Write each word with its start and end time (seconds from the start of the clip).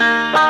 Música 0.00 0.49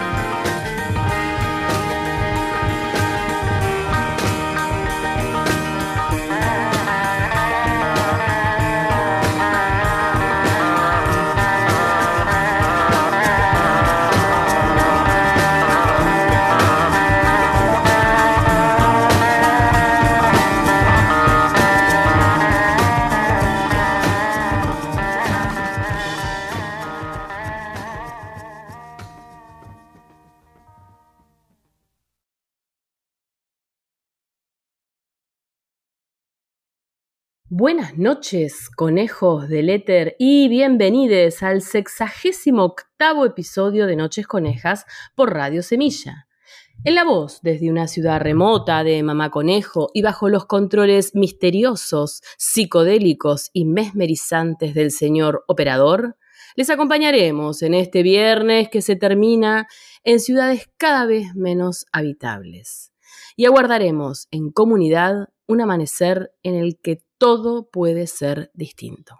Buenas 37.53 37.97
noches, 37.97 38.69
conejos 38.69 39.49
del 39.49 39.69
éter, 39.69 40.15
y 40.17 40.47
bienvenidos 40.47 41.43
al 41.43 41.61
sexagésimo 41.61 42.63
octavo 42.63 43.25
episodio 43.25 43.87
de 43.87 43.97
Noches 43.97 44.25
Conejas 44.25 44.85
por 45.15 45.33
Radio 45.33 45.61
Semilla. 45.61 46.29
En 46.85 46.95
la 46.95 47.03
voz, 47.03 47.41
desde 47.41 47.69
una 47.69 47.89
ciudad 47.89 48.21
remota 48.21 48.85
de 48.85 49.03
Mamá 49.03 49.31
Conejo 49.31 49.89
y 49.93 50.01
bajo 50.01 50.29
los 50.29 50.45
controles 50.45 51.13
misteriosos, 51.13 52.21
psicodélicos 52.37 53.49
y 53.51 53.65
mesmerizantes 53.65 54.73
del 54.73 54.89
señor 54.89 55.43
operador, 55.49 56.15
les 56.55 56.69
acompañaremos 56.69 57.63
en 57.63 57.73
este 57.73 58.01
viernes 58.01 58.69
que 58.69 58.81
se 58.81 58.95
termina 58.95 59.67
en 60.05 60.21
ciudades 60.21 60.69
cada 60.77 61.05
vez 61.05 61.35
menos 61.35 61.85
habitables. 61.91 62.90
Y 63.35 63.45
aguardaremos 63.45 64.27
en 64.31 64.51
comunidad 64.51 65.29
un 65.47 65.61
amanecer 65.61 66.31
en 66.43 66.55
el 66.55 66.79
que 66.79 67.03
todo 67.17 67.69
puede 67.69 68.07
ser 68.07 68.51
distinto. 68.53 69.19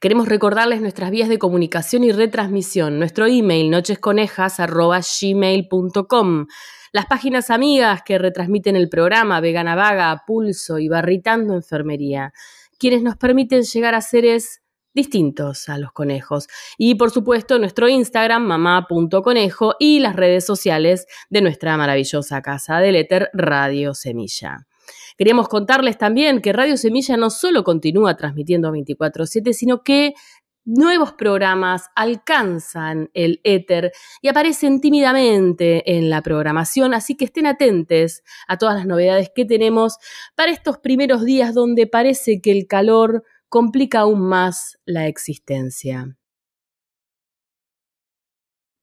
Queremos 0.00 0.28
recordarles 0.28 0.80
nuestras 0.80 1.10
vías 1.10 1.28
de 1.28 1.38
comunicación 1.38 2.04
y 2.04 2.12
retransmisión, 2.12 2.98
nuestro 2.98 3.26
email 3.26 3.70
nochesconejas.gmail.com, 3.70 6.46
las 6.92 7.06
páginas 7.06 7.50
amigas 7.50 8.02
que 8.04 8.18
retransmiten 8.18 8.76
el 8.76 8.88
programa 8.88 9.40
Vegana 9.40 9.76
Vaga, 9.76 10.24
Pulso 10.26 10.78
y 10.78 10.88
Barritando 10.88 11.54
Enfermería, 11.54 12.32
quienes 12.78 13.02
nos 13.02 13.16
permiten 13.16 13.62
llegar 13.62 13.94
a 13.94 14.00
seres 14.00 14.59
distintos 14.94 15.68
a 15.68 15.78
los 15.78 15.92
conejos. 15.92 16.48
Y 16.78 16.94
por 16.96 17.10
supuesto 17.10 17.58
nuestro 17.58 17.88
Instagram, 17.88 18.44
mamá.conejo 18.44 19.74
y 19.78 20.00
las 20.00 20.16
redes 20.16 20.44
sociales 20.44 21.06
de 21.28 21.42
nuestra 21.42 21.76
maravillosa 21.76 22.42
casa 22.42 22.80
del 22.80 22.96
éter 22.96 23.30
Radio 23.32 23.94
Semilla. 23.94 24.66
Queríamos 25.16 25.48
contarles 25.48 25.98
también 25.98 26.40
que 26.40 26.52
Radio 26.52 26.76
Semilla 26.76 27.16
no 27.16 27.30
solo 27.30 27.62
continúa 27.62 28.16
transmitiendo 28.16 28.72
24/7, 28.72 29.52
sino 29.52 29.82
que 29.82 30.14
nuevos 30.64 31.12
programas 31.12 31.88
alcanzan 31.94 33.10
el 33.14 33.40
éter 33.44 33.92
y 34.22 34.28
aparecen 34.28 34.80
tímidamente 34.80 35.96
en 35.96 36.10
la 36.10 36.22
programación, 36.22 36.94
así 36.94 37.16
que 37.16 37.24
estén 37.24 37.46
atentos 37.46 38.22
a 38.46 38.58
todas 38.58 38.76
las 38.76 38.86
novedades 38.86 39.30
que 39.34 39.44
tenemos 39.44 39.96
para 40.34 40.52
estos 40.52 40.78
primeros 40.78 41.24
días 41.24 41.54
donde 41.54 41.86
parece 41.86 42.40
que 42.40 42.52
el 42.52 42.66
calor 42.66 43.24
complica 43.50 44.00
aún 44.00 44.20
más 44.20 44.78
la 44.86 45.08
existencia. 45.08 46.16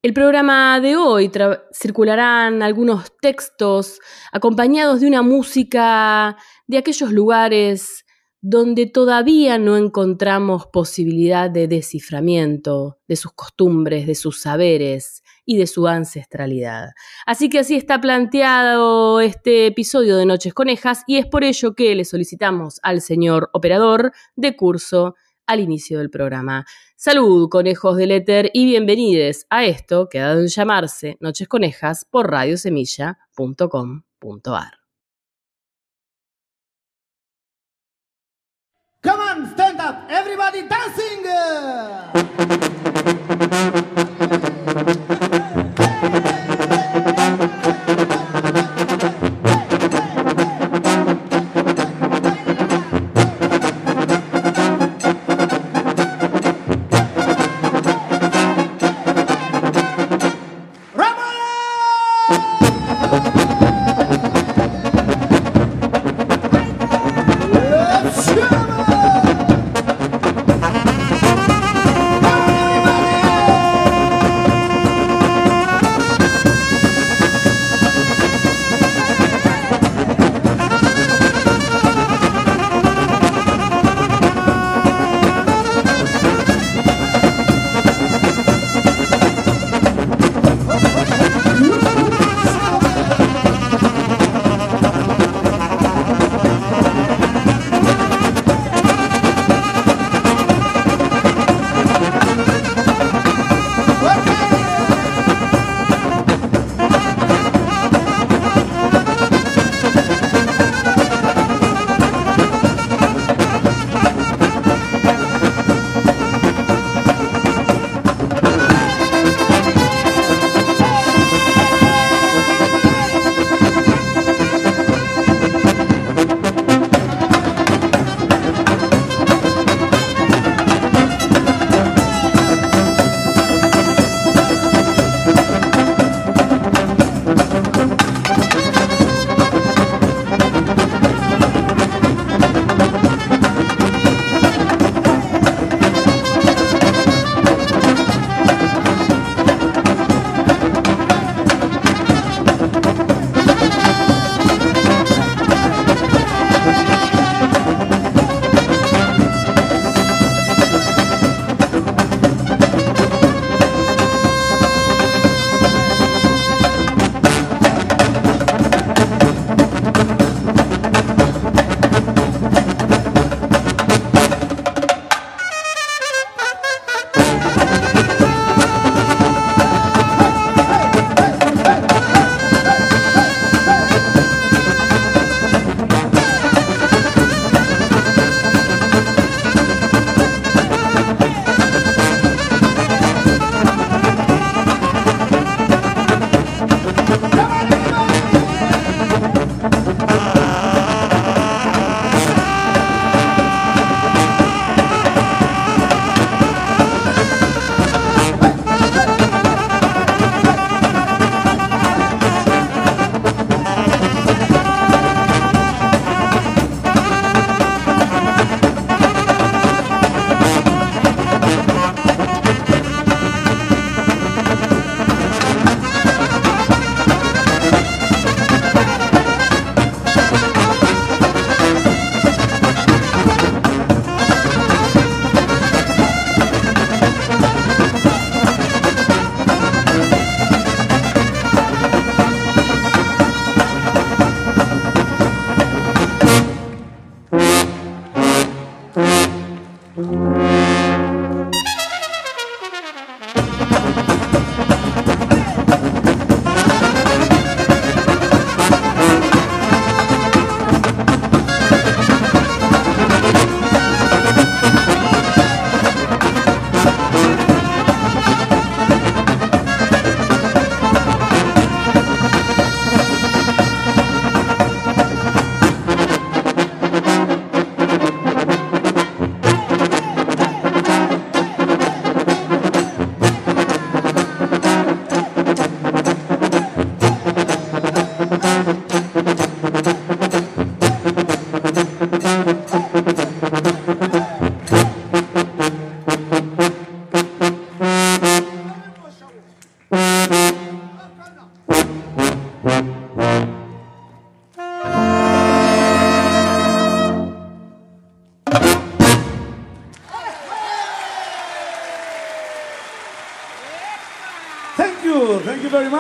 El 0.04 0.14
programa 0.14 0.80
de 0.80 0.96
hoy 0.96 1.32
circularán 1.74 2.62
algunos 2.62 3.12
textos 3.20 4.00
acompañados 4.32 5.02
de 5.02 5.08
una 5.08 5.24
música 5.24 6.38
de 6.68 6.78
aquellos 6.78 7.12
lugares 7.12 8.06
donde 8.42 8.86
todavía 8.86 9.58
no 9.58 9.76
encontramos 9.76 10.68
posibilidad 10.68 11.50
de 11.50 11.68
desciframiento 11.68 13.00
de 13.08 13.16
sus 13.16 13.34
costumbres, 13.34 14.06
de 14.06 14.16
sus 14.16 14.42
saberes 14.42 15.24
y 15.48 15.58
de 15.58 15.66
su 15.66 15.88
ancestralidad. 15.88 16.90
Así 17.26 17.50
que 17.50 17.58
así 17.60 17.76
está 17.76 18.00
planteado 18.00 19.22
este 19.22 19.66
episodio 19.66 20.18
de 20.18 20.28
Noches 20.28 20.54
Conejas 20.54 21.02
y 21.08 21.18
es 21.18 21.26
por 21.26 21.44
ello 21.44 21.74
que 21.74 21.96
le 21.96 22.06
solicitamos 22.06 22.80
al 22.84 23.02
señor 23.02 23.50
operador 23.54 24.12
de 24.36 24.56
curso 24.56 25.16
al 25.48 25.62
inicio 25.62 25.98
del 26.00 26.10
programa. 26.12 26.66
Salud, 26.98 27.48
conejos 27.50 27.96
del 27.96 28.12
éter, 28.12 28.52
y 28.54 28.66
bienvenidos 28.66 29.46
a 29.50 29.64
esto 29.64 30.10
que 30.10 30.20
ha 30.20 30.28
dado 30.28 30.42
en 30.42 30.48
llamarse 30.48 31.16
Noches 31.22 31.48
Conejas 31.48 32.04
por 32.06 32.30
radiosemilla.com.ar. 32.30 34.74
Come 39.02 39.24
on, 39.24 39.46
stand 39.54 39.80
up, 39.80 40.08
everybody 40.10 40.68
dancing! 40.68 41.24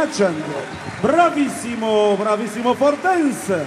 And 0.07 0.41
bravissimo, 1.03 2.15
bravissimo 2.15 2.73
Fortense. 2.73 3.65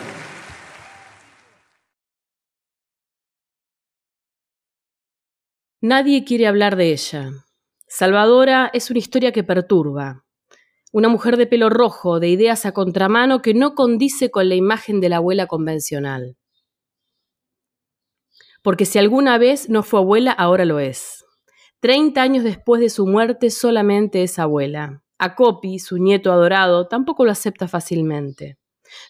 Nadie 5.83 6.25
quiere 6.25 6.47
hablar 6.47 6.77
de 6.77 6.93
ella. 6.93 7.31
Salvadora 7.87 8.71
es 8.73 8.91
una 8.91 9.01
historia 9.01 9.33
que 9.33 9.45
perturba. 9.45 10.25
Una 10.93 11.11
mujer 11.11 11.37
de 11.37 11.47
pelo 11.47 11.69
rojo, 11.69 12.21
de 12.21 12.31
ideas 12.31 12.65
a 12.65 12.73
contramano, 12.73 13.43
que 13.43 13.53
no 13.53 13.75
condice 13.75 14.31
con 14.31 14.49
la 14.49 14.55
imagen 14.55 15.01
de 15.01 15.11
la 15.11 15.17
abuela 15.17 15.47
convencional. 15.47 16.39
Porque 18.63 18.87
si 18.87 18.99
alguna 18.99 19.37
vez 19.37 19.69
no 19.69 19.83
fue 19.83 20.01
abuela, 20.01 20.33
ahora 20.33 20.65
lo 20.65 20.79
es. 20.81 21.23
Treinta 21.81 22.23
años 22.23 22.45
después 22.45 22.81
de 22.81 22.89
su 22.89 23.07
muerte, 23.07 23.51
solamente 23.51 24.23
es 24.23 24.39
abuela. 24.39 25.03
A 25.23 25.35
Copy, 25.35 25.79
su 25.79 25.99
nieto 25.99 26.33
adorado, 26.33 26.89
tampoco 26.89 27.27
lo 27.27 27.31
acepta 27.31 27.69
fácilmente. 27.69 28.57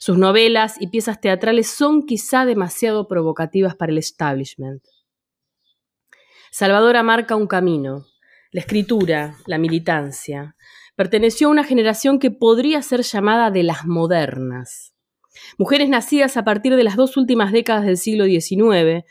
Sus 0.01 0.19
novelas 0.19 0.75
y 0.81 0.89
piezas 0.89 1.21
teatrales 1.21 1.69
son 1.71 2.05
quizá 2.05 2.45
demasiado 2.45 3.07
provocativas 3.07 3.77
para 3.77 3.93
el 3.93 3.99
establishment. 3.99 4.83
Salvadora 6.51 7.05
marca 7.05 7.37
un 7.37 7.47
camino, 7.47 8.07
la 8.51 8.61
escritura, 8.61 9.37
la 9.47 9.59
militancia. 9.59 10.57
Perteneció 10.97 11.47
a 11.47 11.53
una 11.53 11.63
generación 11.63 12.19
que 12.19 12.33
podría 12.33 12.83
ser 12.83 13.03
llamada 13.03 13.53
de 13.53 13.63
las 13.63 13.87
modernas. 13.87 14.93
Mujeres 15.59 15.89
nacidas 15.89 16.37
a 16.37 16.45
partir 16.45 16.75
de 16.75 16.83
las 16.83 16.97
dos 16.97 17.17
últimas 17.17 17.53
décadas 17.53 17.85
del 17.87 17.97
siglo 17.97 18.25
XIX, 18.25 19.05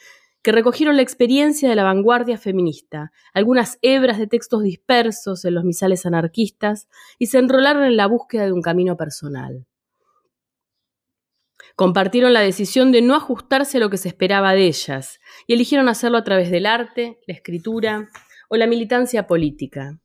recogieron 0.51 0.95
la 0.95 1.01
experiencia 1.01 1.69
de 1.69 1.75
la 1.75 1.83
vanguardia 1.83 2.37
feminista, 2.37 3.11
algunas 3.33 3.77
hebras 3.81 4.17
de 4.17 4.27
textos 4.27 4.63
dispersos 4.63 5.45
en 5.45 5.55
los 5.55 5.63
misales 5.63 6.05
anarquistas, 6.05 6.87
y 7.17 7.27
se 7.27 7.39
enrolaron 7.39 7.83
en 7.83 7.97
la 7.97 8.07
búsqueda 8.07 8.45
de 8.45 8.53
un 8.53 8.61
camino 8.61 8.95
personal. 8.95 9.65
Compartieron 11.75 12.33
la 12.33 12.41
decisión 12.41 12.91
de 12.91 13.01
no 13.01 13.15
ajustarse 13.15 13.77
a 13.77 13.79
lo 13.79 13.89
que 13.89 13.97
se 13.97 14.09
esperaba 14.09 14.53
de 14.53 14.67
ellas 14.67 15.19
y 15.47 15.53
eligieron 15.53 15.87
hacerlo 15.87 16.17
a 16.17 16.23
través 16.23 16.51
del 16.51 16.65
arte, 16.65 17.19
la 17.25 17.33
escritura 17.33 18.09
o 18.49 18.57
la 18.57 18.67
militancia 18.67 19.27
política. 19.27 19.99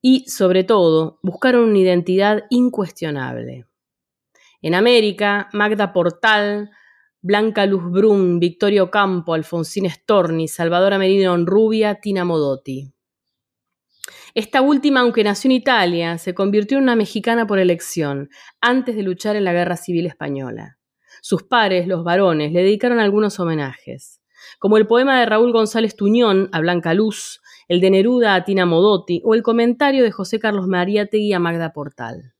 Y, 0.00 0.28
sobre 0.28 0.64
todo, 0.64 1.18
buscaron 1.22 1.68
una 1.68 1.78
identidad 1.78 2.44
incuestionable. 2.48 3.66
En 4.62 4.74
América, 4.74 5.48
Magda 5.52 5.92
Portal, 5.92 6.70
Blanca 7.26 7.66
Luz 7.66 7.82
Brun, 7.90 8.38
Victorio 8.38 8.88
Campo, 8.88 9.34
Alfonsín 9.34 9.90
Storni, 9.90 10.46
Salvador 10.46 10.96
Merino 10.96 11.36
Rubia, 11.44 11.96
Tina 11.96 12.24
Modotti. 12.24 12.94
Esta 14.32 14.60
última, 14.60 15.00
aunque 15.00 15.24
nació 15.24 15.48
en 15.48 15.56
Italia, 15.56 16.18
se 16.18 16.34
convirtió 16.34 16.78
en 16.78 16.84
una 16.84 16.94
mexicana 16.94 17.44
por 17.44 17.58
elección, 17.58 18.30
antes 18.60 18.94
de 18.94 19.02
luchar 19.02 19.34
en 19.34 19.42
la 19.42 19.52
Guerra 19.52 19.76
Civil 19.76 20.06
Española. 20.06 20.78
Sus 21.20 21.42
pares, 21.42 21.88
los 21.88 22.04
varones, 22.04 22.52
le 22.52 22.62
dedicaron 22.62 23.00
algunos 23.00 23.40
homenajes, 23.40 24.20
como 24.60 24.76
el 24.76 24.86
poema 24.86 25.18
de 25.18 25.26
Raúl 25.26 25.52
González 25.52 25.96
Tuñón 25.96 26.48
a 26.52 26.60
Blanca 26.60 26.94
Luz, 26.94 27.40
el 27.66 27.80
de 27.80 27.90
Neruda 27.90 28.36
a 28.36 28.44
Tina 28.44 28.66
Modotti 28.66 29.20
o 29.24 29.34
el 29.34 29.42
comentario 29.42 30.04
de 30.04 30.12
José 30.12 30.38
Carlos 30.38 30.68
Mariátegui 30.68 31.32
a 31.32 31.40
Magda 31.40 31.72
Portal. 31.72 32.35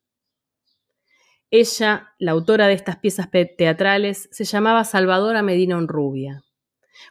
Ella, 1.59 2.13
la 2.19 2.33
autora 2.33 2.67
de 2.67 2.75
estas 2.75 2.97
piezas 2.99 3.31
teatrales, 3.31 4.29
se 4.31 4.45
llamaba 4.45 4.85
Salvadora 4.85 5.41
Medina 5.41 5.79
Honrubia, 5.79 6.43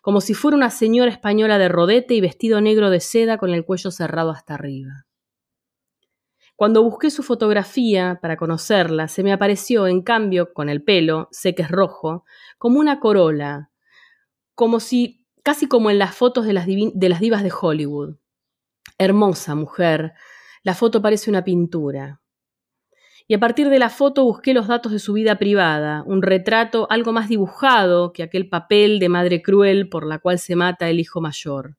como 0.03 0.21
si 0.21 0.35
fuera 0.35 0.55
una 0.55 0.69
señora 0.69 1.09
española 1.09 1.57
de 1.57 1.67
rodete 1.67 2.13
y 2.13 2.21
vestido 2.21 2.61
negro 2.61 2.91
de 2.91 2.99
seda 2.99 3.39
con 3.39 3.51
el 3.51 3.65
cuello 3.65 3.89
cerrado 3.89 4.29
hasta 4.29 4.53
arriba. 4.53 5.07
Cuando 6.55 6.83
busqué 6.83 7.09
su 7.09 7.23
fotografía 7.23 8.19
para 8.21 8.37
conocerla, 8.37 9.07
se 9.07 9.23
me 9.23 9.33
apareció, 9.33 9.87
en 9.87 10.03
cambio, 10.03 10.53
con 10.53 10.69
el 10.69 10.83
pelo, 10.83 11.27
sé 11.31 11.55
que 11.55 11.63
es 11.63 11.71
rojo, 11.71 12.23
como 12.59 12.79
una 12.79 12.99
corola, 12.99 13.71
como 14.53 14.79
si, 14.79 15.25
casi 15.41 15.67
como 15.67 15.89
en 15.89 15.97
las 15.97 16.15
fotos 16.15 16.45
de 16.45 16.53
las, 16.53 16.67
de 16.67 17.09
las 17.09 17.19
divas 17.19 17.41
de 17.41 17.51
Hollywood. 17.51 18.17
Hermosa 18.99 19.55
mujer, 19.55 20.13
la 20.61 20.75
foto 20.75 21.01
parece 21.01 21.31
una 21.31 21.43
pintura. 21.43 22.21
Y 23.27 23.33
a 23.33 23.39
partir 23.39 23.69
de 23.69 23.79
la 23.79 23.89
foto 23.89 24.23
busqué 24.23 24.53
los 24.53 24.67
datos 24.67 24.91
de 24.91 24.99
su 24.99 25.13
vida 25.13 25.37
privada, 25.39 26.03
un 26.05 26.21
retrato 26.21 26.85
algo 26.91 27.11
más 27.11 27.27
dibujado 27.27 28.13
que 28.13 28.21
aquel 28.21 28.49
papel 28.49 28.99
de 28.99 29.09
madre 29.09 29.41
cruel 29.41 29.89
por 29.89 30.05
la 30.05 30.19
cual 30.19 30.37
se 30.37 30.55
mata 30.55 30.89
el 30.89 30.99
hijo 30.99 31.21
mayor. 31.21 31.75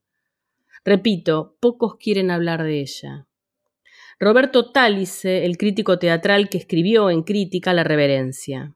Repito, 0.84 1.56
pocos 1.60 1.96
quieren 1.96 2.30
hablar 2.30 2.64
de 2.64 2.80
ella. 2.80 3.26
Roberto 4.18 4.72
Talice, 4.72 5.44
el 5.44 5.56
crítico 5.56 5.98
teatral 5.98 6.48
que 6.48 6.58
escribió 6.58 7.10
en 7.10 7.22
Crítica 7.22 7.74
La 7.74 7.84
Reverencia. 7.84 8.74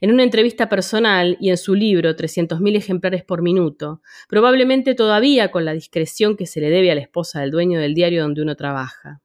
En 0.00 0.12
una 0.12 0.22
entrevista 0.22 0.68
personal 0.68 1.36
y 1.40 1.50
en 1.50 1.56
su 1.56 1.74
libro 1.74 2.14
300.000 2.14 2.76
ejemplares 2.76 3.24
por 3.24 3.42
minuto, 3.42 4.02
probablemente 4.28 4.94
todavía 4.94 5.50
con 5.50 5.64
la 5.64 5.72
discreción 5.72 6.36
que 6.36 6.46
se 6.46 6.60
le 6.60 6.68
debe 6.68 6.90
a 6.90 6.94
la 6.94 7.00
esposa 7.00 7.40
del 7.40 7.50
dueño 7.50 7.80
del 7.80 7.94
diario 7.94 8.22
donde 8.22 8.42
uno 8.42 8.54
trabaja. 8.54 9.22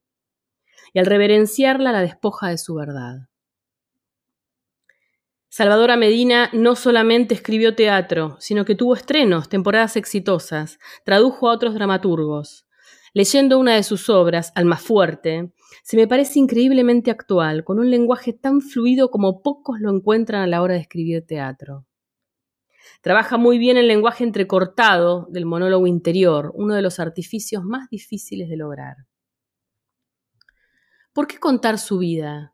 Y 0.98 1.00
al 1.00 1.06
reverenciarla 1.06 1.92
la 1.92 2.02
despoja 2.02 2.50
de 2.50 2.58
su 2.58 2.74
verdad. 2.74 3.28
Salvadora 5.48 5.96
Medina 5.96 6.50
no 6.54 6.76
solamente 6.76 7.36
escribió 7.36 7.76
teatro, 7.76 8.36
sino 8.40 8.66
que 8.66 8.74
tuvo 8.74 8.96
estrenos, 8.96 9.48
temporadas 9.48 9.96
exitosas, 9.96 10.80
tradujo 11.06 11.50
a 11.50 11.54
otros 11.54 11.76
dramaturgos. 11.76 12.66
Leyendo 13.14 13.60
una 13.60 13.76
de 13.76 13.84
sus 13.84 14.10
obras, 14.10 14.52
Almafuerte, 14.56 15.54
se 15.84 15.98
me 15.98 16.08
parece 16.08 16.40
increíblemente 16.40 17.12
actual, 17.12 17.64
con 17.64 17.78
un 17.78 17.92
lenguaje 17.92 18.34
tan 18.34 18.62
fluido 18.62 19.12
como 19.12 19.44
pocos 19.44 19.80
lo 19.80 19.96
encuentran 19.96 20.42
a 20.42 20.48
la 20.48 20.64
hora 20.64 20.74
de 20.74 20.80
escribir 20.80 21.28
teatro. 21.28 21.86
Trabaja 23.04 23.38
muy 23.38 23.60
bien 23.60 23.78
el 23.78 23.88
lenguaje 23.88 24.24
entrecortado 24.24 25.28
del 25.30 25.46
monólogo 25.46 25.86
interior, 25.86 26.52
uno 26.56 26.74
de 26.74 26.82
los 26.82 27.00
artificios 27.00 27.64
más 27.64 27.88
difíciles 27.92 28.50
de 28.50 28.58
lograr. 28.58 29.07
¿Por 31.18 31.26
qué 31.26 31.40
contar 31.40 31.80
su 31.80 31.98
vida? 31.98 32.54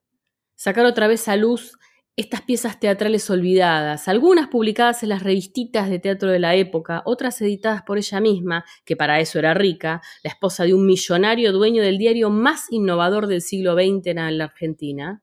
Sacar 0.56 0.86
otra 0.86 1.10
vez 1.10 1.28
a 1.28 1.36
luz 1.36 1.78
estas 2.16 2.44
piezas 2.44 2.80
teatrales 2.80 3.30
olvidadas, 3.30 4.08
algunas 4.08 4.48
publicadas 4.48 5.04
en 5.04 5.10
las 5.10 5.22
revistitas 5.22 5.90
de 5.90 6.00
teatro 6.00 6.32
de 6.32 6.40
la 6.40 6.56
época, 6.56 7.04
otras 7.06 7.42
editadas 7.42 7.82
por 7.82 7.98
ella 7.98 8.22
misma, 8.22 8.64
que 8.86 8.96
para 8.96 9.20
eso 9.20 9.38
era 9.38 9.54
rica, 9.54 10.02
la 10.24 10.30
esposa 10.30 10.64
de 10.64 10.74
un 10.74 10.86
millonario 10.86 11.52
dueño 11.52 11.84
del 11.84 11.98
diario 11.98 12.30
más 12.30 12.72
innovador 12.72 13.28
del 13.28 13.42
siglo 13.42 13.74
XX 13.74 14.08
en 14.08 14.38
la 14.38 14.46
Argentina. 14.46 15.22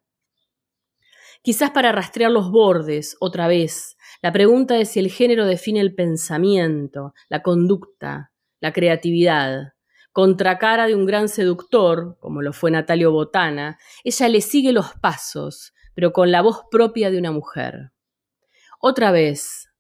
Quizás 1.41 1.71
para 1.71 1.93
rastrear 1.93 2.31
los 2.31 2.51
bordes, 2.51 3.17
otra 3.21 3.49
vez, 3.49 3.97
la 4.21 4.33
pregunta 4.33 4.75
de 4.75 4.85
si 4.85 5.01
el 5.01 5.11
género 5.11 5.47
define 5.47 5.81
el 5.81 5.95
pensamiento, 5.95 7.15
la 7.31 7.43
conducta, 7.43 8.33
la 8.61 8.75
creatividad. 8.75 9.73
Contracara 10.13 10.87
de 10.87 10.95
un 10.97 11.07
gran 11.07 11.29
seductor, 11.29 12.17
como 12.19 12.43
lo 12.43 12.53
fue 12.53 12.71
Natalio 12.71 13.13
Botana, 13.13 13.79
ella 14.03 14.29
le 14.29 14.41
sigue 14.41 14.73
los 14.73 14.95
pasos, 15.01 15.73
pero 15.95 16.13
con 16.13 16.33
la 16.33 16.43
voz 16.43 16.63
propia 16.71 17.11
de 17.11 17.19
una 17.19 17.31
mujer. 17.31 17.93
Otra 18.81 19.13
vez, 19.13 19.71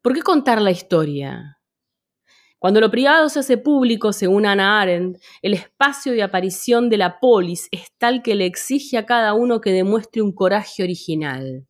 ¿por 0.00 0.14
qué 0.14 0.22
contar 0.22 0.60
la 0.62 0.70
historia? 0.70 1.60
Cuando 2.60 2.80
lo 2.80 2.90
privado 2.90 3.30
se 3.30 3.38
hace 3.38 3.56
público, 3.56 4.12
según 4.12 4.44
Ana 4.44 4.82
Arendt, 4.82 5.18
el 5.40 5.54
espacio 5.54 6.12
de 6.12 6.22
aparición 6.22 6.90
de 6.90 6.98
la 6.98 7.18
polis 7.18 7.68
es 7.72 7.90
tal 7.96 8.22
que 8.22 8.34
le 8.34 8.44
exige 8.44 8.98
a 8.98 9.06
cada 9.06 9.32
uno 9.32 9.62
que 9.62 9.72
demuestre 9.72 10.20
un 10.20 10.32
coraje 10.32 10.82
original, 10.82 11.66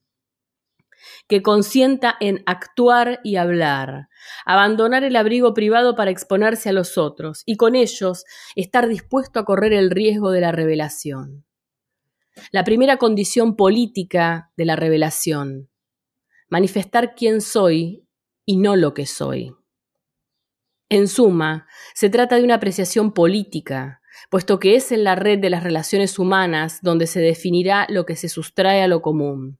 que 1.28 1.42
consienta 1.42 2.16
en 2.20 2.42
actuar 2.46 3.20
y 3.24 3.36
hablar, 3.36 4.08
abandonar 4.44 5.04
el 5.04 5.16
abrigo 5.16 5.54
privado 5.54 5.94
para 5.96 6.10
exponerse 6.10 6.68
a 6.68 6.72
los 6.72 6.98
otros 6.98 7.42
y 7.46 7.56
con 7.56 7.74
ellos 7.74 8.24
estar 8.56 8.88
dispuesto 8.88 9.40
a 9.40 9.44
correr 9.44 9.72
el 9.72 9.90
riesgo 9.90 10.30
de 10.30 10.40
la 10.40 10.52
revelación 10.52 11.44
la 12.52 12.64
primera 12.64 12.96
condición 12.96 13.56
política 13.56 14.50
de 14.56 14.64
la 14.64 14.76
revelación, 14.76 15.68
manifestar 16.48 17.14
quién 17.14 17.40
soy 17.40 18.06
y 18.44 18.56
no 18.56 18.76
lo 18.76 18.94
que 18.94 19.06
soy. 19.06 19.54
En 20.88 21.06
suma, 21.06 21.68
se 21.94 22.10
trata 22.10 22.36
de 22.36 22.44
una 22.44 22.56
apreciación 22.56 23.12
política, 23.12 24.02
puesto 24.28 24.58
que 24.58 24.74
es 24.74 24.90
en 24.90 25.04
la 25.04 25.14
red 25.14 25.38
de 25.38 25.50
las 25.50 25.62
relaciones 25.62 26.18
humanas 26.18 26.80
donde 26.82 27.06
se 27.06 27.20
definirá 27.20 27.86
lo 27.88 28.06
que 28.06 28.16
se 28.16 28.28
sustrae 28.28 28.82
a 28.82 28.88
lo 28.88 29.00
común, 29.00 29.59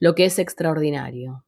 lo 0.00 0.14
que 0.14 0.24
es 0.24 0.38
extraordinario. 0.38 1.44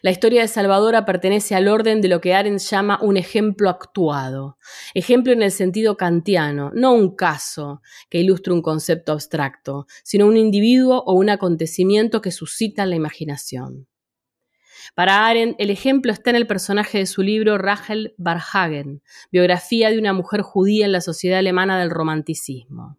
La 0.00 0.12
historia 0.12 0.42
de 0.42 0.48
Salvadora 0.48 1.04
pertenece 1.04 1.56
al 1.56 1.66
orden 1.66 2.00
de 2.00 2.08
lo 2.08 2.20
que 2.20 2.32
Arendt 2.32 2.60
llama 2.60 3.00
un 3.02 3.16
ejemplo 3.16 3.68
actuado. 3.68 4.56
Ejemplo 4.94 5.32
en 5.32 5.42
el 5.42 5.50
sentido 5.50 5.96
kantiano, 5.96 6.70
no 6.72 6.92
un 6.92 7.16
caso 7.16 7.82
que 8.08 8.20
ilustre 8.20 8.52
un 8.52 8.62
concepto 8.62 9.12
abstracto, 9.12 9.86
sino 10.04 10.26
un 10.26 10.36
individuo 10.36 11.02
o 11.04 11.14
un 11.14 11.30
acontecimiento 11.30 12.20
que 12.20 12.30
suscita 12.30 12.86
la 12.86 12.94
imaginación. 12.94 13.88
Para 14.94 15.26
Arendt, 15.26 15.56
el 15.58 15.70
ejemplo 15.70 16.12
está 16.12 16.30
en 16.30 16.36
el 16.36 16.46
personaje 16.46 16.98
de 16.98 17.06
su 17.06 17.22
libro 17.22 17.58
Rachel 17.58 18.14
Barhagen, 18.18 19.02
biografía 19.32 19.90
de 19.90 19.98
una 19.98 20.12
mujer 20.12 20.42
judía 20.42 20.86
en 20.86 20.92
la 20.92 21.00
sociedad 21.00 21.40
alemana 21.40 21.78
del 21.78 21.90
romanticismo. 21.90 22.96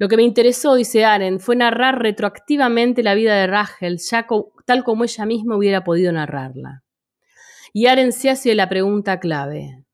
Lo 0.00 0.08
que 0.08 0.16
me 0.16 0.22
interesó, 0.22 0.76
dice 0.76 1.04
Arendt, 1.04 1.42
fue 1.42 1.56
narrar 1.56 2.00
retroactivamente 2.00 3.02
la 3.02 3.12
vida 3.12 3.36
de 3.36 3.46
Rachel, 3.46 3.98
tal 4.64 4.82
como 4.82 5.04
ella 5.04 5.26
misma 5.26 5.58
hubiera 5.58 5.84
podido 5.84 6.10
narrarla. 6.10 6.82
Y 7.74 7.84
Arendt 7.84 8.14
se 8.14 8.30
hace 8.30 8.54
la 8.54 8.70
pregunta 8.70 9.20
clave. 9.20 9.84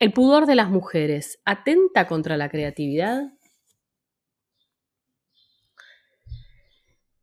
¿El 0.00 0.12
pudor 0.12 0.46
de 0.46 0.56
las 0.56 0.68
mujeres 0.68 1.38
atenta 1.44 2.08
contra 2.08 2.36
la 2.36 2.48
creatividad? 2.48 3.22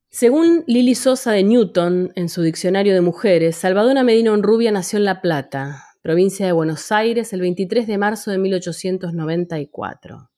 Según 0.08 0.63
Lili 0.67 0.96
Sosa 0.96 1.34
de 1.34 1.44
Newton, 1.44 2.13
en 2.15 2.29
su 2.29 2.41
Diccionario 2.41 2.94
de 2.94 3.01
Mujeres, 3.01 3.58
Salvadora 3.58 4.05
Medina 4.05 4.32
Onrubia 4.32 4.72
nació 4.72 4.98
en 4.98 5.03
La 5.03 5.20
Plata, 5.22 5.84
provincia 6.01 6.46
de 6.46 6.53
Buenos 6.53 6.94
Aires, 6.94 7.34
el 7.34 7.41
23 7.41 7.86
de 7.86 7.98
marzo 7.98 8.32
de 8.32 8.38
1894. 8.38 10.29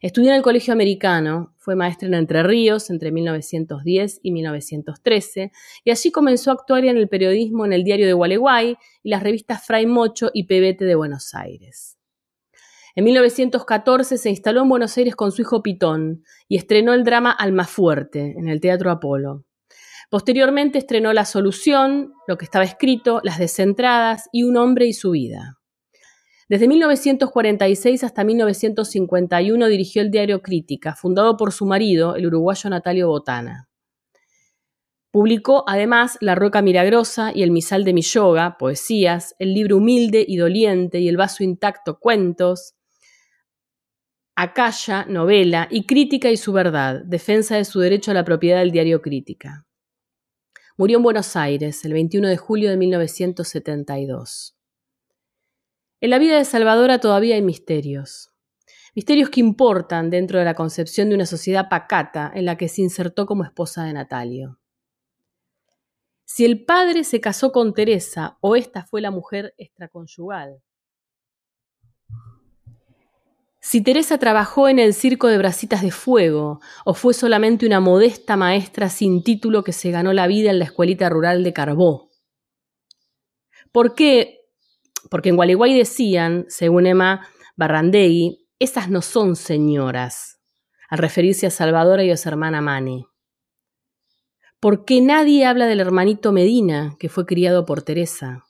Estudió 0.00 0.30
en 0.30 0.36
el 0.36 0.42
Colegio 0.42 0.72
Americano, 0.72 1.54
fue 1.56 1.74
maestra 1.74 2.06
en 2.06 2.14
Entre 2.14 2.42
Ríos 2.42 2.88
entre 2.90 3.10
1910 3.10 4.20
y 4.22 4.30
1913, 4.30 5.50
y 5.84 5.90
allí 5.90 6.12
comenzó 6.12 6.50
a 6.50 6.54
actuar 6.54 6.84
en 6.84 6.96
el 6.96 7.08
periodismo 7.08 7.66
en 7.66 7.72
el 7.72 7.82
diario 7.82 8.06
de 8.06 8.12
Gualeguay 8.12 8.76
y 9.02 9.08
las 9.08 9.22
revistas 9.22 9.66
Fray 9.66 9.86
Mocho 9.86 10.30
y 10.32 10.44
Pebete 10.44 10.84
de 10.84 10.94
Buenos 10.94 11.34
Aires. 11.34 11.98
En 12.94 13.04
1914 13.04 14.18
se 14.18 14.30
instaló 14.30 14.62
en 14.62 14.68
Buenos 14.68 14.96
Aires 14.96 15.14
con 15.14 15.32
su 15.32 15.42
hijo 15.42 15.62
Pitón 15.62 16.24
y 16.48 16.56
estrenó 16.56 16.94
el 16.94 17.04
drama 17.04 17.30
Almafuerte 17.30 18.34
en 18.36 18.48
el 18.48 18.60
Teatro 18.60 18.90
Apolo. 18.90 19.44
Posteriormente 20.10 20.78
estrenó 20.78 21.12
La 21.12 21.24
Solución, 21.24 22.12
Lo 22.26 22.38
que 22.38 22.44
estaba 22.44 22.64
escrito, 22.64 23.20
Las 23.22 23.38
Descentradas 23.38 24.28
y 24.32 24.44
Un 24.44 24.56
hombre 24.56 24.86
y 24.86 24.94
su 24.94 25.10
vida. 25.10 25.57
Desde 26.48 26.66
1946 26.66 28.04
hasta 28.04 28.24
1951 28.24 29.66
dirigió 29.66 30.00
el 30.00 30.10
diario 30.10 30.40
Crítica, 30.40 30.94
fundado 30.94 31.36
por 31.36 31.52
su 31.52 31.66
marido, 31.66 32.16
el 32.16 32.26
uruguayo 32.26 32.70
Natalio 32.70 33.08
Botana. 33.08 33.68
Publicó 35.10 35.64
además 35.66 36.16
La 36.22 36.34
Roca 36.34 36.62
Milagrosa 36.62 37.32
y 37.34 37.42
El 37.42 37.50
Misal 37.50 37.84
de 37.84 37.92
mi 37.92 38.00
Yoga, 38.00 38.56
poesías, 38.58 39.34
el 39.38 39.52
libro 39.52 39.76
Humilde 39.76 40.24
y 40.26 40.36
Doliente 40.36 41.00
y 41.00 41.08
El 41.08 41.18
Vaso 41.18 41.44
Intacto, 41.44 41.98
cuentos, 41.98 42.74
Acaya, 44.34 45.04
novela, 45.06 45.66
y 45.70 45.84
Crítica 45.84 46.30
y 46.30 46.36
su 46.36 46.52
verdad, 46.52 47.02
defensa 47.04 47.56
de 47.56 47.64
su 47.64 47.80
derecho 47.80 48.12
a 48.12 48.14
la 48.14 48.24
propiedad 48.24 48.60
del 48.60 48.70
diario 48.70 49.02
Crítica. 49.02 49.66
Murió 50.78 50.98
en 50.98 51.02
Buenos 51.02 51.36
Aires 51.36 51.84
el 51.84 51.92
21 51.92 52.28
de 52.28 52.36
julio 52.36 52.70
de 52.70 52.76
1972. 52.76 54.57
En 56.00 56.10
la 56.10 56.18
vida 56.18 56.38
de 56.38 56.44
Salvadora 56.44 57.00
todavía 57.00 57.34
hay 57.34 57.42
misterios. 57.42 58.30
Misterios 58.94 59.30
que 59.30 59.40
importan 59.40 60.10
dentro 60.10 60.38
de 60.38 60.44
la 60.44 60.54
concepción 60.54 61.08
de 61.08 61.16
una 61.16 61.26
sociedad 61.26 61.68
pacata 61.68 62.30
en 62.34 62.44
la 62.44 62.56
que 62.56 62.68
se 62.68 62.82
insertó 62.82 63.26
como 63.26 63.44
esposa 63.44 63.84
de 63.84 63.92
Natalio. 63.92 64.60
Si 66.24 66.44
el 66.44 66.64
padre 66.64 67.04
se 67.04 67.20
casó 67.20 67.50
con 67.50 67.74
Teresa 67.74 68.38
o 68.40 68.54
esta 68.54 68.84
fue 68.84 69.00
la 69.00 69.10
mujer 69.10 69.54
extraconyugal, 69.56 70.62
si 73.60 73.82
Teresa 73.82 74.18
trabajó 74.18 74.68
en 74.68 74.78
el 74.78 74.94
circo 74.94 75.26
de 75.26 75.36
Brasitas 75.36 75.82
de 75.82 75.90
Fuego 75.90 76.60
o 76.84 76.94
fue 76.94 77.12
solamente 77.12 77.66
una 77.66 77.80
modesta 77.80 78.36
maestra 78.36 78.88
sin 78.88 79.22
título 79.24 79.64
que 79.64 79.72
se 79.72 79.90
ganó 79.90 80.12
la 80.12 80.26
vida 80.26 80.50
en 80.50 80.58
la 80.58 80.64
escuelita 80.64 81.08
rural 81.08 81.42
de 81.42 81.52
Carbó. 81.52 82.08
¿Por 83.72 83.94
qué? 83.94 84.37
Porque 85.10 85.28
en 85.28 85.36
Gualeguay 85.36 85.76
decían, 85.76 86.44
según 86.48 86.86
Emma 86.86 87.26
Barrandegui, 87.56 88.46
esas 88.58 88.90
no 88.90 89.02
son 89.02 89.36
señoras, 89.36 90.40
al 90.88 90.98
referirse 90.98 91.46
a 91.46 91.50
Salvadora 91.50 92.04
y 92.04 92.10
a 92.10 92.16
su 92.16 92.28
hermana 92.28 92.60
Mane. 92.60 93.06
¿Por 94.60 94.84
qué 94.84 95.00
nadie 95.00 95.46
habla 95.46 95.66
del 95.66 95.80
hermanito 95.80 96.32
Medina, 96.32 96.96
que 96.98 97.08
fue 97.08 97.26
criado 97.26 97.64
por 97.64 97.82
Teresa? 97.82 98.44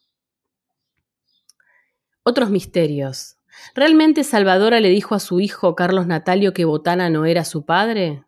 Otros 2.23 2.51
misterios, 2.51 3.39
¿Realmente 3.75 4.25
Salvadora 4.25 4.81
le 4.81 4.89
dijo 4.89 5.15
a 5.15 5.21
su 5.21 5.41
hijo 5.41 5.75
Carlos 5.75 6.07
Natalio 6.07 6.53
que 6.53 6.65
Botana 6.65 7.11
no 7.11 7.27
era 7.27 7.45
su 7.45 7.65
padre? 7.65 8.25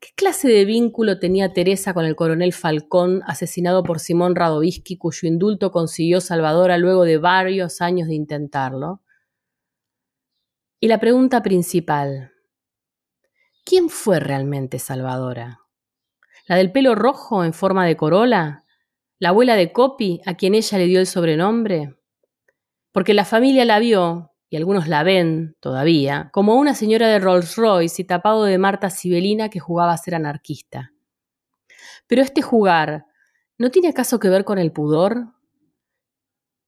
¿Qué 0.00 0.08
clase 0.14 0.48
de 0.48 0.64
vínculo 0.64 1.18
tenía 1.18 1.52
Teresa 1.52 1.94
con 1.94 2.04
el 2.04 2.16
coronel 2.16 2.52
Falcón, 2.52 3.22
asesinado 3.26 3.82
por 3.82 4.00
Simón 4.00 4.34
Radovisky, 4.36 4.96
cuyo 4.96 5.28
indulto 5.28 5.70
consiguió 5.70 6.20
Salvadora 6.20 6.78
luego 6.78 7.04
de 7.04 7.18
varios 7.18 7.80
años 7.80 8.08
de 8.08 8.14
intentarlo? 8.14 9.02
Y 10.80 10.88
la 10.88 10.98
pregunta 10.98 11.42
principal, 11.42 12.32
¿quién 13.64 13.88
fue 13.88 14.20
realmente 14.20 14.78
Salvadora? 14.78 15.60
¿La 16.46 16.56
del 16.56 16.72
pelo 16.72 16.94
rojo 16.94 17.44
en 17.44 17.52
forma 17.52 17.84
de 17.84 17.96
corola? 17.96 18.64
¿La 19.18 19.30
abuela 19.30 19.56
de 19.56 19.72
Copi, 19.72 20.20
a 20.24 20.34
quien 20.34 20.54
ella 20.54 20.78
le 20.78 20.86
dio 20.86 21.00
el 21.00 21.06
sobrenombre? 21.06 21.96
Porque 22.92 23.14
la 23.14 23.24
familia 23.24 23.64
la 23.64 23.80
vio, 23.80 24.27
y 24.50 24.56
algunos 24.56 24.88
la 24.88 25.02
ven 25.02 25.56
todavía, 25.60 26.30
como 26.32 26.56
una 26.56 26.74
señora 26.74 27.08
de 27.08 27.18
Rolls 27.18 27.56
Royce 27.56 28.02
y 28.02 28.04
tapado 28.06 28.44
de 28.44 28.58
Marta 28.58 28.90
Sibelina 28.90 29.50
que 29.50 29.60
jugaba 29.60 29.92
a 29.92 29.98
ser 29.98 30.14
anarquista. 30.14 30.92
Pero 32.06 32.22
este 32.22 32.42
jugar, 32.42 33.06
¿no 33.58 33.70
tiene 33.70 33.88
acaso 33.88 34.18
que 34.18 34.28
ver 34.28 34.44
con 34.44 34.58
el 34.58 34.72
pudor? 34.72 35.34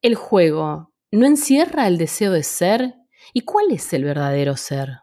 El 0.02 0.14
juego, 0.14 0.92
¿no 1.10 1.26
encierra 1.26 1.87
el 1.87 1.99
deseo 1.99 2.32
de 2.32 2.42
ser? 2.42 2.94
¿Y 3.32 3.42
cuál 3.42 3.70
es 3.70 3.92
el 3.92 4.04
verdadero 4.04 4.56
ser? 4.56 5.00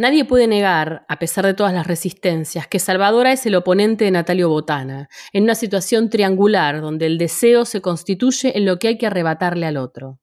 Nadie 0.00 0.24
puede 0.24 0.46
negar, 0.46 1.04
a 1.08 1.18
pesar 1.18 1.44
de 1.44 1.52
todas 1.52 1.74
las 1.74 1.86
resistencias, 1.86 2.66
que 2.66 2.78
Salvadora 2.78 3.32
es 3.32 3.44
el 3.44 3.54
oponente 3.54 4.06
de 4.06 4.10
Natalio 4.10 4.48
Botana, 4.48 5.10
en 5.34 5.42
una 5.42 5.54
situación 5.54 6.08
triangular 6.08 6.80
donde 6.80 7.04
el 7.04 7.18
deseo 7.18 7.66
se 7.66 7.82
constituye 7.82 8.56
en 8.56 8.64
lo 8.64 8.78
que 8.78 8.88
hay 8.88 8.96
que 8.96 9.06
arrebatarle 9.06 9.66
al 9.66 9.76
otro. 9.76 10.18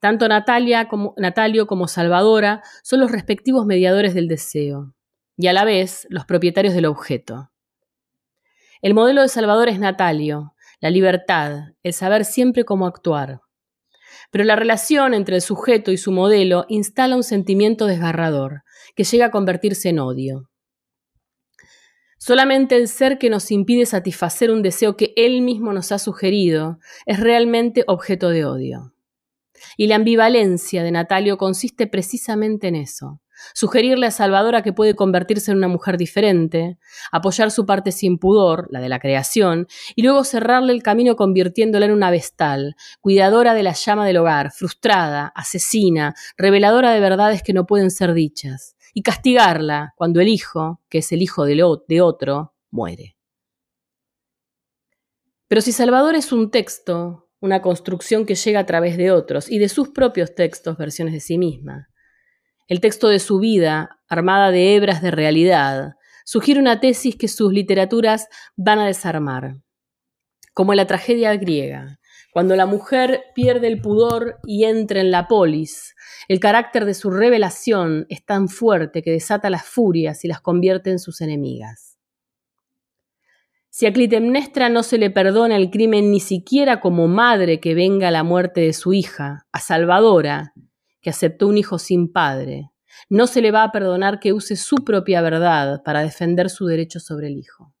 Tanto 0.00 0.26
Natalia 0.26 0.88
como, 0.88 1.14
Natalio 1.16 1.68
como 1.68 1.86
Salvadora 1.86 2.64
son 2.82 2.98
los 2.98 3.12
respectivos 3.12 3.66
mediadores 3.66 4.14
del 4.14 4.26
deseo, 4.26 4.96
y 5.36 5.46
a 5.46 5.52
la 5.52 5.64
vez 5.64 6.08
los 6.10 6.24
propietarios 6.24 6.74
del 6.74 6.86
objeto. 6.86 7.52
El 8.80 8.94
modelo 8.94 9.22
de 9.22 9.28
Salvador 9.28 9.68
es 9.68 9.78
Natalio, 9.78 10.56
la 10.80 10.90
libertad, 10.90 11.66
el 11.84 11.92
saber 11.92 12.24
siempre 12.24 12.64
cómo 12.64 12.86
actuar. 12.86 13.42
Pero 14.32 14.42
la 14.42 14.56
relación 14.56 15.14
entre 15.14 15.36
el 15.36 15.42
sujeto 15.42 15.92
y 15.92 15.98
su 15.98 16.10
modelo 16.10 16.64
instala 16.68 17.14
un 17.14 17.22
sentimiento 17.22 17.86
desgarrador, 17.86 18.61
que 18.94 19.04
llega 19.04 19.26
a 19.26 19.30
convertirse 19.30 19.88
en 19.88 19.98
odio. 19.98 20.48
Solamente 22.18 22.76
el 22.76 22.86
ser 22.86 23.18
que 23.18 23.30
nos 23.30 23.50
impide 23.50 23.84
satisfacer 23.84 24.52
un 24.52 24.62
deseo 24.62 24.96
que 24.96 25.12
él 25.16 25.42
mismo 25.42 25.72
nos 25.72 25.90
ha 25.90 25.98
sugerido 25.98 26.78
es 27.04 27.18
realmente 27.18 27.82
objeto 27.88 28.28
de 28.28 28.44
odio. 28.44 28.94
Y 29.76 29.88
la 29.88 29.96
ambivalencia 29.96 30.84
de 30.84 30.92
Natalio 30.92 31.36
consiste 31.36 31.88
precisamente 31.88 32.68
en 32.68 32.76
eso, 32.76 33.20
sugerirle 33.54 34.06
a 34.06 34.10
Salvadora 34.12 34.62
que 34.62 34.72
puede 34.72 34.94
convertirse 34.94 35.50
en 35.50 35.58
una 35.58 35.66
mujer 35.66 35.96
diferente, 35.96 36.78
apoyar 37.10 37.50
su 37.50 37.66
parte 37.66 37.90
sin 37.90 38.18
pudor, 38.18 38.68
la 38.70 38.80
de 38.80 38.88
la 38.88 39.00
creación, 39.00 39.66
y 39.96 40.02
luego 40.02 40.24
cerrarle 40.24 40.72
el 40.72 40.82
camino 40.82 41.16
convirtiéndola 41.16 41.86
en 41.86 41.92
una 41.92 42.10
vestal, 42.10 42.76
cuidadora 43.00 43.54
de 43.54 43.62
la 43.62 43.72
llama 43.72 44.06
del 44.06 44.18
hogar, 44.18 44.52
frustrada, 44.52 45.32
asesina, 45.34 46.14
reveladora 46.36 46.92
de 46.92 47.00
verdades 47.00 47.42
que 47.42 47.52
no 47.52 47.66
pueden 47.66 47.90
ser 47.90 48.14
dichas, 48.14 48.76
y 48.92 49.02
castigarla 49.02 49.94
cuando 49.96 50.20
el 50.20 50.28
hijo, 50.28 50.80
que 50.88 50.98
es 50.98 51.12
el 51.12 51.22
hijo 51.22 51.44
de 51.44 51.62
otro, 52.02 52.54
muere. 52.70 53.16
Pero 55.48 55.60
si 55.60 55.72
Salvador 55.72 56.14
es 56.14 56.32
un 56.32 56.50
texto, 56.50 57.28
una 57.40 57.60
construcción 57.60 58.24
que 58.24 58.34
llega 58.34 58.60
a 58.60 58.66
través 58.66 58.96
de 58.96 59.10
otros 59.10 59.50
y 59.50 59.58
de 59.58 59.68
sus 59.68 59.90
propios 59.90 60.34
textos, 60.34 60.78
versiones 60.78 61.12
de 61.12 61.20
sí 61.20 61.36
misma, 61.36 61.88
el 62.68 62.80
texto 62.80 63.08
de 63.08 63.18
su 63.18 63.38
vida, 63.38 64.00
armada 64.08 64.50
de 64.50 64.74
hebras 64.74 65.02
de 65.02 65.10
realidad, 65.10 65.92
sugiere 66.24 66.60
una 66.60 66.80
tesis 66.80 67.16
que 67.16 67.28
sus 67.28 67.52
literaturas 67.52 68.28
van 68.56 68.78
a 68.78 68.86
desarmar, 68.86 69.56
como 70.54 70.72
la 70.74 70.86
tragedia 70.86 71.36
griega, 71.36 71.98
cuando 72.32 72.56
la 72.56 72.64
mujer 72.64 73.24
pierde 73.34 73.66
el 73.66 73.82
pudor 73.82 74.38
y 74.46 74.64
entra 74.64 75.00
en 75.00 75.10
la 75.10 75.28
polis, 75.28 75.94
el 76.32 76.40
carácter 76.40 76.86
de 76.86 76.94
su 76.94 77.10
revelación 77.10 78.06
es 78.08 78.24
tan 78.24 78.48
fuerte 78.48 79.02
que 79.02 79.10
desata 79.10 79.50
las 79.50 79.66
furias 79.66 80.24
y 80.24 80.28
las 80.28 80.40
convierte 80.40 80.90
en 80.90 80.98
sus 80.98 81.20
enemigas. 81.20 81.98
Si 83.68 83.84
a 83.84 83.92
Clitemnestra 83.92 84.70
no 84.70 84.82
se 84.82 84.96
le 84.96 85.10
perdona 85.10 85.56
el 85.56 85.70
crimen 85.70 86.10
ni 86.10 86.20
siquiera 86.20 86.80
como 86.80 87.06
madre 87.06 87.60
que 87.60 87.74
venga 87.74 88.10
la 88.10 88.22
muerte 88.22 88.62
de 88.62 88.72
su 88.72 88.94
hija, 88.94 89.46
a 89.52 89.60
Salvadora, 89.60 90.54
que 91.02 91.10
aceptó 91.10 91.48
un 91.48 91.58
hijo 91.58 91.78
sin 91.78 92.10
padre, 92.10 92.70
no 93.10 93.26
se 93.26 93.42
le 93.42 93.50
va 93.50 93.64
a 93.64 93.70
perdonar 93.70 94.18
que 94.18 94.32
use 94.32 94.56
su 94.56 94.76
propia 94.76 95.20
verdad 95.20 95.82
para 95.82 96.00
defender 96.00 96.48
su 96.48 96.64
derecho 96.64 96.98
sobre 96.98 97.26
el 97.26 97.36
hijo. 97.36 97.74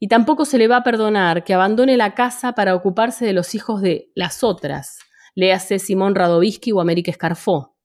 Y 0.00 0.08
tampoco 0.08 0.44
se 0.44 0.58
le 0.58 0.66
va 0.66 0.78
a 0.78 0.84
perdonar 0.84 1.44
que 1.44 1.54
abandone 1.54 1.96
la 1.96 2.16
casa 2.16 2.54
para 2.54 2.74
ocuparse 2.74 3.24
de 3.24 3.34
los 3.34 3.54
hijos 3.54 3.82
de 3.82 4.10
las 4.16 4.42
otras, 4.42 4.98
léase 5.38 5.78
Simón 5.78 6.16
Radovisky 6.16 6.72
o 6.72 6.80
América 6.80 7.12
Escarfó. 7.12 7.76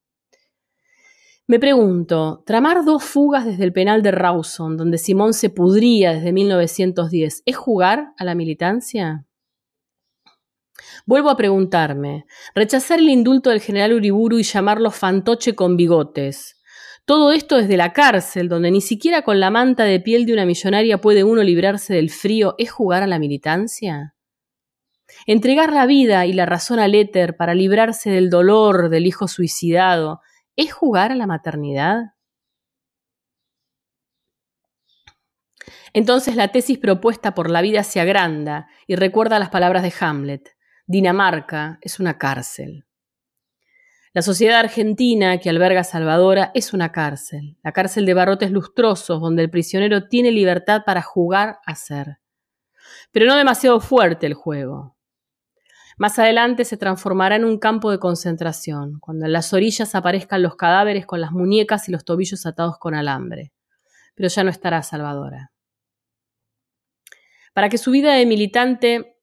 Me 1.46 1.60
pregunto, 1.60 2.42
tramar 2.48 2.84
dos 2.84 3.04
fugas 3.04 3.46
desde 3.46 3.64
el 3.64 3.72
penal 3.72 4.02
de 4.02 4.10
Rawson, 4.10 4.76
donde 4.76 4.98
Simón 4.98 5.36
se 5.36 5.52
pudría 5.52 6.14
desde 6.14 6.34
1910, 6.34 7.44
¿es 7.46 7.56
jugar 7.56 8.08
a 8.18 8.24
la 8.24 8.34
militancia? 8.34 9.28
Vuelvo 11.06 11.30
a 11.30 11.38
preguntarme, 11.38 12.26
rechazar 12.56 12.98
el 12.98 13.10
indulto 13.10 13.52
del 13.52 13.62
general 13.62 13.94
Uriburu 13.94 14.40
y 14.40 14.44
llamarlo 14.44 14.90
fantoche 14.90 15.54
con 15.54 15.78
bigotes. 15.78 16.60
Todo 17.06 17.32
esto 17.32 17.58
desde 17.58 17.78
la 17.78 17.94
cárcel, 17.94 18.50
donde 18.50 18.72
ni 18.72 18.82
siquiera 18.82 19.22
con 19.22 19.40
la 19.40 19.52
manta 19.52 19.84
de 19.84 20.00
piel 20.00 20.26
de 20.26 20.34
una 20.34 20.48
millonaria 20.48 21.02
puede 21.02 21.24
uno 21.24 21.44
librarse 21.44 21.94
del 21.94 22.10
frío, 22.10 22.56
¿es 22.58 22.72
jugar 22.72 23.04
a 23.04 23.08
la 23.08 23.20
militancia? 23.20 24.16
Entregar 25.26 25.72
la 25.72 25.86
vida 25.86 26.26
y 26.26 26.34
la 26.34 26.46
razón 26.46 26.80
al 26.80 26.96
éter 26.96 27.38
para 27.38 27.54
librarse 27.54 28.10
del 28.10 28.30
dolor 28.30 28.90
del 28.90 29.06
hijo 29.08 29.28
suicidado, 29.28 30.22
¿es 30.56 30.74
jugar 30.74 31.12
a 31.12 31.16
la 31.16 31.28
maternidad? 31.28 32.14
Entonces 35.94 36.36
la 36.36 36.50
tesis 36.50 36.80
propuesta 36.80 37.36
por 37.36 37.50
la 37.50 37.62
vida 37.62 37.84
se 37.84 38.00
agranda 38.00 38.68
y 38.88 38.96
recuerda 38.96 39.40
las 39.40 39.50
palabras 39.50 39.84
de 39.84 39.94
Hamlet. 40.00 40.56
Dinamarca 40.88 41.78
es 41.82 42.00
una 42.00 42.18
cárcel. 42.18 42.86
La 44.16 44.22
sociedad 44.22 44.60
argentina 44.60 45.40
que 45.40 45.50
alberga 45.50 45.84
Salvadora 45.84 46.52
es 46.54 46.74
una 46.74 46.92
cárcel, 46.92 47.58
la 47.64 47.72
cárcel 47.72 48.06
de 48.06 48.14
barrotes 48.14 48.52
lustrosos 48.52 49.22
donde 49.22 49.42
el 49.44 49.50
prisionero 49.50 50.08
tiene 50.08 50.32
libertad 50.32 50.84
para 50.86 51.02
jugar 51.02 51.60
a 51.66 51.76
ser. 51.76 52.20
Pero 53.12 53.26
no 53.26 53.36
demasiado 53.36 53.80
fuerte 53.80 54.28
el 54.28 54.34
juego. 54.34 54.96
Más 55.98 56.18
adelante 56.20 56.66
se 56.66 56.78
transformará 56.78 57.36
en 57.36 57.46
un 57.46 57.60
campo 57.60 57.92
de 57.92 58.00
concentración, 58.00 59.00
cuando 59.00 59.26
en 59.26 59.34
las 59.34 59.54
orillas 59.54 59.96
aparezcan 59.96 60.42
los 60.42 60.56
cadáveres 60.56 61.06
con 61.06 61.22
las 61.22 61.32
muñecas 61.32 61.88
y 61.88 61.92
los 61.92 62.04
tobillos 62.04 62.46
atados 62.46 62.78
con 62.80 62.96
alambre. 62.96 63.52
Pero 64.16 64.30
ya 64.30 64.44
no 64.44 64.50
estará 64.50 64.82
Salvadora. 64.84 65.52
Para 67.54 67.70
que 67.70 67.78
su 67.78 67.92
vida 67.92 68.14
de 68.14 68.26
militante 68.26 69.18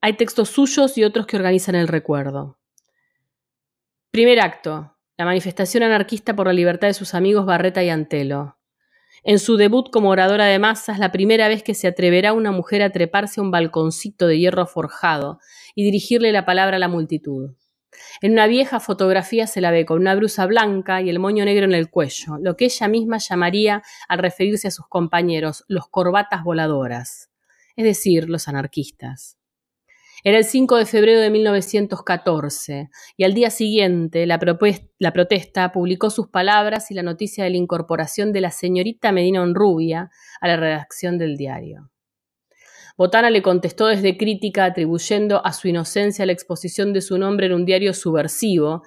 hay 0.00 0.14
textos 0.14 0.50
suyos 0.50 0.98
y 0.98 1.04
otros 1.04 1.26
que 1.26 1.36
organizan 1.36 1.74
el 1.74 1.88
recuerdo. 1.88 2.58
Primer 4.10 4.40
acto. 4.40 4.96
La 5.16 5.24
manifestación 5.24 5.82
anarquista 5.82 6.36
por 6.36 6.46
la 6.46 6.52
libertad 6.52 6.88
de 6.88 6.94
sus 6.94 7.14
amigos 7.14 7.46
Barreta 7.46 7.82
y 7.82 7.88
Antelo. 7.88 8.55
En 9.28 9.40
su 9.40 9.56
debut 9.56 9.90
como 9.90 10.10
oradora 10.10 10.44
de 10.44 10.60
masas, 10.60 11.00
la 11.00 11.10
primera 11.10 11.48
vez 11.48 11.64
que 11.64 11.74
se 11.74 11.88
atreverá 11.88 12.32
una 12.32 12.52
mujer 12.52 12.80
a 12.80 12.90
treparse 12.90 13.40
a 13.40 13.42
un 13.42 13.50
balconcito 13.50 14.28
de 14.28 14.38
hierro 14.38 14.68
forjado 14.68 15.40
y 15.74 15.82
dirigirle 15.82 16.30
la 16.30 16.46
palabra 16.46 16.76
a 16.76 16.78
la 16.78 16.86
multitud. 16.86 17.56
En 18.20 18.30
una 18.34 18.46
vieja 18.46 18.78
fotografía 18.78 19.48
se 19.48 19.60
la 19.60 19.72
ve 19.72 19.84
con 19.84 20.00
una 20.00 20.14
brusa 20.14 20.46
blanca 20.46 21.02
y 21.02 21.10
el 21.10 21.18
moño 21.18 21.44
negro 21.44 21.64
en 21.64 21.74
el 21.74 21.90
cuello, 21.90 22.38
lo 22.40 22.56
que 22.56 22.66
ella 22.66 22.86
misma 22.86 23.18
llamaría, 23.18 23.82
al 24.06 24.20
referirse 24.20 24.68
a 24.68 24.70
sus 24.70 24.86
compañeros, 24.86 25.64
los 25.66 25.88
corbatas 25.88 26.44
voladoras, 26.44 27.28
es 27.74 27.84
decir, 27.84 28.28
los 28.28 28.46
anarquistas. 28.46 29.38
Era 30.26 30.38
el 30.38 30.44
5 30.44 30.78
de 30.78 30.86
febrero 30.86 31.20
de 31.20 31.30
1914 31.30 32.90
y 33.16 33.22
al 33.22 33.32
día 33.32 33.48
siguiente 33.48 34.26
la, 34.26 34.40
protesta 34.40 35.70
publicó 35.70 36.10
sus 36.10 36.26
palabras 36.26 36.90
y 36.90 36.94
la 36.94 37.04
noticia 37.04 37.44
de 37.44 37.50
la 37.50 37.58
incorporación 37.58 38.32
de 38.32 38.40
la 38.40 38.50
señorita 38.50 39.12
Medina 39.12 39.40
Onrubia 39.40 40.10
a 40.40 40.48
la 40.48 40.56
redacción 40.56 41.16
del 41.16 41.36
diario. 41.36 41.92
Botana 42.98 43.30
le 43.30 43.40
contestó 43.40 43.86
desde 43.86 44.16
crítica 44.16 44.64
atribuyendo 44.64 45.46
a 45.46 45.52
su 45.52 45.68
inocencia 45.68 46.26
la 46.26 46.32
exposición 46.32 46.92
de 46.92 47.02
su 47.02 47.18
nombre 47.18 47.46
en 47.46 47.52
un 47.52 47.64
diario 47.64 47.94
subversivo 47.94 48.82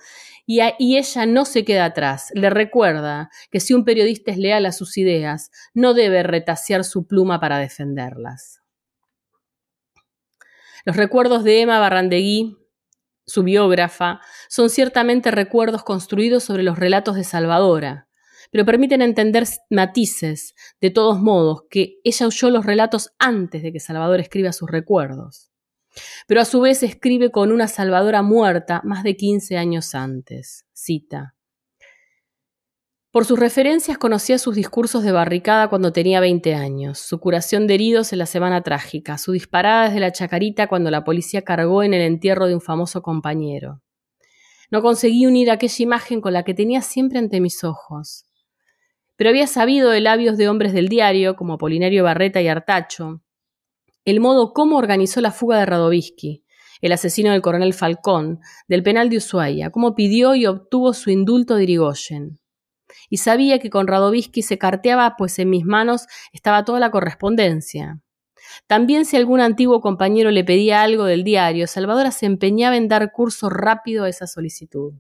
y, 0.46 0.60
y, 0.78 0.98
ella 0.98 1.26
no 1.26 1.46
se 1.46 1.64
queda 1.64 1.86
atrás. 1.86 2.32
Le 2.34 2.50
recuerda 2.50 3.30
que 3.50 3.62
si 3.62 3.74
un 3.74 3.86
periodista 3.86 4.32
es 4.32 4.38
leal 4.38 4.66
a 4.66 4.74
sus 4.74 4.98
ideas, 4.98 5.52
no 5.74 5.94
debe 5.94 6.22
retasear 6.22 6.84
su 6.84 7.08
pluma 7.08 7.40
para 7.40 7.60
defenderlas. 7.60 8.60
Los 10.86 10.96
recuerdos 10.96 11.44
de 11.44 11.62
Emma 11.62 11.80
Barrandegui, 11.80 12.58
su 13.26 13.44
biógrafa, 13.44 14.22
son 14.48 14.70
ciertamente 14.70 15.32
recuerdos 15.32 15.84
construidos 15.84 16.44
sobre 16.44 16.64
los 16.64 16.80
relatos 16.80 17.16
de 17.16 17.24
Salvadora, 17.24 18.08
pero 18.52 18.66
permiten 18.66 19.02
entender 19.02 19.46
matices, 19.70 20.56
de 20.82 20.90
todos 20.90 21.20
modos, 21.20 21.64
que 21.70 22.00
ella 22.04 22.28
oyó 22.28 22.50
los 22.50 22.66
relatos 22.66 23.12
antes 23.20 23.62
de 23.62 23.72
que 23.72 23.80
Salvador 23.80 24.20
escriba 24.20 24.52
sus 24.52 24.70
recuerdos. 24.70 25.52
Pero 26.28 26.42
a 26.42 26.46
su 26.46 26.62
vez 26.62 26.84
escribe 26.84 27.32
con 27.32 27.52
una 27.52 27.68
Salvadora 27.68 28.22
muerta 28.22 28.82
más 28.84 29.04
de 29.04 29.16
15 29.16 29.58
años 29.58 29.94
antes. 29.96 30.66
Cita. 30.74 31.36
Por 33.12 33.26
sus 33.26 33.40
referencias 33.40 33.98
conocía 33.98 34.38
sus 34.38 34.54
discursos 34.54 35.02
de 35.02 35.12
barricada 35.12 35.68
cuando 35.68 35.92
tenía 35.92 36.20
20 36.20 36.54
años, 36.54 37.00
su 37.00 37.20
curación 37.20 37.66
de 37.66 37.74
heridos 37.74 38.14
en 38.14 38.20
la 38.20 38.28
Semana 38.28 38.62
Trágica, 38.62 39.18
su 39.18 39.32
disparada 39.32 39.86
desde 39.86 40.00
la 40.00 40.12
Chacarita 40.12 40.68
cuando 40.68 40.92
la 40.92 41.04
policía 41.04 41.42
cargó 41.42 41.82
en 41.82 41.96
el 41.96 42.02
entierro 42.02 42.46
de 42.46 42.54
un 42.54 42.62
famoso 42.62 43.02
compañero. 43.02 43.82
No 44.70 44.84
conseguí 44.84 45.26
unir 45.26 45.50
aquella 45.50 45.84
imagen 45.84 46.22
con 46.22 46.34
la 46.34 46.44
que 46.44 46.54
tenía 46.54 46.84
siempre 46.84 47.18
ante 47.18 47.42
mis 47.42 47.64
ojos. 47.64 48.26
Pero 49.16 49.32
había 49.32 49.48
sabido 49.48 49.90
de 49.90 50.02
labios 50.02 50.38
de 50.38 50.48
hombres 50.48 50.72
del 50.72 50.88
diario, 50.88 51.36
como 51.36 51.54
Apolinario 51.54 52.04
Barreta 52.04 52.44
y 52.44 52.48
Artacho, 52.48 53.24
el 54.06 54.20
modo 54.20 54.54
cómo 54.54 54.78
organizó 54.78 55.20
la 55.20 55.32
fuga 55.32 55.58
de 55.58 55.66
Radovisky, 55.66 56.44
el 56.80 56.92
asesino 56.92 57.32
del 57.32 57.42
coronel 57.42 57.74
Falcón, 57.74 58.40
del 58.68 58.84
penal 58.84 59.10
de 59.10 59.18
Ushuaia, 59.18 59.72
cómo 59.72 59.96
pidió 59.96 60.36
y 60.36 60.46
obtuvo 60.46 60.94
su 60.94 61.10
indulto 61.10 61.56
de 61.56 61.64
Irigoyen 61.64 62.39
y 63.10 63.18
sabía 63.18 63.60
que 63.60 63.70
con 63.70 63.88
Radovisky 63.88 64.42
se 64.42 64.58
carteaba, 64.58 65.16
pues 65.18 65.40
en 65.40 65.50
mis 65.50 65.66
manos 65.66 66.08
estaba 66.32 66.64
toda 66.64 66.80
la 66.80 66.92
correspondencia. 66.92 68.00
También 68.68 69.06
si 69.06 69.18
algún 69.18 69.42
antiguo 69.42 69.82
compañero 69.82 70.32
le 70.32 70.44
pedía 70.44 70.82
algo 70.82 71.06
del 71.06 71.24
diario, 71.24 71.68
Salvadora 71.68 72.12
se 72.12 72.26
empeñaba 72.26 72.78
en 72.78 72.88
dar 72.88 73.12
curso 73.12 73.50
rápido 73.50 74.06
a 74.06 74.10
esa 74.10 74.28
solicitud. 74.28 74.94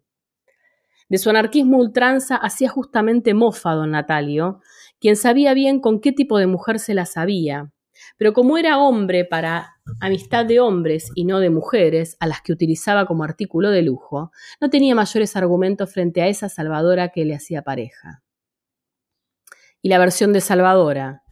De 1.07 1.17
su 1.17 1.29
anarquismo 1.29 1.77
ultranza 1.77 2.35
hacía 2.35 2.69
justamente 2.69 3.33
mofa 3.33 3.73
don 3.73 3.91
Natalio, 3.91 4.61
quien 4.99 5.15
sabía 5.15 5.53
bien 5.53 5.79
con 5.79 5.99
qué 6.01 6.11
tipo 6.11 6.37
de 6.37 6.47
mujer 6.47 6.79
se 6.79 6.93
la 6.93 7.05
sabía, 7.05 7.71
pero 8.17 8.33
como 8.33 8.57
era 8.57 8.77
hombre 8.77 9.25
para 9.25 9.77
amistad 9.99 10.45
de 10.45 10.59
hombres 10.59 11.11
y 11.15 11.25
no 11.25 11.39
de 11.39 11.49
mujeres, 11.49 12.17
a 12.19 12.27
las 12.27 12.41
que 12.41 12.51
utilizaba 12.51 13.05
como 13.05 13.23
artículo 13.23 13.71
de 13.71 13.81
lujo, 13.81 14.31
no 14.61 14.69
tenía 14.69 14.95
mayores 14.95 15.35
argumentos 15.35 15.91
frente 15.91 16.21
a 16.21 16.27
esa 16.27 16.49
Salvadora 16.49 17.09
que 17.09 17.25
le 17.25 17.35
hacía 17.35 17.61
pareja. 17.61 18.23
Y 19.81 19.89
la 19.89 19.97
versión 19.97 20.33
de 20.33 20.41
Salvadora. 20.41 21.23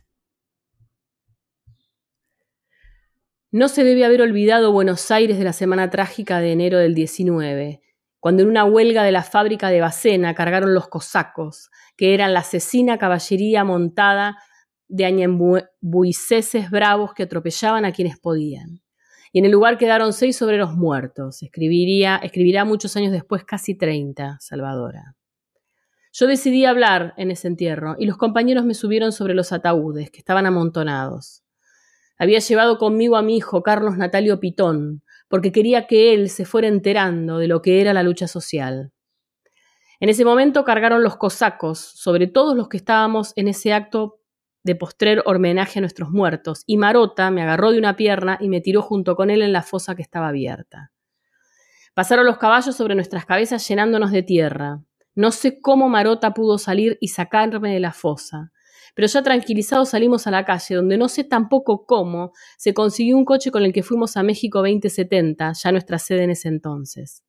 No 3.52 3.70
se 3.70 3.84
debe 3.84 4.06
haber 4.06 4.22
olvidado 4.22 4.72
Buenos 4.72 5.10
Aires 5.10 5.38
de 5.38 5.44
la 5.44 5.54
semana 5.54 5.90
trágica 5.90 6.40
de 6.40 6.52
enero 6.52 6.80
del 6.80 6.94
19, 6.94 7.82
cuando 8.20 8.44
en 8.44 8.50
una 8.50 8.66
huelga 8.66 9.04
de 9.04 9.12
la 9.12 9.24
fábrica 9.24 9.70
de 9.70 9.80
Bacena 9.80 10.36
cargaron 10.36 10.74
los 10.74 10.88
cosacos, 10.90 11.70
que 11.96 12.14
eran 12.14 12.34
la 12.34 12.42
asesina 12.42 12.98
caballería 12.98 13.64
montada 13.64 14.38
de 14.88 15.06
añembuiceses 15.06 16.70
bravos 16.70 17.14
que 17.14 17.24
atropellaban 17.24 17.86
a 17.86 17.92
quienes 17.92 18.20
podían. 18.20 18.82
Y 19.34 19.40
en 19.40 19.46
el 19.46 19.52
lugar 19.52 19.78
quedaron 19.78 20.14
seis 20.14 20.42
obreros 20.42 20.74
muertos. 20.74 21.44
Escribiría, 21.44 22.18
escribirá 22.18 22.66
muchos 22.66 22.96
años 22.96 23.12
después, 23.12 23.44
casi 23.44 23.76
treinta, 23.76 24.38
Salvadora. 24.40 25.16
Yo 26.14 26.26
decidí 26.26 26.66
hablar 26.66 27.14
en 27.18 27.30
ese 27.30 27.48
entierro 27.48 27.96
y 28.00 28.06
los 28.06 28.18
compañeros 28.18 28.66
me 28.66 28.74
subieron 28.74 29.12
sobre 29.12 29.36
los 29.36 29.52
ataúdes, 29.52 30.10
que 30.10 30.18
estaban 30.20 30.46
amontonados. 30.46 31.44
Había 32.18 32.40
llevado 32.40 32.80
conmigo 32.80 33.18
a 33.18 33.22
mi 33.22 33.38
hijo 33.38 33.62
Carlos 33.62 33.98
Natalio 33.98 34.40
Pitón, 34.40 35.04
porque 35.28 35.52
quería 35.52 35.86
que 35.86 36.14
él 36.14 36.30
se 36.30 36.46
fuera 36.46 36.68
enterando 36.68 37.38
de 37.38 37.48
lo 37.48 37.62
que 37.62 37.82
era 37.82 37.94
la 37.94 38.02
lucha 38.02 38.28
social. 38.28 38.92
En 40.00 40.10
ese 40.10 40.26
momento 40.26 40.64
cargaron 40.64 41.04
los 41.04 41.18
cosacos 41.18 41.80
sobre 41.80 42.28
todos 42.28 42.56
los 42.56 42.70
que 42.70 42.78
estábamos 42.78 43.34
en 43.36 43.48
ese 43.48 43.74
acto 43.74 44.20
de 44.64 44.76
postrer 44.76 45.24
homenaje 45.26 45.80
a 45.80 45.82
nuestros 45.82 46.10
muertos, 46.10 46.64
y 46.66 46.78
Marota 46.78 47.32
me 47.32 47.42
agarró 47.42 47.72
de 47.72 47.80
una 47.80 47.96
pierna 47.96 48.38
y 48.42 48.50
me 48.50 48.62
tiró 48.62 48.82
junto 48.82 49.16
con 49.16 49.30
él 49.30 49.42
en 49.42 49.54
la 49.54 49.64
fosa 49.64 49.96
que 49.96 50.02
estaba 50.02 50.28
abierta. 50.28 50.92
Pasaron 51.94 52.26
los 52.26 52.38
caballos 52.38 52.76
sobre 52.76 52.96
nuestras 52.96 53.26
cabezas 53.26 53.68
llenándonos 53.68 54.12
de 54.12 54.24
tierra. 54.24 54.84
No 55.16 55.32
sé 55.32 55.60
cómo 55.62 55.90
Marota 55.90 56.34
pudo 56.34 56.58
salir 56.58 56.98
y 57.02 57.08
sacarme 57.08 57.74
de 57.74 57.80
la 57.80 57.92
fosa, 57.92 58.52
pero 58.94 59.08
ya 59.08 59.24
tranquilizados 59.24 59.90
salimos 59.90 60.28
a 60.28 60.32
la 60.32 60.46
calle, 60.46 60.76
donde 60.76 60.98
no 60.98 61.08
sé 61.08 61.24
tampoco 61.24 61.86
cómo 61.86 62.34
se 62.58 62.74
consiguió 62.74 63.18
un 63.18 63.26
coche 63.26 63.52
con 63.52 63.64
el 63.64 63.74
que 63.74 63.84
fuimos 63.84 64.18
a 64.18 64.24
México 64.24 64.60
2070, 64.60 65.54
ya 65.54 65.72
nuestra 65.72 65.98
sede 66.00 66.24
en 66.24 66.32
ese 66.32 66.50
entonces. 66.50 67.24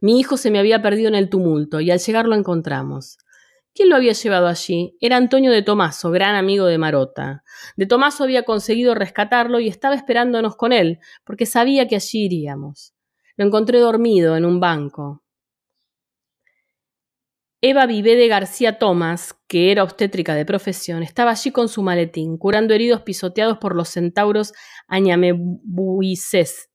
Mi 0.00 0.20
hijo 0.20 0.36
se 0.36 0.50
me 0.50 0.58
había 0.60 0.80
perdido 0.80 1.08
en 1.08 1.16
el 1.16 1.28
tumulto 1.28 1.80
y 1.80 1.90
al 1.90 1.98
llegar 1.98 2.26
lo 2.26 2.36
encontramos. 2.36 3.18
¿Quién 3.78 3.90
lo 3.90 3.94
había 3.94 4.12
llevado 4.12 4.48
allí? 4.48 4.96
Era 5.00 5.16
Antonio 5.16 5.52
de 5.52 5.62
Tomaso, 5.62 6.10
gran 6.10 6.34
amigo 6.34 6.66
de 6.66 6.78
Marota. 6.78 7.44
De 7.76 7.86
Tomaso 7.86 8.24
había 8.24 8.42
conseguido 8.42 8.92
rescatarlo 8.96 9.60
y 9.60 9.68
estaba 9.68 9.94
esperándonos 9.94 10.56
con 10.56 10.72
él, 10.72 10.98
porque 11.22 11.46
sabía 11.46 11.86
que 11.86 11.94
allí 11.94 12.24
iríamos. 12.24 12.92
Lo 13.36 13.46
encontré 13.46 13.78
dormido 13.78 14.36
en 14.36 14.46
un 14.46 14.58
banco. 14.58 15.22
Eva 17.60 17.86
Vivé 17.86 18.16
de 18.16 18.26
García 18.26 18.80
Tomás, 18.80 19.36
que 19.46 19.70
era 19.70 19.84
obstétrica 19.84 20.34
de 20.34 20.44
profesión, 20.44 21.04
estaba 21.04 21.30
allí 21.30 21.52
con 21.52 21.68
su 21.68 21.80
maletín, 21.82 22.36
curando 22.36 22.74
heridos 22.74 23.02
pisoteados 23.02 23.58
por 23.58 23.76
los 23.76 23.90
centauros 23.90 24.54
añamembuises. 24.88 26.68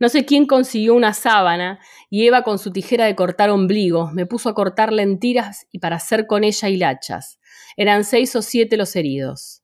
No 0.00 0.08
sé 0.08 0.24
quién 0.24 0.46
consiguió 0.46 0.94
una 0.94 1.12
sábana 1.12 1.78
y 2.08 2.26
Eva 2.26 2.42
con 2.42 2.58
su 2.58 2.72
tijera 2.72 3.04
de 3.04 3.14
cortar 3.14 3.50
ombligos 3.50 4.12
me 4.14 4.24
puso 4.24 4.48
a 4.48 4.54
cortar 4.54 4.94
lentiras 4.94 5.66
y 5.70 5.78
para 5.78 5.96
hacer 5.96 6.26
con 6.26 6.42
ella 6.42 6.70
hilachas. 6.70 7.38
Eran 7.76 8.04
seis 8.04 8.34
o 8.34 8.40
siete 8.40 8.78
los 8.78 8.96
heridos. 8.96 9.62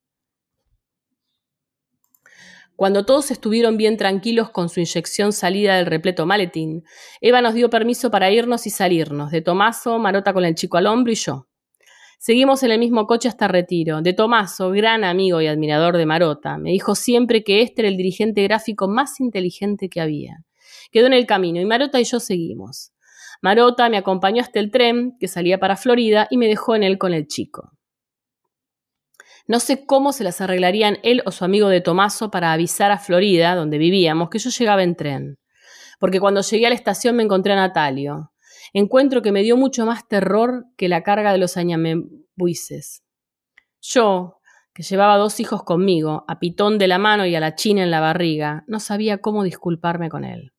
Cuando 2.76 3.06
todos 3.06 3.30
estuvieron 3.30 3.78
bien 3.78 3.96
tranquilos 3.96 4.50
con 4.50 4.68
su 4.68 4.80
inyección 4.80 5.32
salida 5.32 5.76
del 5.76 5.86
repleto 5.86 6.26
maletín, 6.26 6.84
Eva 7.22 7.40
nos 7.40 7.54
dio 7.54 7.70
permiso 7.70 8.10
para 8.10 8.30
irnos 8.30 8.66
y 8.66 8.70
salirnos, 8.70 9.30
de 9.30 9.40
Tomaso, 9.40 9.98
Marota 9.98 10.34
con 10.34 10.44
el 10.44 10.54
chico 10.54 10.76
al 10.76 10.86
hombro 10.86 11.10
y 11.10 11.16
yo. 11.16 11.48
Seguimos 12.18 12.62
en 12.62 12.70
el 12.70 12.78
mismo 12.78 13.06
coche 13.06 13.28
hasta 13.28 13.46
retiro. 13.46 14.00
De 14.00 14.12
Tomaso, 14.12 14.70
gran 14.70 15.04
amigo 15.04 15.40
y 15.40 15.46
admirador 15.46 15.96
de 15.96 16.06
Marota, 16.06 16.56
me 16.58 16.70
dijo 16.70 16.94
siempre 16.94 17.44
que 17.44 17.62
este 17.62 17.82
era 17.82 17.88
el 17.88 17.96
dirigente 17.96 18.42
gráfico 18.42 18.88
más 18.88 19.20
inteligente 19.20 19.88
que 19.88 20.00
había. 20.00 20.38
Quedó 20.90 21.06
en 21.06 21.12
el 21.12 21.26
camino 21.26 21.60
y 21.60 21.66
Marota 21.66 22.00
y 22.00 22.04
yo 22.04 22.18
seguimos. 22.18 22.92
Marota 23.42 23.88
me 23.90 23.98
acompañó 23.98 24.40
hasta 24.40 24.60
el 24.60 24.70
tren 24.70 25.16
que 25.20 25.28
salía 25.28 25.58
para 25.58 25.76
Florida 25.76 26.26
y 26.30 26.38
me 26.38 26.48
dejó 26.48 26.74
en 26.74 26.82
él 26.82 26.98
con 26.98 27.12
el 27.12 27.26
chico. 27.26 27.72
No 29.46 29.60
sé 29.60 29.86
cómo 29.86 30.12
se 30.12 30.24
las 30.24 30.40
arreglarían 30.40 30.98
él 31.02 31.22
o 31.26 31.30
su 31.30 31.44
amigo 31.44 31.68
de 31.68 31.80
Tomaso 31.80 32.30
para 32.30 32.52
avisar 32.52 32.90
a 32.90 32.98
Florida, 32.98 33.54
donde 33.54 33.78
vivíamos, 33.78 34.30
que 34.30 34.38
yo 34.38 34.50
llegaba 34.50 34.82
en 34.82 34.96
tren. 34.96 35.38
Porque 36.00 36.18
cuando 36.18 36.40
llegué 36.40 36.66
a 36.66 36.70
la 36.70 36.74
estación 36.74 37.14
me 37.14 37.22
encontré 37.22 37.52
a 37.52 37.56
Natalio 37.56 38.32
encuentro 38.72 39.22
que 39.22 39.32
me 39.32 39.42
dio 39.42 39.56
mucho 39.56 39.86
más 39.86 40.06
terror 40.08 40.66
que 40.76 40.88
la 40.88 41.02
carga 41.02 41.32
de 41.32 41.38
los 41.38 41.56
añamebuises. 41.56 43.02
Yo, 43.80 44.40
que 44.74 44.82
llevaba 44.82 45.16
dos 45.16 45.40
hijos 45.40 45.62
conmigo, 45.62 46.24
a 46.28 46.38
Pitón 46.38 46.78
de 46.78 46.88
la 46.88 46.98
mano 46.98 47.24
y 47.26 47.34
a 47.34 47.40
la 47.40 47.54
china 47.54 47.82
en 47.82 47.90
la 47.90 48.00
barriga, 48.00 48.64
no 48.66 48.80
sabía 48.80 49.18
cómo 49.18 49.42
disculparme 49.42 50.08
con 50.10 50.24
él. 50.24 50.52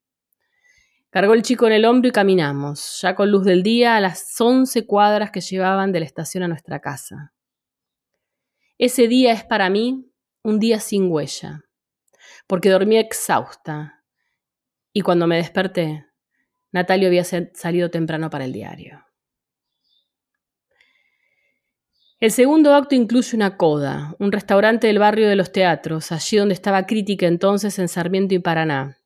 Cargó 1.10 1.34
el 1.34 1.42
chico 1.42 1.68
en 1.68 1.74
el 1.74 1.86
hombro 1.86 2.10
y 2.10 2.12
caminamos, 2.12 3.00
ya 3.02 3.16
con 3.16 3.32
luz 3.32 3.46
del 3.46 3.64
día, 3.64 3.96
a 3.96 4.00
las 4.00 4.40
once 4.42 4.86
cuadras 4.86 5.32
que 5.32 5.42
llevaban 5.42 5.92
de 5.92 6.00
la 6.00 6.06
estación 6.06 6.44
a 6.44 6.48
nuestra 6.48 6.80
casa. 6.80 7.34
Ese 8.78 9.08
día 9.08 9.34
es 9.34 9.44
para 9.44 9.70
mí 9.70 10.12
un 10.44 10.60
día 10.60 10.80
sin 10.80 11.12
huella, 11.12 11.62
porque 12.48 12.70
dormí 12.70 12.98
exhausta 12.98 14.04
y 14.94 15.02
cuando 15.02 15.28
me 15.28 15.38
desperté 15.38 16.07
Natalio 16.72 17.08
había 17.08 17.24
salido 17.24 17.90
temprano 17.90 18.30
para 18.30 18.46
el 18.46 18.54
diario. 18.54 19.08
El 22.20 22.32
segundo 22.32 22.74
acto 22.74 22.96
incluye 22.96 23.36
una 23.36 23.58
coda, 23.58 24.16
un 24.18 24.32
restaurante 24.32 24.88
del 24.88 24.98
barrio 24.98 25.30
de 25.30 25.36
los 25.36 25.52
teatros, 25.52 26.12
allí 26.12 26.38
donde 26.38 26.56
estaba 26.56 26.88
Crítica 26.88 27.28
entonces 27.28 27.78
en 27.78 27.88
Sarmiento 27.88 28.34
y 28.34 28.40
Paraná. 28.40 28.98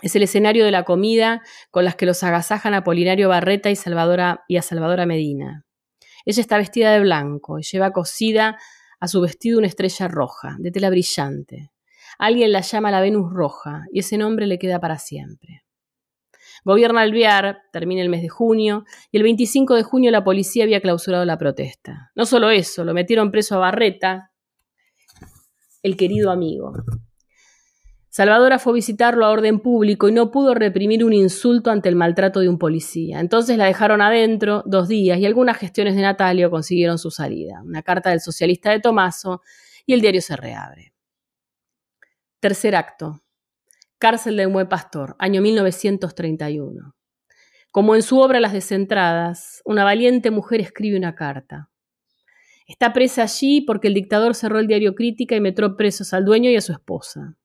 Es 0.00 0.14
el 0.14 0.22
escenario 0.22 0.64
de 0.64 0.70
la 0.70 0.84
comida 0.84 1.42
con 1.70 1.84
las 1.84 1.96
que 1.96 2.06
los 2.06 2.22
agasajan 2.22 2.74
a 2.74 2.84
Polinario 2.84 3.28
Barreta 3.28 3.68
y, 3.68 3.76
Salvadora, 3.76 4.44
y 4.46 4.58
a 4.58 4.62
Salvadora 4.62 5.06
Medina. 5.06 5.64
Ella 6.24 6.40
está 6.40 6.56
vestida 6.56 6.92
de 6.92 7.00
blanco 7.00 7.58
y 7.58 7.62
lleva 7.64 7.90
cosida 7.90 8.58
a 9.00 9.08
su 9.08 9.20
vestido 9.20 9.58
una 9.58 9.66
estrella 9.66 10.06
roja, 10.06 10.54
de 10.60 10.70
tela 10.70 10.88
brillante. 10.88 11.72
Alguien 12.18 12.52
la 12.52 12.60
llama 12.60 12.92
la 12.92 13.00
Venus 13.00 13.32
Roja 13.32 13.86
y 13.92 13.98
ese 13.98 14.18
nombre 14.18 14.46
le 14.46 14.60
queda 14.60 14.78
para 14.78 14.98
siempre. 14.98 15.61
Gobierna 16.64 17.00
Alvear, 17.00 17.62
termina 17.72 18.02
el 18.02 18.08
mes 18.08 18.22
de 18.22 18.28
junio, 18.28 18.84
y 19.10 19.16
el 19.16 19.22
25 19.22 19.74
de 19.74 19.82
junio 19.82 20.10
la 20.10 20.24
policía 20.24 20.64
había 20.64 20.80
clausurado 20.80 21.24
la 21.24 21.38
protesta. 21.38 22.10
No 22.14 22.24
solo 22.24 22.50
eso, 22.50 22.84
lo 22.84 22.94
metieron 22.94 23.30
preso 23.30 23.56
a 23.56 23.58
Barreta, 23.58 24.30
el 25.82 25.96
querido 25.96 26.30
amigo. 26.30 26.72
Salvadora 28.08 28.58
fue 28.58 28.74
a 28.74 28.74
visitarlo 28.74 29.24
a 29.24 29.30
orden 29.30 29.60
público 29.60 30.06
y 30.06 30.12
no 30.12 30.30
pudo 30.30 30.52
reprimir 30.52 31.02
un 31.02 31.14
insulto 31.14 31.70
ante 31.70 31.88
el 31.88 31.96
maltrato 31.96 32.40
de 32.40 32.48
un 32.50 32.58
policía. 32.58 33.20
Entonces 33.20 33.56
la 33.56 33.64
dejaron 33.64 34.02
adentro 34.02 34.62
dos 34.66 34.86
días 34.86 35.18
y 35.18 35.24
algunas 35.24 35.56
gestiones 35.56 35.96
de 35.96 36.02
Natalio 36.02 36.50
consiguieron 36.50 36.98
su 36.98 37.10
salida. 37.10 37.62
Una 37.64 37.82
carta 37.82 38.10
del 38.10 38.20
socialista 38.20 38.70
de 38.70 38.80
Tomaso 38.80 39.40
y 39.86 39.94
el 39.94 40.02
diario 40.02 40.20
se 40.20 40.36
reabre. 40.36 40.92
Tercer 42.38 42.76
acto. 42.76 43.22
Cárcel 44.02 44.36
del 44.36 44.48
Buen 44.48 44.68
Pastor, 44.68 45.14
año 45.20 45.40
1931. 45.42 46.96
Como 47.70 47.94
en 47.94 48.02
su 48.02 48.18
obra 48.18 48.40
Las 48.40 48.52
Descentradas, 48.52 49.62
una 49.64 49.84
valiente 49.84 50.32
mujer 50.32 50.60
escribe 50.60 50.98
una 50.98 51.14
carta. 51.14 51.70
Está 52.66 52.92
presa 52.92 53.22
allí 53.22 53.60
porque 53.60 53.86
el 53.86 53.94
dictador 53.94 54.34
cerró 54.34 54.58
el 54.58 54.66
diario 54.66 54.96
Crítica 54.96 55.36
y 55.36 55.40
metió 55.40 55.76
presos 55.76 56.12
al 56.14 56.24
dueño 56.24 56.50
y 56.50 56.56
a 56.56 56.60
su 56.60 56.72
esposa. 56.72 57.36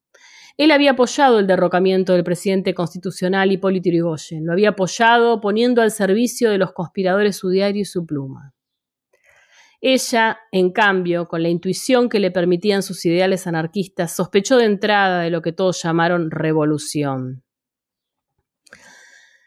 Él 0.58 0.72
había 0.72 0.94
apoyado 0.94 1.38
el 1.38 1.46
derrocamiento 1.46 2.14
del 2.14 2.24
presidente 2.24 2.74
constitucional 2.74 3.52
Hipólito 3.52 3.90
Yrigoyen, 3.90 4.44
lo 4.44 4.54
había 4.54 4.70
apoyado 4.70 5.40
poniendo 5.40 5.84
al 5.84 5.92
servicio 5.92 6.50
de 6.50 6.58
los 6.58 6.74
conspiradores 6.74 7.36
su 7.36 7.52
diario 7.52 7.84
y 7.84 7.86
su 7.86 8.04
pluma. 8.04 8.56
Ella, 9.80 10.40
en 10.52 10.72
cambio, 10.72 11.28
con 11.28 11.44
la 11.44 11.50
intuición 11.50 12.10
que 12.10 12.20
le 12.20 12.32
permitían 12.32 12.82
sus 12.82 13.06
ideales 13.06 13.46
anarquistas, 13.46 14.16
sospechó 14.16 14.58
de 14.58 14.66
entrada 14.66 15.22
de 15.22 15.30
lo 15.30 15.42
que 15.42 15.52
todos 15.52 15.82
llamaron 15.84 16.32
revolución. 16.32 17.44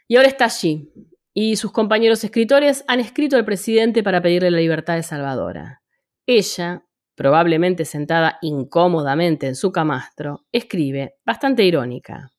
Y 0.07 0.17
ahora 0.17 0.29
está 0.29 0.47
allí, 0.47 0.93
y 1.35 1.57
sus 1.57 1.73
compañeros 1.73 2.23
escritores 2.25 2.85
han 2.89 3.01
escrito 3.01 3.37
al 3.37 3.45
presidente 3.45 4.03
para 4.03 4.23
pedirle 4.23 4.51
la 4.51 4.59
libertad 4.59 4.95
de 4.97 5.03
Salvadora. 5.03 5.83
Ella, 6.27 6.85
probablemente 7.17 7.85
sentada 7.85 8.39
incómodamente 8.41 9.47
en 9.47 9.57
su 9.57 9.73
camastro, 9.73 10.47
escribe, 10.53 11.15
bastante 11.25 11.65
irónica. 11.65 12.33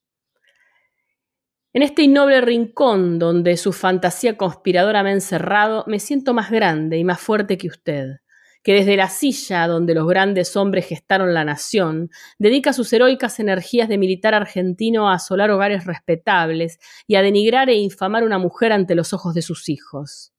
En 1.73 1.83
este 1.83 2.01
innoble 2.01 2.41
rincón 2.41 3.17
donde 3.17 3.55
su 3.55 3.71
fantasía 3.71 4.35
conspiradora 4.35 5.03
me 5.03 5.11
ha 5.11 5.13
encerrado, 5.13 5.85
me 5.87 5.99
siento 5.99 6.33
más 6.33 6.51
grande 6.51 6.97
y 6.97 7.05
más 7.05 7.21
fuerte 7.21 7.57
que 7.57 7.69
usted, 7.69 8.17
que 8.61 8.73
desde 8.73 8.97
la 8.97 9.07
silla 9.07 9.67
donde 9.67 9.95
los 9.95 10.05
grandes 10.05 10.57
hombres 10.57 10.85
gestaron 10.85 11.33
la 11.33 11.45
nación, 11.45 12.09
dedica 12.37 12.73
sus 12.73 12.91
heroicas 12.91 13.39
energías 13.39 13.87
de 13.87 13.97
militar 13.97 14.33
argentino 14.33 15.09
a 15.09 15.13
asolar 15.13 15.49
hogares 15.49 15.85
respetables 15.85 16.77
y 17.07 17.15
a 17.15 17.21
denigrar 17.21 17.69
e 17.69 17.75
infamar 17.75 18.23
a 18.23 18.25
una 18.25 18.37
mujer 18.37 18.73
ante 18.73 18.93
los 18.93 19.13
ojos 19.13 19.33
de 19.33 19.41
sus 19.41 19.69
hijos. 19.69 20.33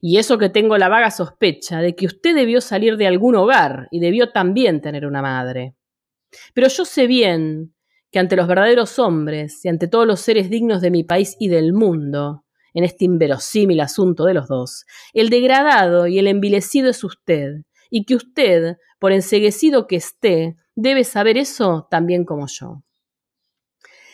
Y 0.00 0.16
eso 0.16 0.38
que 0.38 0.48
tengo 0.48 0.78
la 0.78 0.88
vaga 0.88 1.10
sospecha 1.10 1.80
de 1.80 1.94
que 1.94 2.06
usted 2.06 2.34
debió 2.34 2.62
salir 2.62 2.96
de 2.96 3.06
algún 3.06 3.36
hogar 3.36 3.88
y 3.90 4.00
debió 4.00 4.30
también 4.32 4.80
tener 4.80 5.04
una 5.04 5.20
madre. 5.20 5.74
Pero 6.54 6.68
yo 6.68 6.86
sé 6.86 7.06
bien 7.06 7.75
que 8.16 8.20
ante 8.20 8.36
los 8.36 8.48
verdaderos 8.48 8.98
hombres 8.98 9.62
y 9.62 9.68
ante 9.68 9.88
todos 9.88 10.06
los 10.06 10.20
seres 10.20 10.48
dignos 10.48 10.80
de 10.80 10.90
mi 10.90 11.04
país 11.04 11.36
y 11.38 11.48
del 11.48 11.74
mundo, 11.74 12.46
en 12.72 12.82
este 12.82 13.04
inverosímil 13.04 13.78
asunto 13.78 14.24
de 14.24 14.32
los 14.32 14.48
dos, 14.48 14.86
el 15.12 15.28
degradado 15.28 16.06
y 16.06 16.18
el 16.18 16.26
envilecido 16.26 16.88
es 16.88 17.04
usted, 17.04 17.56
y 17.90 18.06
que 18.06 18.14
usted, 18.14 18.78
por 18.98 19.12
enseguecido 19.12 19.86
que 19.86 19.96
esté, 19.96 20.56
debe 20.74 21.04
saber 21.04 21.36
eso 21.36 21.88
también 21.90 22.24
como 22.24 22.46
yo. 22.46 22.82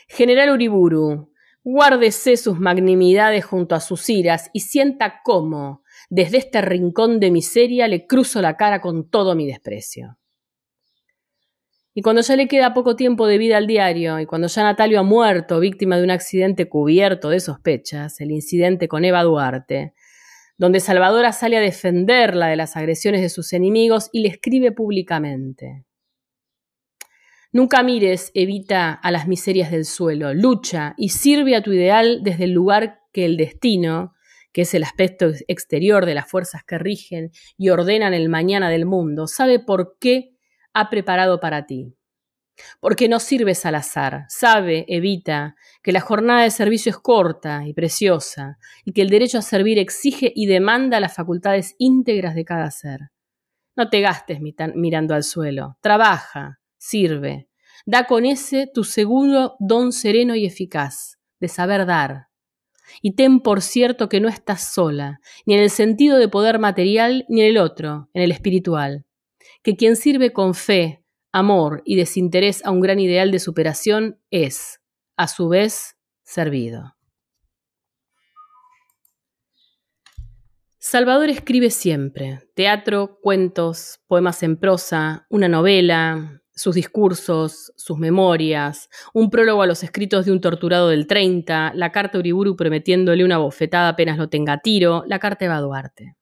General 0.08 0.50
Uriburu, 0.50 1.30
guárdese 1.62 2.36
sus 2.36 2.58
magnanimidades 2.58 3.44
junto 3.44 3.76
a 3.76 3.80
sus 3.80 4.10
iras 4.10 4.50
y 4.52 4.62
sienta 4.62 5.20
cómo, 5.22 5.84
desde 6.10 6.38
este 6.38 6.60
rincón 6.60 7.20
de 7.20 7.30
miseria, 7.30 7.86
le 7.86 8.08
cruzo 8.08 8.42
la 8.42 8.56
cara 8.56 8.80
con 8.80 9.08
todo 9.08 9.36
mi 9.36 9.46
desprecio. 9.46 10.18
Y 11.94 12.00
cuando 12.00 12.22
ya 12.22 12.36
le 12.36 12.48
queda 12.48 12.72
poco 12.72 12.96
tiempo 12.96 13.26
de 13.26 13.36
vida 13.36 13.58
al 13.58 13.66
diario, 13.66 14.18
y 14.18 14.24
cuando 14.24 14.48
ya 14.48 14.62
Natalio 14.62 15.00
ha 15.00 15.02
muerto 15.02 15.60
víctima 15.60 15.98
de 15.98 16.04
un 16.04 16.10
accidente 16.10 16.68
cubierto 16.68 17.28
de 17.28 17.40
sospechas, 17.40 18.18
el 18.20 18.30
incidente 18.30 18.88
con 18.88 19.04
Eva 19.04 19.22
Duarte, 19.22 19.92
donde 20.56 20.80
Salvadora 20.80 21.32
sale 21.32 21.58
a 21.58 21.60
defenderla 21.60 22.46
de 22.46 22.56
las 22.56 22.76
agresiones 22.76 23.20
de 23.20 23.28
sus 23.28 23.52
enemigos 23.52 24.08
y 24.12 24.22
le 24.22 24.28
escribe 24.28 24.72
públicamente. 24.72 25.84
Nunca 27.52 27.82
mires, 27.82 28.30
evita 28.32 28.92
a 28.94 29.10
las 29.10 29.28
miserias 29.28 29.70
del 29.70 29.84
suelo, 29.84 30.32
lucha 30.32 30.94
y 30.96 31.10
sirve 31.10 31.54
a 31.54 31.62
tu 31.62 31.72
ideal 31.72 32.20
desde 32.22 32.44
el 32.44 32.52
lugar 32.52 33.00
que 33.12 33.26
el 33.26 33.36
destino, 33.36 34.14
que 34.52 34.62
es 34.62 34.72
el 34.72 34.84
aspecto 34.84 35.30
exterior 35.48 36.06
de 36.06 36.14
las 36.14 36.30
fuerzas 36.30 36.62
que 36.64 36.78
rigen 36.78 37.30
y 37.58 37.68
ordenan 37.68 38.14
el 38.14 38.30
mañana 38.30 38.70
del 38.70 38.86
mundo, 38.86 39.26
sabe 39.26 39.58
por 39.58 39.98
qué 40.00 40.31
ha 40.74 40.90
preparado 40.90 41.40
para 41.40 41.66
ti. 41.66 41.94
porque 42.80 43.08
no 43.08 43.20
sirves 43.20 43.64
al 43.66 43.74
azar. 43.76 44.24
Sabe, 44.28 44.84
evita, 44.88 45.56
que 45.82 45.92
la 45.92 46.00
jornada 46.00 46.42
de 46.42 46.50
servicio 46.50 46.90
es 46.90 46.98
corta 46.98 47.66
y 47.66 47.72
preciosa, 47.72 48.58
y 48.84 48.92
que 48.92 49.02
el 49.02 49.10
derecho 49.10 49.38
a 49.38 49.42
servir 49.42 49.78
exige 49.78 50.32
y 50.34 50.46
demanda 50.46 51.00
las 51.00 51.14
facultades 51.14 51.74
íntegras 51.78 52.34
de 52.34 52.44
cada 52.44 52.70
ser. 52.70 53.10
No 53.76 53.88
te 53.88 54.00
gastes 54.00 54.38
mirando 54.74 55.14
al 55.14 55.22
suelo. 55.22 55.76
Trabaja, 55.80 56.60
sirve. 56.76 57.48
Da 57.86 58.06
con 58.06 58.26
ese 58.26 58.68
tu 58.72 58.84
seguro 58.84 59.56
don 59.58 59.92
sereno 59.92 60.34
y 60.34 60.44
eficaz, 60.44 61.18
de 61.40 61.48
saber 61.48 61.86
dar. 61.86 62.28
Y 63.00 63.14
ten 63.14 63.40
por 63.40 63.62
cierto 63.62 64.08
que 64.08 64.20
no 64.20 64.28
estás 64.28 64.72
sola, 64.72 65.20
ni 65.46 65.54
en 65.54 65.60
el 65.60 65.70
sentido 65.70 66.18
de 66.18 66.28
poder 66.28 66.58
material, 66.58 67.24
ni 67.28 67.40
en 67.40 67.46
el 67.48 67.58
otro, 67.58 68.10
en 68.12 68.22
el 68.22 68.30
espiritual. 68.30 69.06
Que 69.62 69.76
quien 69.76 69.96
sirve 69.96 70.32
con 70.32 70.54
fe, 70.54 71.04
amor 71.32 71.82
y 71.84 71.96
desinterés 71.96 72.64
a 72.64 72.70
un 72.70 72.80
gran 72.80 72.98
ideal 72.98 73.30
de 73.30 73.38
superación 73.38 74.18
es, 74.30 74.80
a 75.16 75.28
su 75.28 75.48
vez, 75.48 75.96
servido. 76.24 76.94
Salvador 80.78 81.30
escribe 81.30 81.70
siempre, 81.70 82.40
teatro, 82.54 83.20
cuentos, 83.22 84.00
poemas 84.08 84.42
en 84.42 84.56
prosa, 84.56 85.26
una 85.30 85.46
novela, 85.46 86.42
sus 86.54 86.74
discursos, 86.74 87.72
sus 87.76 87.98
memorias, 87.98 88.88
un 89.14 89.30
prólogo 89.30 89.62
a 89.62 89.66
los 89.66 89.84
escritos 89.84 90.26
de 90.26 90.32
un 90.32 90.40
torturado 90.40 90.88
del 90.88 91.06
30, 91.06 91.72
la 91.76 91.92
carta 91.92 92.18
Uriburu 92.18 92.56
prometiéndole 92.56 93.24
una 93.24 93.38
bofetada 93.38 93.90
apenas 93.90 94.18
lo 94.18 94.28
tenga 94.28 94.58
tiro, 94.58 95.04
la 95.06 95.18
carta 95.18 95.44
Eva 95.44 95.60
Duarte. 95.60 96.16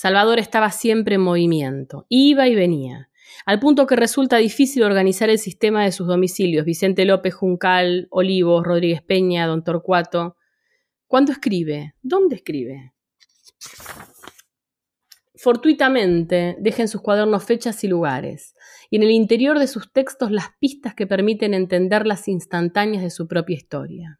Salvador 0.00 0.38
estaba 0.38 0.70
siempre 0.70 1.16
en 1.16 1.20
movimiento, 1.20 2.06
iba 2.08 2.48
y 2.48 2.54
venía, 2.54 3.10
al 3.44 3.60
punto 3.60 3.86
que 3.86 3.96
resulta 3.96 4.38
difícil 4.38 4.82
organizar 4.82 5.28
el 5.28 5.38
sistema 5.38 5.84
de 5.84 5.92
sus 5.92 6.06
domicilios, 6.06 6.64
Vicente 6.64 7.04
López, 7.04 7.34
Juncal, 7.34 8.08
Olivos, 8.08 8.64
Rodríguez 8.64 9.02
Peña, 9.02 9.46
Don 9.46 9.62
Torcuato. 9.62 10.36
¿Cuándo 11.06 11.32
escribe? 11.32 11.96
¿Dónde 12.00 12.36
escribe? 12.36 12.94
Fortuitamente 15.34 16.56
deja 16.58 16.80
en 16.80 16.88
sus 16.88 17.02
cuadernos 17.02 17.44
fechas 17.44 17.84
y 17.84 17.88
lugares, 17.88 18.54
y 18.88 18.96
en 18.96 19.02
el 19.02 19.10
interior 19.10 19.58
de 19.58 19.66
sus 19.66 19.92
textos 19.92 20.30
las 20.30 20.46
pistas 20.58 20.94
que 20.94 21.06
permiten 21.06 21.52
entender 21.52 22.06
las 22.06 22.26
instantáneas 22.26 23.02
de 23.02 23.10
su 23.10 23.28
propia 23.28 23.56
historia. 23.56 24.19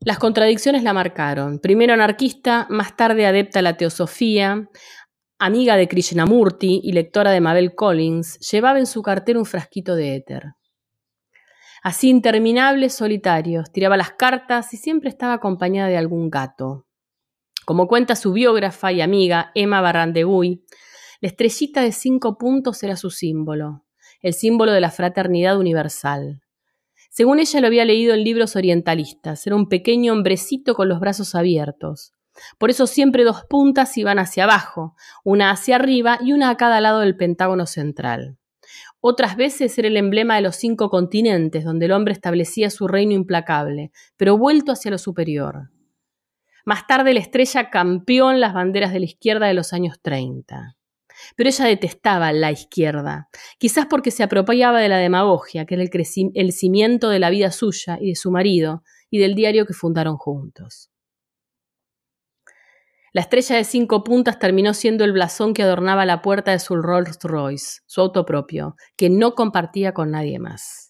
Las 0.00 0.18
contradicciones 0.18 0.84
la 0.84 0.92
marcaron. 0.92 1.58
Primero 1.58 1.92
anarquista, 1.92 2.66
más 2.70 2.96
tarde 2.96 3.26
adepta 3.26 3.58
a 3.58 3.62
la 3.62 3.76
teosofía, 3.76 4.68
amiga 5.38 5.76
de 5.76 5.88
Krishnamurti 5.88 6.80
y 6.82 6.92
lectora 6.92 7.32
de 7.32 7.40
Mabel 7.40 7.74
Collins, 7.74 8.38
llevaba 8.50 8.78
en 8.78 8.86
su 8.86 9.02
cartera 9.02 9.38
un 9.38 9.44
frasquito 9.44 9.96
de 9.96 10.14
éter. 10.14 10.44
Así 11.82 12.08
interminables 12.10 12.94
solitarios, 12.94 13.72
tiraba 13.72 13.96
las 13.96 14.12
cartas 14.12 14.72
y 14.74 14.76
siempre 14.76 15.10
estaba 15.10 15.34
acompañada 15.34 15.88
de 15.88 15.96
algún 15.96 16.30
gato. 16.30 16.86
Como 17.64 17.86
cuenta 17.86 18.16
su 18.16 18.32
biógrafa 18.32 18.92
y 18.92 19.00
amiga 19.00 19.50
Emma 19.54 19.80
Barrandeguy, 19.80 20.64
la 21.20 21.28
estrellita 21.28 21.82
de 21.82 21.92
cinco 21.92 22.38
puntos 22.38 22.82
era 22.82 22.96
su 22.96 23.10
símbolo, 23.10 23.84
el 24.22 24.32
símbolo 24.32 24.72
de 24.72 24.80
la 24.80 24.90
fraternidad 24.90 25.58
universal. 25.58 26.40
Según 27.08 27.40
ella 27.40 27.60
lo 27.60 27.66
había 27.66 27.84
leído 27.84 28.14
en 28.14 28.24
libros 28.24 28.56
orientalistas, 28.56 29.46
era 29.46 29.56
un 29.56 29.68
pequeño 29.68 30.12
hombrecito 30.12 30.74
con 30.74 30.88
los 30.88 31.00
brazos 31.00 31.34
abiertos. 31.34 32.12
Por 32.58 32.70
eso 32.70 32.86
siempre 32.86 33.24
dos 33.24 33.44
puntas 33.48 33.96
iban 33.96 34.18
hacia 34.18 34.44
abajo, 34.44 34.94
una 35.24 35.50
hacia 35.50 35.76
arriba 35.76 36.18
y 36.20 36.32
una 36.32 36.50
a 36.50 36.56
cada 36.56 36.80
lado 36.80 37.00
del 37.00 37.16
pentágono 37.16 37.66
central. 37.66 38.38
Otras 39.00 39.36
veces 39.36 39.78
era 39.78 39.88
el 39.88 39.96
emblema 39.96 40.36
de 40.36 40.42
los 40.42 40.56
cinco 40.56 40.90
continentes, 40.90 41.64
donde 41.64 41.86
el 41.86 41.92
hombre 41.92 42.12
establecía 42.12 42.70
su 42.70 42.88
reino 42.88 43.12
implacable, 43.12 43.92
pero 44.16 44.36
vuelto 44.36 44.72
hacia 44.72 44.90
lo 44.90 44.98
superior. 44.98 45.70
Más 46.64 46.86
tarde 46.86 47.14
la 47.14 47.20
estrella 47.20 47.70
campeó 47.70 48.30
en 48.30 48.40
las 48.40 48.54
banderas 48.54 48.92
de 48.92 49.00
la 49.00 49.06
izquierda 49.06 49.46
de 49.46 49.54
los 49.54 49.72
años 49.72 50.00
30. 50.02 50.77
Pero 51.36 51.48
ella 51.48 51.64
detestaba 51.66 52.32
la 52.32 52.50
izquierda, 52.50 53.28
quizás 53.58 53.86
porque 53.86 54.10
se 54.10 54.22
apropiaba 54.22 54.80
de 54.80 54.88
la 54.88 54.98
demagogia, 54.98 55.66
que 55.66 55.74
era 55.74 55.82
el, 55.82 55.90
el 56.34 56.52
cimiento 56.52 57.08
de 57.08 57.18
la 57.18 57.30
vida 57.30 57.50
suya 57.50 57.98
y 58.00 58.10
de 58.10 58.16
su 58.16 58.30
marido, 58.30 58.82
y 59.10 59.18
del 59.18 59.34
diario 59.34 59.66
que 59.66 59.74
fundaron 59.74 60.16
juntos. 60.16 60.90
La 63.12 63.22
estrella 63.22 63.56
de 63.56 63.64
cinco 63.64 64.04
puntas 64.04 64.38
terminó 64.38 64.74
siendo 64.74 65.04
el 65.04 65.12
blasón 65.12 65.54
que 65.54 65.62
adornaba 65.62 66.04
la 66.04 66.20
puerta 66.20 66.50
de 66.50 66.58
su 66.58 66.76
Rolls 66.76 67.18
Royce, 67.22 67.80
su 67.86 68.02
auto 68.02 68.26
propio, 68.26 68.76
que 68.96 69.08
no 69.08 69.34
compartía 69.34 69.94
con 69.94 70.10
nadie 70.10 70.38
más. 70.38 70.87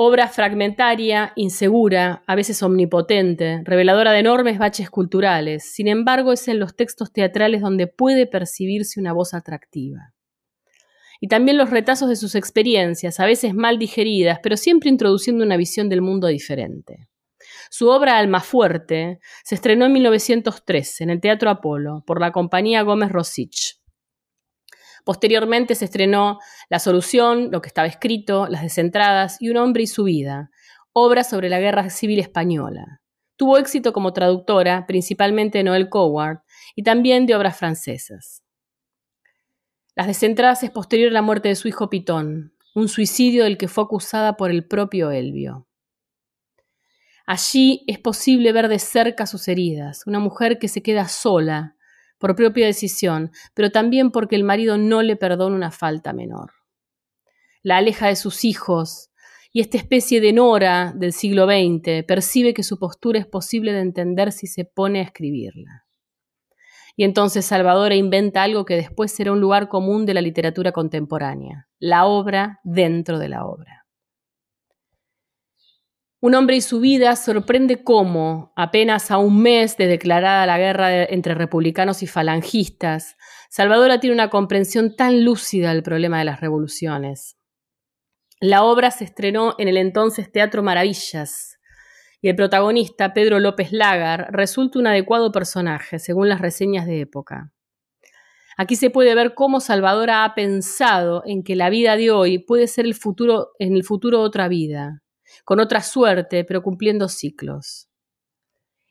Obra 0.00 0.28
fragmentaria, 0.28 1.32
insegura, 1.34 2.22
a 2.28 2.36
veces 2.36 2.62
omnipotente, 2.62 3.62
reveladora 3.64 4.12
de 4.12 4.20
enormes 4.20 4.56
baches 4.56 4.90
culturales. 4.90 5.72
Sin 5.72 5.88
embargo, 5.88 6.32
es 6.32 6.46
en 6.46 6.60
los 6.60 6.76
textos 6.76 7.12
teatrales 7.12 7.62
donde 7.62 7.88
puede 7.88 8.28
percibirse 8.28 9.00
una 9.00 9.12
voz 9.12 9.34
atractiva. 9.34 10.14
Y 11.20 11.26
también 11.26 11.58
los 11.58 11.70
retazos 11.70 12.08
de 12.08 12.14
sus 12.14 12.36
experiencias, 12.36 13.18
a 13.18 13.26
veces 13.26 13.54
mal 13.54 13.80
digeridas, 13.80 14.38
pero 14.40 14.56
siempre 14.56 14.88
introduciendo 14.88 15.44
una 15.44 15.56
visión 15.56 15.88
del 15.88 16.00
mundo 16.00 16.28
diferente. 16.28 17.08
Su 17.68 17.88
obra 17.88 18.18
Alma 18.18 18.38
Fuerte 18.38 19.18
se 19.42 19.56
estrenó 19.56 19.86
en 19.86 19.94
1913 19.94 21.02
en 21.02 21.10
el 21.10 21.20
Teatro 21.20 21.50
Apolo 21.50 22.04
por 22.06 22.20
la 22.20 22.30
compañía 22.30 22.82
Gómez 22.82 23.10
Rosich. 23.10 23.77
Posteriormente 25.08 25.74
se 25.74 25.86
estrenó 25.86 26.38
La 26.68 26.78
Solución, 26.78 27.48
Lo 27.50 27.62
que 27.62 27.68
estaba 27.68 27.88
escrito, 27.88 28.46
Las 28.46 28.60
Descentradas 28.60 29.40
y 29.40 29.48
Un 29.48 29.56
hombre 29.56 29.84
y 29.84 29.86
su 29.86 30.04
vida, 30.04 30.50
obra 30.92 31.24
sobre 31.24 31.48
la 31.48 31.58
Guerra 31.58 31.88
Civil 31.88 32.18
Española. 32.18 33.00
Tuvo 33.36 33.56
éxito 33.56 33.94
como 33.94 34.12
traductora, 34.12 34.84
principalmente 34.86 35.56
de 35.56 35.64
Noel 35.64 35.88
Coward, 35.88 36.40
y 36.76 36.82
también 36.82 37.24
de 37.24 37.34
obras 37.34 37.56
francesas. 37.56 38.42
Las 39.96 40.08
Descentradas 40.08 40.62
es 40.62 40.70
posterior 40.70 41.08
a 41.08 41.14
la 41.14 41.22
muerte 41.22 41.48
de 41.48 41.56
su 41.56 41.68
hijo 41.68 41.88
Pitón, 41.88 42.52
un 42.74 42.88
suicidio 42.88 43.44
del 43.44 43.56
que 43.56 43.68
fue 43.68 43.84
acusada 43.84 44.36
por 44.36 44.50
el 44.50 44.68
propio 44.68 45.10
Elvio. 45.10 45.66
Allí 47.24 47.82
es 47.86 47.98
posible 47.98 48.52
ver 48.52 48.68
de 48.68 48.78
cerca 48.78 49.26
sus 49.26 49.48
heridas, 49.48 50.06
una 50.06 50.18
mujer 50.18 50.58
que 50.58 50.68
se 50.68 50.82
queda 50.82 51.08
sola 51.08 51.77
por 52.18 52.36
propia 52.36 52.66
decisión, 52.66 53.30
pero 53.54 53.70
también 53.70 54.10
porque 54.10 54.36
el 54.36 54.44
marido 54.44 54.76
no 54.76 55.02
le 55.02 55.16
perdona 55.16 55.56
una 55.56 55.70
falta 55.70 56.12
menor. 56.12 56.52
La 57.62 57.78
aleja 57.78 58.08
de 58.08 58.16
sus 58.16 58.44
hijos, 58.44 59.10
y 59.52 59.60
esta 59.60 59.78
especie 59.78 60.20
de 60.20 60.32
Nora 60.32 60.92
del 60.94 61.12
siglo 61.12 61.46
XX 61.46 62.04
percibe 62.06 62.52
que 62.54 62.62
su 62.62 62.78
postura 62.78 63.18
es 63.18 63.26
posible 63.26 63.72
de 63.72 63.80
entender 63.80 64.30
si 64.32 64.46
se 64.46 64.64
pone 64.64 65.00
a 65.00 65.04
escribirla. 65.04 65.86
Y 66.96 67.04
entonces 67.04 67.46
Salvadora 67.46 67.94
inventa 67.94 68.42
algo 68.42 68.64
que 68.64 68.74
después 68.74 69.12
será 69.12 69.32
un 69.32 69.40
lugar 69.40 69.68
común 69.68 70.04
de 70.04 70.14
la 70.14 70.20
literatura 70.20 70.72
contemporánea, 70.72 71.68
la 71.78 72.06
obra 72.06 72.60
dentro 72.64 73.18
de 73.18 73.28
la 73.28 73.46
obra. 73.46 73.77
Un 76.20 76.34
hombre 76.34 76.56
y 76.56 76.60
su 76.60 76.80
vida 76.80 77.14
sorprende 77.14 77.84
cómo, 77.84 78.52
apenas 78.56 79.12
a 79.12 79.18
un 79.18 79.40
mes 79.40 79.76
de 79.76 79.86
declarada 79.86 80.46
la 80.46 80.58
guerra 80.58 81.04
entre 81.04 81.34
republicanos 81.34 82.02
y 82.02 82.08
falangistas, 82.08 83.16
Salvadora 83.48 84.00
tiene 84.00 84.14
una 84.14 84.28
comprensión 84.28 84.96
tan 84.96 85.24
lúcida 85.24 85.72
del 85.72 85.84
problema 85.84 86.18
de 86.18 86.24
las 86.24 86.40
revoluciones. 86.40 87.36
La 88.40 88.64
obra 88.64 88.90
se 88.90 89.04
estrenó 89.04 89.54
en 89.58 89.68
el 89.68 89.76
entonces 89.76 90.32
Teatro 90.32 90.64
Maravillas 90.64 91.60
y 92.20 92.28
el 92.28 92.34
protagonista, 92.34 93.14
Pedro 93.14 93.38
López 93.38 93.70
Lagar, 93.70 94.30
resulta 94.32 94.80
un 94.80 94.88
adecuado 94.88 95.30
personaje, 95.30 96.00
según 96.00 96.28
las 96.28 96.40
reseñas 96.40 96.86
de 96.86 97.00
época. 97.00 97.52
Aquí 98.56 98.74
se 98.74 98.90
puede 98.90 99.14
ver 99.14 99.34
cómo 99.34 99.60
Salvadora 99.60 100.24
ha 100.24 100.34
pensado 100.34 101.22
en 101.26 101.44
que 101.44 101.54
la 101.54 101.70
vida 101.70 101.96
de 101.96 102.10
hoy 102.10 102.40
puede 102.40 102.66
ser 102.66 102.86
el 102.86 102.94
futuro, 102.96 103.52
en 103.60 103.76
el 103.76 103.84
futuro 103.84 104.20
otra 104.20 104.48
vida, 104.48 105.04
con 105.44 105.60
otra 105.60 105.82
suerte, 105.82 106.44
pero 106.44 106.62
cumpliendo 106.62 107.08
ciclos. 107.08 107.88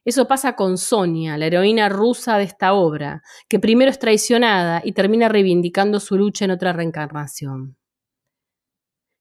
Eso 0.07 0.25
pasa 0.25 0.55
con 0.55 0.77
Sonia, 0.77 1.37
la 1.37 1.47
heroína 1.47 1.89
rusa 1.89 2.37
de 2.37 2.45
esta 2.45 2.73
obra, 2.73 3.21
que 3.49 3.59
primero 3.59 3.91
es 3.91 3.99
traicionada 3.99 4.81
y 4.83 4.93
termina 4.93 5.27
reivindicando 5.27 5.99
su 5.99 6.15
lucha 6.15 6.45
en 6.45 6.51
otra 6.51 6.71
reencarnación. 6.71 7.75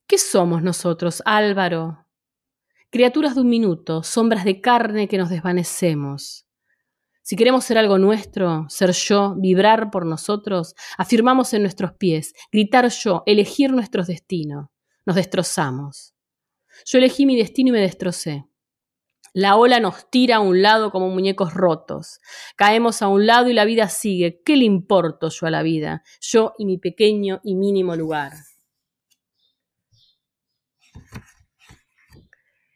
¿Qué 0.07 0.19
somos 0.19 0.63
nosotros, 0.63 1.23
Álvaro? 1.25 2.07
Criaturas 2.91 3.35
de 3.35 3.41
un 3.41 3.49
minuto, 3.49 4.05
sombras 4.05 4.45
de 4.45 4.61
carne 4.61 5.09
que 5.09 5.19
nos 5.19 5.29
desvanecemos. 5.29 6.47
Si 7.23 7.35
queremos 7.35 7.65
ser 7.65 7.79
algo 7.79 7.99
nuestro, 7.99 8.67
ser 8.69 8.93
yo, 8.93 9.35
vibrar 9.37 9.91
por 9.91 10.07
nosotros, 10.07 10.77
afirmamos 10.97 11.53
en 11.55 11.63
nuestros 11.63 11.95
pies, 11.95 12.33
gritar 12.53 12.89
yo, 12.89 13.25
elegir 13.27 13.73
nuestros 13.73 14.07
destinos, 14.07 14.69
nos 15.05 15.17
destrozamos. 15.17 16.16
Yo 16.87 16.99
elegí 16.99 17.27
mi 17.27 17.37
destino 17.37 17.71
y 17.71 17.73
me 17.73 17.81
destrocé. 17.81 18.47
La 19.35 19.57
ola 19.57 19.81
nos 19.81 20.09
tira 20.09 20.37
a 20.37 20.41
un 20.41 20.63
lado 20.63 20.93
como 20.93 21.11
muñecos 21.11 21.53
rotos. 21.53 22.21
Caemos 22.57 23.03
a 23.03 23.09
un 23.09 23.27
lado 23.27 23.51
y 23.51 23.55
la 23.55 23.65
vida 23.65 23.89
sigue. 23.89 24.41
¿Qué 24.45 24.57
le 24.57 24.65
importo 24.65 25.29
yo 25.29 25.47
a 25.47 25.51
la 25.51 25.63
vida? 25.63 26.05
Yo 26.21 26.55
y 26.59 26.65
mi 26.65 26.79
pequeño 26.79 27.41
y 27.43 27.57
mínimo 27.57 27.97
lugar. 27.97 28.33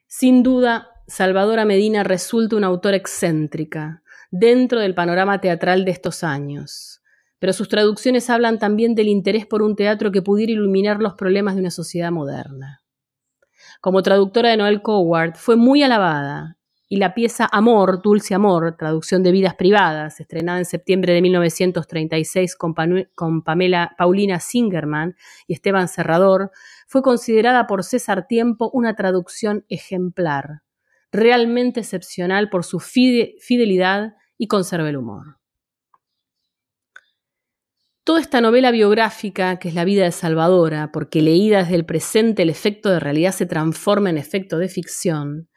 Sin 0.09 0.43
duda, 0.43 0.91
Salvadora 1.07 1.65
Medina 1.65 2.03
resulta 2.03 2.57
una 2.57 2.67
autora 2.67 2.97
excéntrica 2.97 4.03
dentro 4.33 4.81
del 4.81 4.95
panorama 4.95 5.41
teatral 5.41 5.85
de 5.85 5.93
estos 5.93 6.25
años, 6.25 7.01
pero 7.39 7.53
sus 7.53 7.69
traducciones 7.69 8.29
hablan 8.29 8.59
también 8.59 8.95
del 8.95 9.09
interés 9.09 9.47
por 9.47 9.63
un 9.63 9.77
teatro 9.77 10.13
que 10.13 10.21
pudiera 10.21 10.53
iluminar 10.53 11.01
los 11.01 11.15
problemas 11.15 11.55
de 11.55 11.61
una 11.61 11.71
sociedad 11.71 12.11
moderna. 12.11 12.81
Como 13.81 14.03
traductora 14.03 14.51
de 14.51 14.59
Noel 14.59 14.83
Coward, 14.83 15.37
fue 15.37 15.57
muy 15.57 15.83
alabada 15.83 16.59
y 16.87 16.97
la 16.97 17.15
pieza 17.15 17.49
Amor, 17.51 18.03
Dulce 18.03 18.35
Amor, 18.35 18.77
traducción 18.77 19.23
de 19.23 19.33
Vidas 19.33 19.55
Privadas, 19.55 20.21
estrenada 20.21 20.59
en 20.59 20.67
septiembre 20.67 21.15
de 21.15 21.23
1936 21.23 22.57
con, 22.57 22.75
con 23.15 23.43
Pamela, 23.43 23.95
Paulina 23.97 24.39
Singerman 24.39 25.17
y 25.47 25.55
Esteban 25.55 25.89
Serrador, 25.89 26.51
fue 26.89 27.01
considerada 27.01 27.67
por 27.67 27.83
César 27.83 28.27
Tiempo 28.27 28.71
una 28.75 28.97
traducción 28.97 29.65
ejemplar, 29.71 30.61
realmente 31.11 31.81
excepcional 31.81 32.51
por 32.51 32.65
su 32.65 32.81
fidelidad 32.81 34.13
y 34.37 34.47
conserva 34.47 34.91
el 34.91 34.99
humor. 34.99 35.40
Toda 38.11 38.23
esta 38.23 38.41
novela 38.41 38.73
biográfica, 38.73 39.61
que 39.61 39.69
es 39.69 39.75
la 39.77 39.85
vida 39.85 40.03
de 40.03 40.11
Salvadora, 40.11 40.91
porque 40.91 41.23
leída 41.23 41.59
desde 41.59 41.77
el 41.77 41.87
presente 41.87 42.43
el 42.43 42.51
efecto 42.51 42.91
de 42.91 42.99
realidad 42.99 43.31
se 43.31 43.47
transforma 43.47 44.11
en 44.11 44.19
efecto 44.19 44.59
de 44.59 44.69
ficción, 44.69 45.49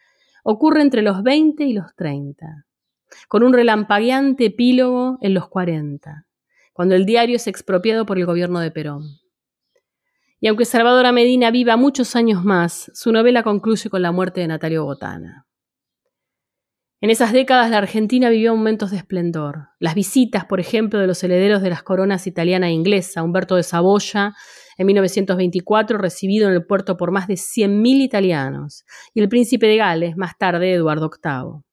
ocurre 0.43 0.83
entre 0.83 1.01
los 1.01 1.23
20 1.23 1.63
y 1.63 1.73
los 1.73 1.95
30, 1.95 2.67
con 3.27 3.41
un 3.41 3.53
relampagueante 3.53 4.45
epílogo 4.45 5.17
en 5.21 5.33
los 5.33 5.49
40, 5.49 6.27
cuando 6.73 6.93
el 6.93 7.07
diario 7.07 7.37
es 7.37 7.47
expropiado 7.47 8.05
por 8.05 8.19
el 8.19 8.27
gobierno 8.27 8.59
de 8.59 8.69
Perón. 8.69 9.01
Y 10.39 10.47
aunque 10.47 10.65
Salvadora 10.65 11.11
Medina 11.11 11.49
viva 11.49 11.75
muchos 11.75 12.15
años 12.15 12.43
más, 12.43 12.91
su 12.93 13.11
novela 13.11 13.41
concluye 13.41 13.89
con 13.89 14.03
la 14.03 14.11
muerte 14.11 14.41
de 14.41 14.49
Natalio 14.49 14.85
Botana. 14.85 15.47
En 17.03 17.09
esas 17.09 17.33
décadas 17.33 17.69
la 17.69 17.79
Argentina 17.79 18.29
vivió 18.29 18.55
momentos 18.55 18.89
de 18.91 18.95
esplendor. 18.95 19.67
Las 19.77 19.93
visitas, 19.93 20.45
por 20.45 20.61
ejemplo, 20.61 20.99
de 20.99 21.05
los 21.05 21.21
herederos 21.21 21.61
de 21.61 21.69
las 21.69 21.83
coronas 21.83 22.27
italiana 22.27 22.69
e 22.69 22.71
inglesa, 22.71 23.23
Humberto 23.23 23.57
de 23.57 23.63
Saboya, 23.63 24.33
en 24.77 24.87
1924, 24.87 25.97
recibido 25.97 26.47
en 26.47 26.53
el 26.53 26.65
puerto 26.65 26.95
por 26.95 27.11
más 27.11 27.27
de 27.27 27.33
100.000 27.33 28.01
italianos, 28.03 28.85
y 29.13 29.19
el 29.19 29.27
príncipe 29.27 29.67
de 29.67 29.75
Gales, 29.75 30.15
más 30.15 30.37
tarde 30.37 30.71
Eduardo 30.71 31.09
VIII. 31.09 31.63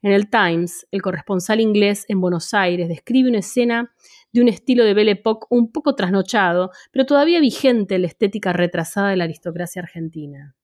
En 0.00 0.12
el 0.12 0.30
Times, 0.30 0.86
el 0.90 1.02
corresponsal 1.02 1.60
inglés 1.60 2.06
en 2.08 2.22
Buenos 2.22 2.54
Aires 2.54 2.88
describe 2.88 3.28
una 3.28 3.40
escena 3.40 3.92
de 4.32 4.40
un 4.40 4.48
estilo 4.48 4.84
de 4.84 4.94
Belle 4.94 5.10
Époque 5.10 5.48
un 5.50 5.70
poco 5.70 5.96
trasnochado, 5.96 6.70
pero 6.92 7.04
todavía 7.04 7.40
vigente 7.40 7.96
en 7.96 8.00
la 8.00 8.08
estética 8.08 8.54
retrasada 8.54 9.10
de 9.10 9.16
la 9.16 9.24
aristocracia 9.24 9.82
argentina. 9.82 10.56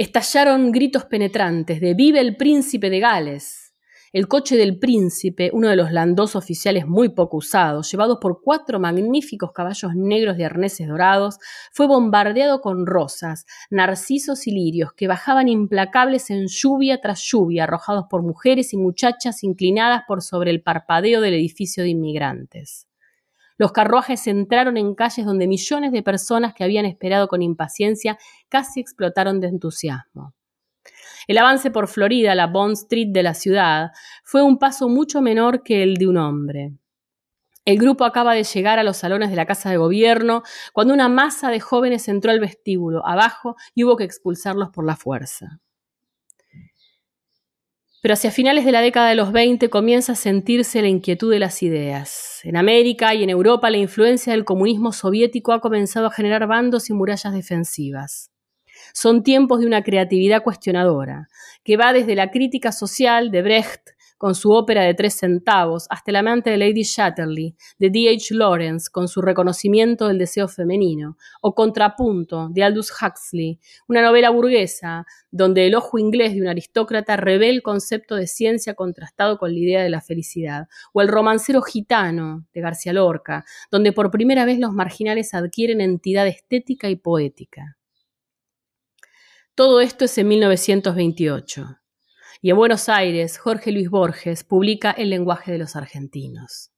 Estallaron 0.00 0.70
gritos 0.70 1.06
penetrantes 1.06 1.80
de 1.80 1.92
¡Vive 1.92 2.20
el 2.20 2.36
príncipe 2.36 2.88
de 2.88 3.00
Gales! 3.00 3.74
El 4.12 4.28
coche 4.28 4.56
del 4.56 4.78
príncipe, 4.78 5.50
uno 5.52 5.68
de 5.68 5.74
los 5.74 5.90
landós 5.90 6.36
oficiales 6.36 6.86
muy 6.86 7.08
poco 7.08 7.38
usados, 7.38 7.90
llevado 7.90 8.20
por 8.20 8.40
cuatro 8.40 8.78
magníficos 8.78 9.50
caballos 9.50 9.96
negros 9.96 10.36
de 10.36 10.44
arneses 10.44 10.86
dorados, 10.86 11.38
fue 11.72 11.88
bombardeado 11.88 12.60
con 12.60 12.86
rosas, 12.86 13.44
narcisos 13.70 14.46
y 14.46 14.52
lirios 14.52 14.92
que 14.92 15.08
bajaban 15.08 15.48
implacables 15.48 16.30
en 16.30 16.46
lluvia 16.46 17.00
tras 17.00 17.20
lluvia, 17.20 17.64
arrojados 17.64 18.04
por 18.08 18.22
mujeres 18.22 18.72
y 18.72 18.76
muchachas 18.76 19.42
inclinadas 19.42 20.04
por 20.06 20.22
sobre 20.22 20.52
el 20.52 20.62
parpadeo 20.62 21.20
del 21.20 21.34
edificio 21.34 21.82
de 21.82 21.88
inmigrantes. 21.88 22.87
Los 23.58 23.72
carruajes 23.72 24.26
entraron 24.28 24.76
en 24.76 24.94
calles 24.94 25.26
donde 25.26 25.48
millones 25.48 25.92
de 25.92 26.02
personas 26.02 26.54
que 26.54 26.64
habían 26.64 26.86
esperado 26.86 27.28
con 27.28 27.42
impaciencia 27.42 28.16
casi 28.48 28.80
explotaron 28.80 29.40
de 29.40 29.48
entusiasmo. 29.48 30.32
El 31.26 31.36
avance 31.38 31.70
por 31.70 31.88
Florida, 31.88 32.34
la 32.34 32.46
Bond 32.46 32.74
Street 32.74 33.08
de 33.10 33.22
la 33.22 33.34
ciudad, 33.34 33.90
fue 34.24 34.42
un 34.42 34.58
paso 34.58 34.88
mucho 34.88 35.20
menor 35.20 35.62
que 35.62 35.82
el 35.82 35.96
de 35.96 36.06
un 36.06 36.16
hombre. 36.16 36.72
El 37.64 37.78
grupo 37.78 38.06
acaba 38.06 38.32
de 38.32 38.44
llegar 38.44 38.78
a 38.78 38.82
los 38.82 38.96
salones 38.96 39.28
de 39.28 39.36
la 39.36 39.44
Casa 39.44 39.68
de 39.68 39.76
Gobierno 39.76 40.42
cuando 40.72 40.94
una 40.94 41.10
masa 41.10 41.50
de 41.50 41.60
jóvenes 41.60 42.08
entró 42.08 42.30
al 42.30 42.40
vestíbulo 42.40 43.06
abajo 43.06 43.56
y 43.74 43.84
hubo 43.84 43.96
que 43.96 44.04
expulsarlos 44.04 44.70
por 44.70 44.86
la 44.86 44.96
fuerza. 44.96 45.60
Pero 48.00 48.14
hacia 48.14 48.30
finales 48.30 48.64
de 48.64 48.70
la 48.70 48.80
década 48.80 49.08
de 49.08 49.16
los 49.16 49.32
20 49.32 49.70
comienza 49.70 50.12
a 50.12 50.16
sentirse 50.16 50.80
la 50.82 50.88
inquietud 50.88 51.32
de 51.32 51.40
las 51.40 51.62
ideas. 51.64 52.40
En 52.44 52.56
América 52.56 53.12
y 53.14 53.24
en 53.24 53.30
Europa 53.30 53.70
la 53.70 53.78
influencia 53.78 54.32
del 54.32 54.44
comunismo 54.44 54.92
soviético 54.92 55.52
ha 55.52 55.60
comenzado 55.60 56.06
a 56.06 56.12
generar 56.12 56.46
bandos 56.46 56.90
y 56.90 56.92
murallas 56.92 57.32
defensivas. 57.32 58.30
Son 58.94 59.24
tiempos 59.24 59.60
de 59.60 59.66
una 59.66 59.82
creatividad 59.82 60.44
cuestionadora, 60.44 61.28
que 61.64 61.76
va 61.76 61.92
desde 61.92 62.14
la 62.14 62.30
crítica 62.30 62.70
social 62.70 63.32
de 63.32 63.42
Brecht 63.42 63.90
con 64.18 64.34
su 64.34 64.50
ópera 64.50 64.82
de 64.82 64.94
tres 64.94 65.14
centavos, 65.14 65.86
hasta 65.88 66.10
el 66.10 66.16
amante 66.16 66.50
de 66.50 66.58
Lady 66.58 66.82
Chatterley, 66.82 67.54
de 67.78 67.90
D.H. 67.90 68.34
Lawrence, 68.34 68.90
con 68.90 69.08
su 69.08 69.22
reconocimiento 69.22 70.08
del 70.08 70.18
deseo 70.18 70.48
femenino, 70.48 71.16
o 71.40 71.54
Contrapunto, 71.54 72.48
de 72.50 72.64
Aldous 72.64 72.92
Huxley, 72.92 73.60
una 73.86 74.02
novela 74.02 74.30
burguesa, 74.30 75.06
donde 75.30 75.66
el 75.66 75.74
ojo 75.74 75.98
inglés 75.98 76.34
de 76.34 76.42
un 76.42 76.48
aristócrata 76.48 77.16
revela 77.16 77.54
el 77.54 77.62
concepto 77.62 78.16
de 78.16 78.26
ciencia 78.26 78.74
contrastado 78.74 79.38
con 79.38 79.52
la 79.52 79.58
idea 79.58 79.82
de 79.82 79.90
la 79.90 80.00
felicidad, 80.00 80.66
o 80.92 81.00
El 81.00 81.08
romancero 81.08 81.62
gitano, 81.62 82.46
de 82.52 82.60
García 82.60 82.92
Lorca, 82.92 83.44
donde 83.70 83.92
por 83.92 84.10
primera 84.10 84.44
vez 84.44 84.58
los 84.58 84.72
marginales 84.72 85.32
adquieren 85.32 85.80
entidad 85.80 86.26
estética 86.26 86.88
y 86.90 86.96
poética. 86.96 87.76
Todo 89.54 89.80
esto 89.80 90.04
es 90.04 90.16
en 90.18 90.28
1928. 90.28 91.78
Y 92.40 92.50
en 92.50 92.56
Buenos 92.56 92.88
Aires, 92.88 93.36
Jorge 93.36 93.72
Luis 93.72 93.90
Borges 93.90 94.44
publica 94.44 94.92
El 94.92 95.10
lenguaje 95.10 95.50
de 95.50 95.58
los 95.58 95.74
argentinos. 95.74 96.70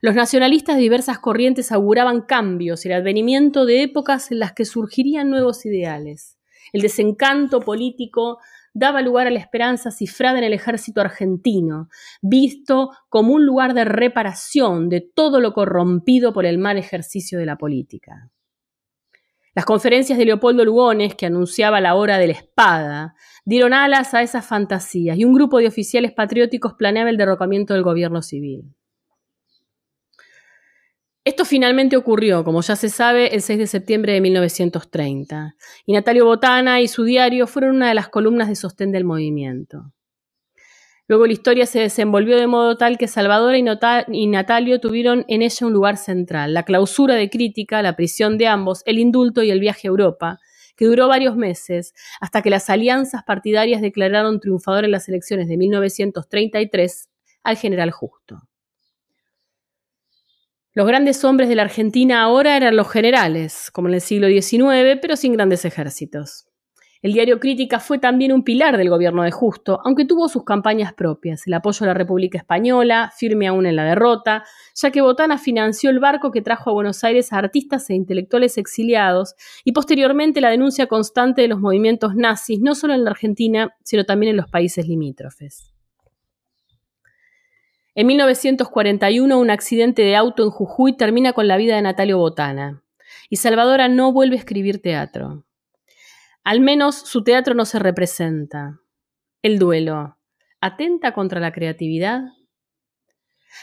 Los 0.00 0.14
nacionalistas 0.14 0.76
de 0.76 0.82
diversas 0.82 1.18
corrientes 1.18 1.72
auguraban 1.72 2.22
cambios 2.22 2.84
y 2.84 2.88
el 2.88 2.94
advenimiento 2.94 3.66
de 3.66 3.82
épocas 3.82 4.32
en 4.32 4.38
las 4.38 4.52
que 4.52 4.64
surgirían 4.64 5.28
nuevos 5.28 5.66
ideales. 5.66 6.38
El 6.72 6.80
desencanto 6.80 7.60
político 7.60 8.38
daba 8.72 9.02
lugar 9.02 9.26
a 9.26 9.30
la 9.30 9.38
esperanza 9.38 9.90
cifrada 9.90 10.38
en 10.38 10.44
el 10.44 10.52
ejército 10.54 11.00
argentino, 11.00 11.88
visto 12.22 12.90
como 13.08 13.34
un 13.34 13.44
lugar 13.44 13.74
de 13.74 13.84
reparación 13.84 14.88
de 14.88 15.02
todo 15.02 15.40
lo 15.40 15.52
corrompido 15.52 16.32
por 16.32 16.46
el 16.46 16.58
mal 16.58 16.78
ejercicio 16.78 17.38
de 17.38 17.46
la 17.46 17.56
política. 17.56 18.30
Las 19.56 19.64
conferencias 19.64 20.18
de 20.18 20.26
Leopoldo 20.26 20.66
Lugones, 20.66 21.14
que 21.14 21.24
anunciaba 21.24 21.80
la 21.80 21.94
hora 21.94 22.18
de 22.18 22.26
la 22.26 22.34
espada, 22.34 23.14
dieron 23.46 23.72
alas 23.72 24.12
a 24.12 24.20
esas 24.20 24.44
fantasías 24.44 25.16
y 25.16 25.24
un 25.24 25.32
grupo 25.32 25.58
de 25.58 25.66
oficiales 25.66 26.12
patrióticos 26.12 26.74
planeaba 26.74 27.08
el 27.08 27.16
derrocamiento 27.16 27.72
del 27.72 27.82
gobierno 27.82 28.20
civil. 28.20 28.74
Esto 31.24 31.46
finalmente 31.46 31.96
ocurrió, 31.96 32.44
como 32.44 32.60
ya 32.60 32.76
se 32.76 32.90
sabe, 32.90 33.34
el 33.34 33.40
6 33.40 33.58
de 33.60 33.66
septiembre 33.66 34.12
de 34.12 34.20
1930, 34.20 35.56
y 35.86 35.92
Natalio 35.94 36.26
Botana 36.26 36.82
y 36.82 36.86
su 36.86 37.04
diario 37.04 37.46
fueron 37.46 37.76
una 37.76 37.88
de 37.88 37.94
las 37.94 38.10
columnas 38.10 38.48
de 38.48 38.56
sostén 38.56 38.92
del 38.92 39.04
movimiento. 39.04 39.90
Luego 41.08 41.26
la 41.26 41.32
historia 41.32 41.66
se 41.66 41.78
desenvolvió 41.78 42.36
de 42.36 42.48
modo 42.48 42.76
tal 42.76 42.98
que 42.98 43.06
Salvador 43.06 43.54
y 43.54 44.26
Natalio 44.26 44.80
tuvieron 44.80 45.24
en 45.28 45.42
ella 45.42 45.66
un 45.66 45.72
lugar 45.72 45.98
central, 45.98 46.52
la 46.52 46.64
clausura 46.64 47.14
de 47.14 47.30
crítica, 47.30 47.80
la 47.80 47.94
prisión 47.94 48.38
de 48.38 48.48
ambos, 48.48 48.82
el 48.86 48.98
indulto 48.98 49.44
y 49.44 49.50
el 49.50 49.60
viaje 49.60 49.86
a 49.86 49.90
Europa, 49.90 50.40
que 50.76 50.84
duró 50.84 51.06
varios 51.06 51.36
meses, 51.36 51.94
hasta 52.20 52.42
que 52.42 52.50
las 52.50 52.68
alianzas 52.70 53.22
partidarias 53.24 53.80
declararon 53.80 54.40
triunfador 54.40 54.84
en 54.84 54.90
las 54.90 55.08
elecciones 55.08 55.48
de 55.48 55.56
1933 55.56 57.08
al 57.44 57.56
general 57.56 57.92
Justo. 57.92 58.42
Los 60.72 60.86
grandes 60.86 61.24
hombres 61.24 61.48
de 61.48 61.54
la 61.54 61.62
Argentina 61.62 62.20
ahora 62.20 62.56
eran 62.56 62.76
los 62.76 62.90
generales, 62.90 63.70
como 63.70 63.88
en 63.88 63.94
el 63.94 64.00
siglo 64.00 64.26
XIX, 64.26 64.98
pero 65.00 65.16
sin 65.16 65.32
grandes 65.32 65.64
ejércitos. 65.64 66.48
El 67.06 67.12
diario 67.12 67.38
Crítica 67.38 67.78
fue 67.78 68.00
también 68.00 68.32
un 68.32 68.42
pilar 68.42 68.76
del 68.76 68.90
gobierno 68.90 69.22
de 69.22 69.30
Justo, 69.30 69.78
aunque 69.84 70.04
tuvo 70.04 70.28
sus 70.28 70.42
campañas 70.42 70.92
propias, 70.92 71.46
el 71.46 71.54
apoyo 71.54 71.84
a 71.84 71.86
la 71.86 71.94
República 71.94 72.36
Española, 72.36 73.12
firme 73.16 73.46
aún 73.46 73.64
en 73.64 73.76
la 73.76 73.84
derrota, 73.84 74.42
ya 74.74 74.90
que 74.90 75.02
Botana 75.02 75.38
financió 75.38 75.90
el 75.90 76.00
barco 76.00 76.32
que 76.32 76.42
trajo 76.42 76.68
a 76.68 76.72
Buenos 76.72 77.04
Aires 77.04 77.32
a 77.32 77.38
artistas 77.38 77.88
e 77.90 77.94
intelectuales 77.94 78.58
exiliados, 78.58 79.36
y 79.62 79.70
posteriormente 79.70 80.40
la 80.40 80.50
denuncia 80.50 80.88
constante 80.88 81.42
de 81.42 81.46
los 81.46 81.60
movimientos 81.60 82.16
nazis, 82.16 82.58
no 82.60 82.74
solo 82.74 82.92
en 82.92 83.04
la 83.04 83.12
Argentina, 83.12 83.72
sino 83.84 84.02
también 84.02 84.30
en 84.30 84.38
los 84.38 84.48
países 84.48 84.88
limítrofes. 84.88 85.72
En 87.94 88.08
1941, 88.08 89.38
un 89.38 89.50
accidente 89.50 90.02
de 90.02 90.16
auto 90.16 90.42
en 90.42 90.50
Jujuy 90.50 90.96
termina 90.96 91.34
con 91.34 91.46
la 91.46 91.56
vida 91.56 91.76
de 91.76 91.82
Natalio 91.82 92.18
Botana, 92.18 92.82
y 93.30 93.36
Salvadora 93.36 93.86
no 93.86 94.10
vuelve 94.12 94.34
a 94.34 94.40
escribir 94.40 94.82
teatro. 94.82 95.45
Al 96.46 96.60
menos 96.60 96.94
su 96.94 97.24
teatro 97.24 97.54
no 97.54 97.64
se 97.64 97.80
representa. 97.80 98.78
El 99.42 99.58
duelo. 99.58 100.16
¿Atenta 100.60 101.12
contra 101.12 101.40
la 101.40 101.50
creatividad? 101.50 102.20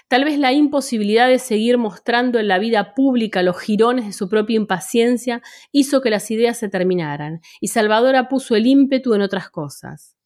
Tal 0.10 0.26
vez 0.26 0.38
la 0.38 0.52
imposibilidad 0.52 1.30
de 1.30 1.40
seguir 1.40 1.78
mostrando 1.78 2.40
en 2.40 2.50
la 2.50 2.60
vida 2.60 2.94
pública 2.94 3.42
los 3.42 3.58
jirones 3.58 4.08
de 4.08 4.12
su 4.12 4.28
propia 4.28 4.58
impaciencia 4.58 5.42
hizo 5.72 6.02
que 6.02 6.10
las 6.10 6.30
ideas 6.30 6.58
se 6.58 6.68
terminaran, 6.68 7.40
y 7.62 7.70
Salvadora 7.70 8.28
puso 8.28 8.58
el 8.58 8.68
ímpetu 8.68 9.14
en 9.14 9.22
otras 9.22 9.50
cosas. 9.50 10.18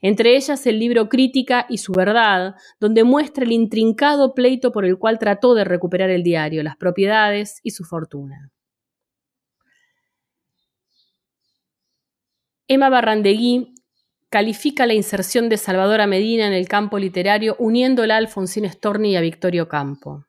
Entre 0.00 0.34
ellas 0.34 0.66
el 0.66 0.78
libro 0.78 1.10
Crítica 1.10 1.66
y 1.68 1.76
su 1.76 1.92
verdad, 1.92 2.54
donde 2.80 3.04
muestra 3.04 3.44
el 3.44 3.52
intrincado 3.52 4.32
pleito 4.32 4.72
por 4.72 4.86
el 4.86 4.96
cual 4.96 5.18
trató 5.18 5.52
de 5.52 5.64
recuperar 5.64 6.08
el 6.08 6.22
diario, 6.22 6.62
las 6.62 6.78
propiedades 6.78 7.60
y 7.62 7.72
su 7.72 7.84
fortuna. 7.84 8.50
Emma 12.68 12.88
Barrandegui 12.88 13.74
califica 14.28 14.86
la 14.86 14.94
inserción 14.94 15.48
de 15.48 15.56
Salvador 15.56 16.04
Medina 16.08 16.48
en 16.48 16.52
el 16.52 16.66
campo 16.66 16.98
literario 16.98 17.54
uniéndola 17.60 18.14
a 18.14 18.16
Alfonsín 18.16 18.68
Storni 18.68 19.12
y 19.12 19.16
a 19.16 19.20
Victorio 19.20 19.68
Campo. 19.68 20.24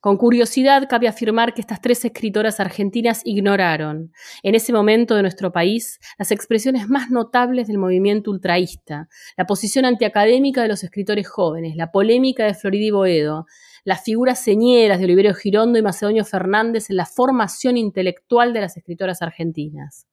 Con 0.00 0.16
curiosidad, 0.16 0.86
cabe 0.88 1.08
afirmar 1.08 1.54
que 1.54 1.60
estas 1.60 1.80
tres 1.80 2.04
escritoras 2.04 2.60
argentinas 2.60 3.22
ignoraron, 3.24 4.12
en 4.44 4.54
ese 4.54 4.72
momento 4.72 5.16
de 5.16 5.22
nuestro 5.22 5.50
país, 5.50 5.98
las 6.18 6.30
expresiones 6.30 6.88
más 6.88 7.10
notables 7.10 7.66
del 7.66 7.78
movimiento 7.78 8.30
ultraísta, 8.30 9.08
la 9.36 9.46
posición 9.46 9.86
antiacadémica 9.86 10.62
de 10.62 10.68
los 10.68 10.84
escritores 10.84 11.28
jóvenes, 11.28 11.74
la 11.74 11.90
polémica 11.90 12.44
de 12.44 12.54
Floridi 12.54 12.92
Boedo, 12.92 13.46
las 13.82 14.04
figuras 14.04 14.40
señeras 14.40 15.00
de 15.00 15.06
Oliverio 15.06 15.34
Girondo 15.34 15.80
y 15.80 15.82
Macedonio 15.82 16.24
Fernández 16.24 16.90
en 16.90 16.96
la 16.96 17.06
formación 17.06 17.76
intelectual 17.76 18.52
de 18.52 18.60
las 18.60 18.76
escritoras 18.76 19.20
argentinas 19.20 20.06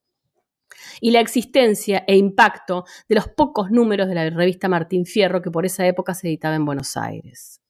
y 1.02 1.12
la 1.12 1.20
existencia 1.20 2.04
e 2.08 2.16
impacto 2.16 2.86
de 3.08 3.16
los 3.16 3.28
pocos 3.28 3.72
números 3.72 4.08
de 4.08 4.16
la 4.16 4.30
revista 4.30 4.68
Martín 4.68 5.06
Fierro 5.06 5.42
que 5.42 5.52
por 5.52 5.66
esa 5.66 5.86
época 5.86 6.14
se 6.14 6.28
editaba 6.28 6.56
en 6.56 6.66
Buenos 6.66 6.98
Aires. 6.98 7.62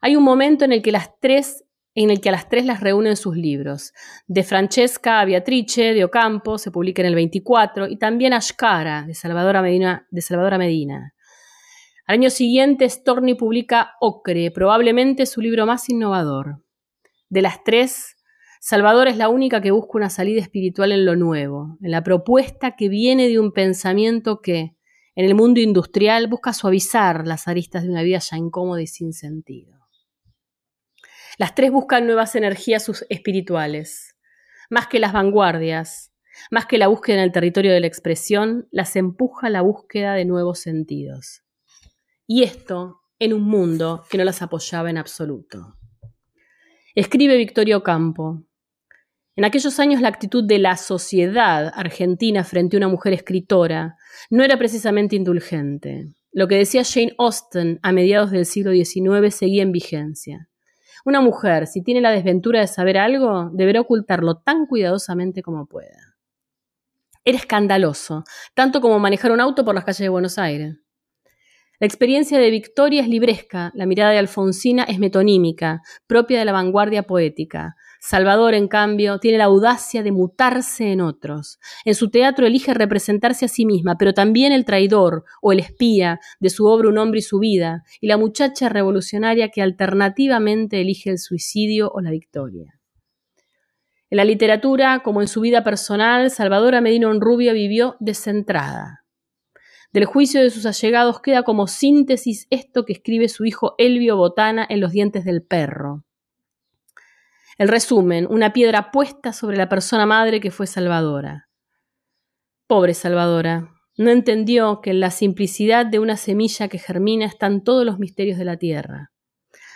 Hay 0.00 0.16
un 0.16 0.24
momento 0.24 0.64
en 0.64 0.72
el 0.72 0.82
que 0.82 0.92
las 0.92 1.10
tres 1.20 1.64
en 1.94 2.10
el 2.10 2.20
que 2.20 2.28
a 2.28 2.32
las 2.32 2.48
tres 2.48 2.64
las 2.64 2.80
reúnen 2.80 3.16
sus 3.16 3.36
libros. 3.36 3.92
De 4.26 4.44
Francesca 4.44 5.20
a 5.20 5.24
Beatrice, 5.24 5.92
de 5.92 6.04
Ocampo, 6.04 6.56
se 6.56 6.70
publica 6.70 7.02
en 7.02 7.08
el 7.08 7.14
24, 7.14 7.88
y 7.88 7.96
también 7.96 8.32
Ashkara, 8.32 9.02
de 9.06 9.14
Salvador 9.14 9.60
Medina. 9.60 10.06
De 10.10 10.22
Salvador 10.22 10.56
Medina. 10.58 11.14
Al 12.06 12.14
año 12.14 12.30
siguiente, 12.30 12.88
Storni 12.88 13.34
publica 13.34 13.94
Ocre, 14.00 14.50
probablemente 14.50 15.26
su 15.26 15.40
libro 15.40 15.66
más 15.66 15.88
innovador. 15.88 16.62
De 17.28 17.42
las 17.42 17.62
tres, 17.64 18.16
Salvador 18.62 19.08
es 19.08 19.16
la 19.16 19.30
única 19.30 19.62
que 19.62 19.70
busca 19.70 19.92
una 19.94 20.10
salida 20.10 20.42
espiritual 20.42 20.92
en 20.92 21.06
lo 21.06 21.16
nuevo, 21.16 21.78
en 21.80 21.90
la 21.90 22.02
propuesta 22.02 22.76
que 22.76 22.90
viene 22.90 23.26
de 23.26 23.38
un 23.38 23.52
pensamiento 23.52 24.42
que, 24.42 24.76
en 25.14 25.24
el 25.24 25.34
mundo 25.34 25.60
industrial, 25.60 26.28
busca 26.28 26.52
suavizar 26.52 27.26
las 27.26 27.48
aristas 27.48 27.84
de 27.84 27.88
una 27.88 28.02
vida 28.02 28.18
ya 28.18 28.36
incómoda 28.36 28.82
y 28.82 28.86
sin 28.86 29.14
sentido. 29.14 29.78
Las 31.38 31.54
tres 31.54 31.72
buscan 31.72 32.04
nuevas 32.04 32.34
energías 32.34 32.86
espirituales. 33.08 34.18
Más 34.68 34.88
que 34.88 34.98
las 34.98 35.14
vanguardias, 35.14 36.12
más 36.50 36.66
que 36.66 36.76
la 36.76 36.88
búsqueda 36.88 37.16
en 37.16 37.22
el 37.22 37.32
territorio 37.32 37.72
de 37.72 37.80
la 37.80 37.86
expresión, 37.86 38.68
las 38.70 38.94
empuja 38.94 39.48
la 39.48 39.62
búsqueda 39.62 40.12
de 40.12 40.26
nuevos 40.26 40.58
sentidos. 40.58 41.44
Y 42.26 42.42
esto 42.42 43.00
en 43.18 43.32
un 43.32 43.42
mundo 43.42 44.04
que 44.10 44.18
no 44.18 44.24
las 44.24 44.42
apoyaba 44.42 44.90
en 44.90 44.98
absoluto. 44.98 45.78
Escribe 46.94 47.38
Victorio 47.38 47.82
Campo, 47.82 48.44
en 49.40 49.46
aquellos 49.46 49.80
años 49.80 50.02
la 50.02 50.10
actitud 50.10 50.44
de 50.44 50.58
la 50.58 50.76
sociedad 50.76 51.72
argentina 51.74 52.44
frente 52.44 52.76
a 52.76 52.80
una 52.80 52.88
mujer 52.88 53.14
escritora 53.14 53.96
no 54.28 54.44
era 54.44 54.58
precisamente 54.58 55.16
indulgente. 55.16 56.08
Lo 56.30 56.46
que 56.46 56.56
decía 56.56 56.82
Jane 56.84 57.14
Austen 57.16 57.80
a 57.82 57.90
mediados 57.90 58.32
del 58.32 58.44
siglo 58.44 58.72
XIX 58.72 59.34
seguía 59.34 59.62
en 59.62 59.72
vigencia. 59.72 60.50
Una 61.06 61.22
mujer, 61.22 61.66
si 61.66 61.82
tiene 61.82 62.02
la 62.02 62.10
desventura 62.10 62.60
de 62.60 62.66
saber 62.66 62.98
algo, 62.98 63.48
deberá 63.54 63.80
ocultarlo 63.80 64.36
tan 64.36 64.66
cuidadosamente 64.66 65.40
como 65.40 65.64
pueda. 65.64 66.16
Era 67.24 67.38
escandaloso, 67.38 68.24
tanto 68.52 68.82
como 68.82 68.98
manejar 68.98 69.32
un 69.32 69.40
auto 69.40 69.64
por 69.64 69.74
las 69.74 69.84
calles 69.84 70.00
de 70.00 70.10
Buenos 70.10 70.36
Aires. 70.36 70.76
La 71.78 71.86
experiencia 71.86 72.38
de 72.38 72.50
Victoria 72.50 73.00
es 73.00 73.08
libresca, 73.08 73.72
la 73.74 73.86
mirada 73.86 74.10
de 74.10 74.18
Alfonsina 74.18 74.82
es 74.82 74.98
metonímica, 74.98 75.80
propia 76.06 76.40
de 76.40 76.44
la 76.44 76.52
vanguardia 76.52 77.04
poética. 77.04 77.74
Salvador, 78.02 78.54
en 78.54 78.66
cambio, 78.66 79.18
tiene 79.18 79.36
la 79.36 79.44
audacia 79.44 80.02
de 80.02 80.10
mutarse 80.10 80.90
en 80.90 81.02
otros. 81.02 81.58
En 81.84 81.94
su 81.94 82.10
teatro 82.10 82.46
elige 82.46 82.72
representarse 82.72 83.44
a 83.44 83.48
sí 83.48 83.66
misma, 83.66 83.98
pero 83.98 84.14
también 84.14 84.52
el 84.52 84.64
traidor 84.64 85.24
o 85.42 85.52
el 85.52 85.60
espía 85.60 86.18
de 86.40 86.48
su 86.48 86.64
obra 86.64 86.88
Un 86.88 86.96
hombre 86.96 87.18
y 87.18 87.22
su 87.22 87.38
vida, 87.38 87.84
y 88.00 88.06
la 88.06 88.16
muchacha 88.16 88.70
revolucionaria 88.70 89.50
que 89.50 89.60
alternativamente 89.60 90.80
elige 90.80 91.10
el 91.10 91.18
suicidio 91.18 91.90
o 91.92 92.00
la 92.00 92.10
victoria. 92.10 92.80
En 94.08 94.16
la 94.16 94.24
literatura, 94.24 95.02
como 95.04 95.20
en 95.20 95.28
su 95.28 95.42
vida 95.42 95.62
personal, 95.62 96.30
Salvador 96.30 96.80
Medina 96.80 97.12
Rubio 97.20 97.52
vivió 97.52 97.96
descentrada. 98.00 99.04
Del 99.92 100.06
juicio 100.06 100.40
de 100.40 100.48
sus 100.50 100.64
allegados 100.64 101.20
queda 101.20 101.42
como 101.42 101.66
síntesis 101.66 102.46
esto 102.48 102.86
que 102.86 102.94
escribe 102.94 103.28
su 103.28 103.44
hijo 103.44 103.74
Elvio 103.76 104.16
Botana 104.16 104.66
en 104.68 104.80
Los 104.80 104.92
dientes 104.92 105.24
del 105.26 105.42
perro. 105.42 106.04
El 107.60 107.68
resumen, 107.68 108.26
una 108.30 108.54
piedra 108.54 108.90
puesta 108.90 109.34
sobre 109.34 109.58
la 109.58 109.68
persona 109.68 110.06
madre 110.06 110.40
que 110.40 110.50
fue 110.50 110.66
Salvadora. 110.66 111.50
Pobre 112.66 112.94
Salvadora, 112.94 113.74
no 113.98 114.10
entendió 114.10 114.80
que 114.80 114.92
en 114.92 115.00
la 115.00 115.10
simplicidad 115.10 115.84
de 115.84 115.98
una 115.98 116.16
semilla 116.16 116.68
que 116.68 116.78
germina 116.78 117.26
están 117.26 117.62
todos 117.62 117.84
los 117.84 117.98
misterios 117.98 118.38
de 118.38 118.46
la 118.46 118.56
tierra. 118.56 119.12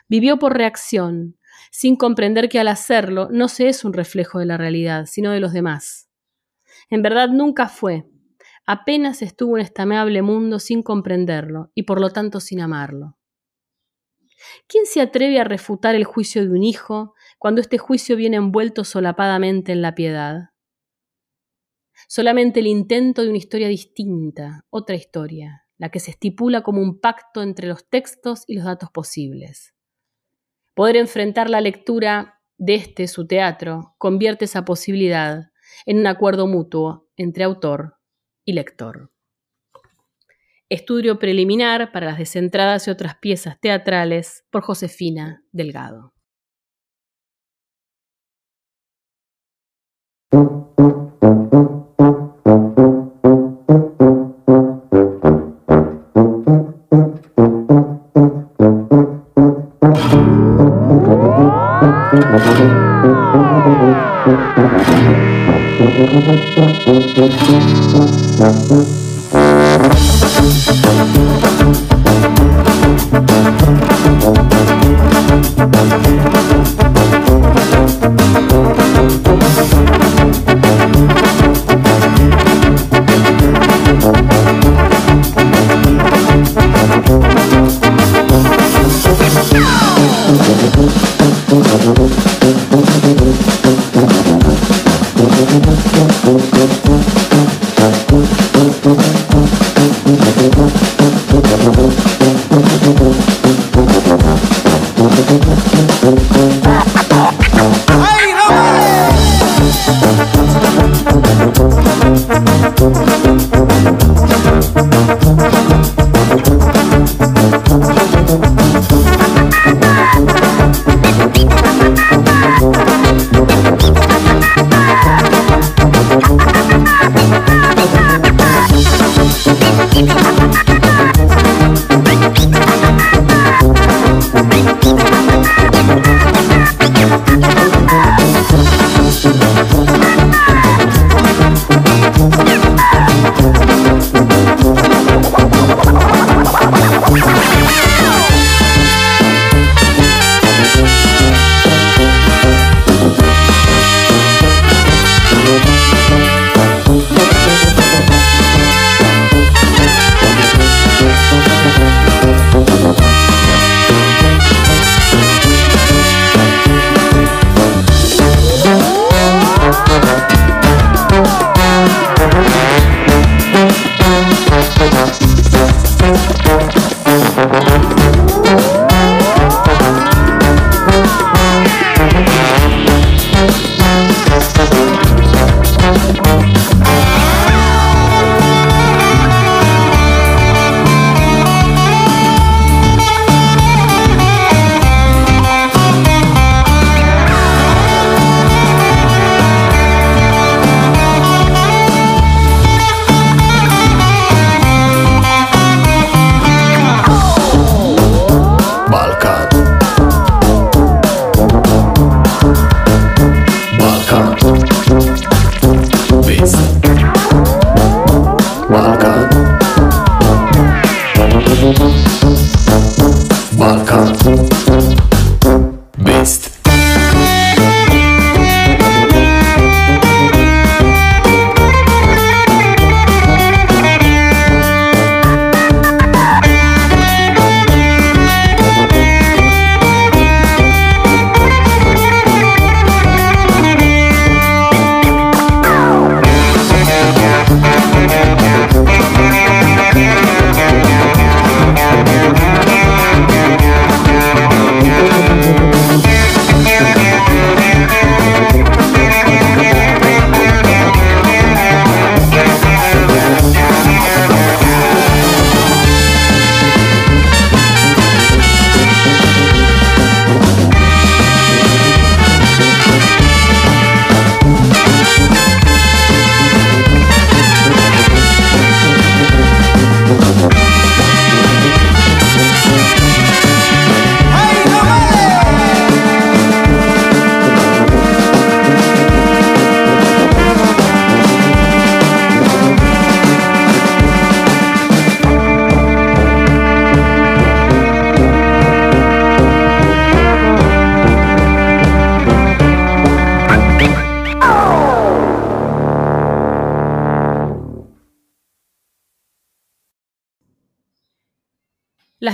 Vivió 0.08 0.38
por 0.38 0.56
reacción, 0.56 1.36
sin 1.70 1.96
comprender 1.96 2.48
que 2.48 2.58
al 2.58 2.68
hacerlo 2.68 3.28
no 3.30 3.48
se 3.48 3.68
es 3.68 3.84
un 3.84 3.92
reflejo 3.92 4.38
de 4.38 4.46
la 4.46 4.56
realidad, 4.56 5.04
sino 5.04 5.32
de 5.32 5.40
los 5.40 5.52
demás. 5.52 6.08
En 6.88 7.02
verdad 7.02 7.28
nunca 7.28 7.68
fue, 7.68 8.06
apenas 8.64 9.20
estuvo 9.20 9.58
en 9.58 9.62
este 9.62 9.82
amable 9.82 10.22
mundo 10.22 10.58
sin 10.58 10.82
comprenderlo 10.82 11.70
y 11.74 11.82
por 11.82 12.00
lo 12.00 12.08
tanto 12.08 12.40
sin 12.40 12.62
amarlo. 12.62 13.18
¿Quién 14.68 14.86
se 14.86 15.02
atreve 15.02 15.38
a 15.38 15.44
refutar 15.44 15.94
el 15.94 16.04
juicio 16.04 16.42
de 16.42 16.50
un 16.50 16.62
hijo 16.62 17.13
cuando 17.44 17.60
este 17.60 17.76
juicio 17.76 18.16
viene 18.16 18.38
envuelto 18.38 18.84
solapadamente 18.84 19.72
en 19.72 19.82
la 19.82 19.94
piedad? 19.94 20.52
Solamente 22.08 22.60
el 22.60 22.66
intento 22.66 23.20
de 23.20 23.28
una 23.28 23.36
historia 23.36 23.68
distinta, 23.68 24.64
otra 24.70 24.96
historia, 24.96 25.66
la 25.76 25.90
que 25.90 26.00
se 26.00 26.12
estipula 26.12 26.62
como 26.62 26.80
un 26.80 27.00
pacto 27.00 27.42
entre 27.42 27.68
los 27.68 27.86
textos 27.86 28.44
y 28.46 28.54
los 28.54 28.64
datos 28.64 28.88
posibles. 28.90 29.74
Poder 30.72 30.96
enfrentar 30.96 31.50
la 31.50 31.60
lectura 31.60 32.40
de 32.56 32.76
este, 32.76 33.06
su 33.08 33.26
teatro, 33.26 33.94
convierte 33.98 34.46
esa 34.46 34.64
posibilidad 34.64 35.50
en 35.84 35.98
un 35.98 36.06
acuerdo 36.06 36.46
mutuo 36.46 37.10
entre 37.18 37.44
autor 37.44 37.98
y 38.46 38.54
lector. 38.54 39.12
Estudio 40.70 41.18
preliminar 41.18 41.92
para 41.92 42.06
las 42.06 42.16
descentradas 42.16 42.88
y 42.88 42.90
otras 42.90 43.16
piezas 43.18 43.60
teatrales 43.60 44.46
por 44.50 44.62
Josefina 44.62 45.44
Delgado. 45.52 46.13
Thank 50.34 50.64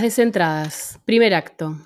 Descentradas. 0.00 0.98
Primer 1.04 1.34
acto. 1.34 1.76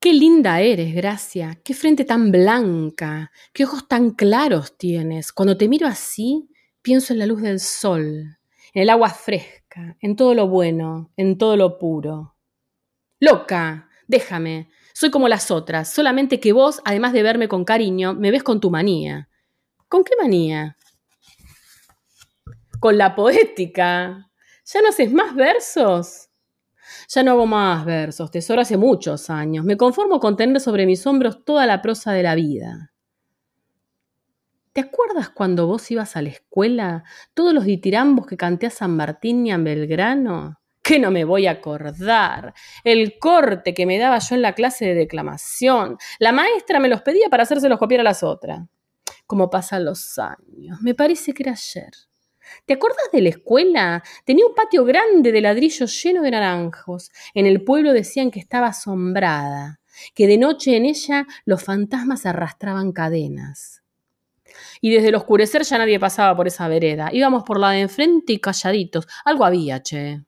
Qué 0.00 0.12
linda 0.12 0.60
eres, 0.60 0.94
Gracia. 0.94 1.60
Qué 1.62 1.72
frente 1.72 2.04
tan 2.04 2.32
blanca. 2.32 3.30
Qué 3.52 3.64
ojos 3.64 3.86
tan 3.86 4.10
claros 4.10 4.76
tienes. 4.76 5.32
Cuando 5.32 5.56
te 5.56 5.68
miro 5.68 5.86
así, 5.86 6.48
pienso 6.82 7.12
en 7.12 7.20
la 7.20 7.26
luz 7.26 7.42
del 7.42 7.60
sol, 7.60 8.38
en 8.74 8.82
el 8.82 8.90
agua 8.90 9.10
fresca, 9.10 9.96
en 10.00 10.16
todo 10.16 10.34
lo 10.34 10.48
bueno, 10.48 11.12
en 11.16 11.38
todo 11.38 11.56
lo 11.56 11.78
puro. 11.78 12.34
Loca, 13.20 13.88
déjame. 14.08 14.68
Soy 14.92 15.10
como 15.10 15.28
las 15.28 15.52
otras, 15.52 15.92
solamente 15.92 16.40
que 16.40 16.52
vos, 16.52 16.80
además 16.84 17.12
de 17.12 17.22
verme 17.22 17.46
con 17.48 17.64
cariño, 17.64 18.14
me 18.14 18.32
ves 18.32 18.42
con 18.42 18.60
tu 18.60 18.70
manía. 18.70 19.28
¿Con 19.88 20.02
qué 20.02 20.14
manía? 20.20 20.76
Con 22.80 22.98
la 22.98 23.14
poética. 23.14 24.30
¿Ya 24.64 24.82
no 24.82 24.88
haces 24.88 25.12
más 25.12 25.34
versos? 25.34 26.27
Ya 27.10 27.22
no 27.22 27.30
hago 27.30 27.46
más 27.46 27.86
versos, 27.86 28.30
tesoro 28.30 28.60
hace 28.60 28.76
muchos 28.76 29.30
años. 29.30 29.64
Me 29.64 29.78
conformo 29.78 30.20
con 30.20 30.36
tener 30.36 30.60
sobre 30.60 30.84
mis 30.84 31.06
hombros 31.06 31.42
toda 31.42 31.64
la 31.64 31.80
prosa 31.80 32.12
de 32.12 32.22
la 32.22 32.34
vida. 32.34 32.92
¿Te 34.74 34.82
acuerdas 34.82 35.30
cuando 35.30 35.66
vos 35.66 35.90
ibas 35.90 36.16
a 36.16 36.22
la 36.22 36.28
escuela? 36.28 37.04
Todos 37.32 37.54
los 37.54 37.64
ditirambos 37.64 38.26
que 38.26 38.36
canté 38.36 38.66
a 38.66 38.70
San 38.70 38.94
Martín 38.94 39.46
y 39.46 39.50
a 39.50 39.56
Belgrano. 39.56 40.60
Que 40.82 40.98
no 40.98 41.10
me 41.10 41.24
voy 41.24 41.46
a 41.46 41.52
acordar. 41.52 42.52
El 42.84 43.18
corte 43.18 43.72
que 43.72 43.86
me 43.86 43.98
daba 43.98 44.18
yo 44.18 44.34
en 44.34 44.42
la 44.42 44.52
clase 44.52 44.84
de 44.84 44.94
declamación. 44.94 45.96
La 46.18 46.32
maestra 46.32 46.78
me 46.78 46.88
los 46.88 47.00
pedía 47.00 47.28
para 47.30 47.44
hacérselos 47.44 47.78
copiar 47.78 48.02
a 48.02 48.04
las 48.04 48.22
otras. 48.22 48.60
Como 49.26 49.48
pasan 49.48 49.86
los 49.86 50.18
años. 50.18 50.80
Me 50.82 50.94
parece 50.94 51.32
que 51.32 51.42
era 51.42 51.52
ayer. 51.52 52.07
¿Te 52.66 52.74
acuerdas 52.74 53.08
de 53.12 53.20
la 53.22 53.28
escuela? 53.30 54.02
Tenía 54.24 54.46
un 54.46 54.54
patio 54.54 54.84
grande 54.84 55.32
de 55.32 55.40
ladrillo 55.40 55.86
lleno 55.86 56.22
de 56.22 56.30
naranjos. 56.30 57.10
En 57.34 57.46
el 57.46 57.62
pueblo 57.64 57.92
decían 57.92 58.30
que 58.30 58.40
estaba 58.40 58.68
asombrada, 58.68 59.80
que 60.14 60.26
de 60.26 60.38
noche 60.38 60.76
en 60.76 60.86
ella 60.86 61.26
los 61.44 61.62
fantasmas 61.62 62.26
arrastraban 62.26 62.92
cadenas. 62.92 63.82
Y 64.80 64.90
desde 64.90 65.08
el 65.08 65.14
oscurecer 65.14 65.62
ya 65.62 65.78
nadie 65.78 66.00
pasaba 66.00 66.36
por 66.36 66.46
esa 66.46 66.68
vereda. 66.68 67.10
Íbamos 67.12 67.42
por 67.44 67.58
la 67.58 67.70
de 67.70 67.80
enfrente 67.80 68.32
y 68.32 68.40
calladitos. 68.40 69.06
Algo 69.24 69.44
había, 69.44 69.82
che. 69.82 70.22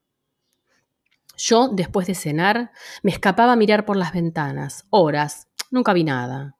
Yo, 1.36 1.68
después 1.68 2.06
de 2.06 2.14
cenar, 2.14 2.70
me 3.02 3.12
escapaba 3.12 3.52
a 3.52 3.56
mirar 3.56 3.86
por 3.86 3.96
las 3.96 4.12
ventanas. 4.12 4.84
Horas. 4.90 5.48
Nunca 5.70 5.92
vi 5.92 6.04
nada. 6.04 6.56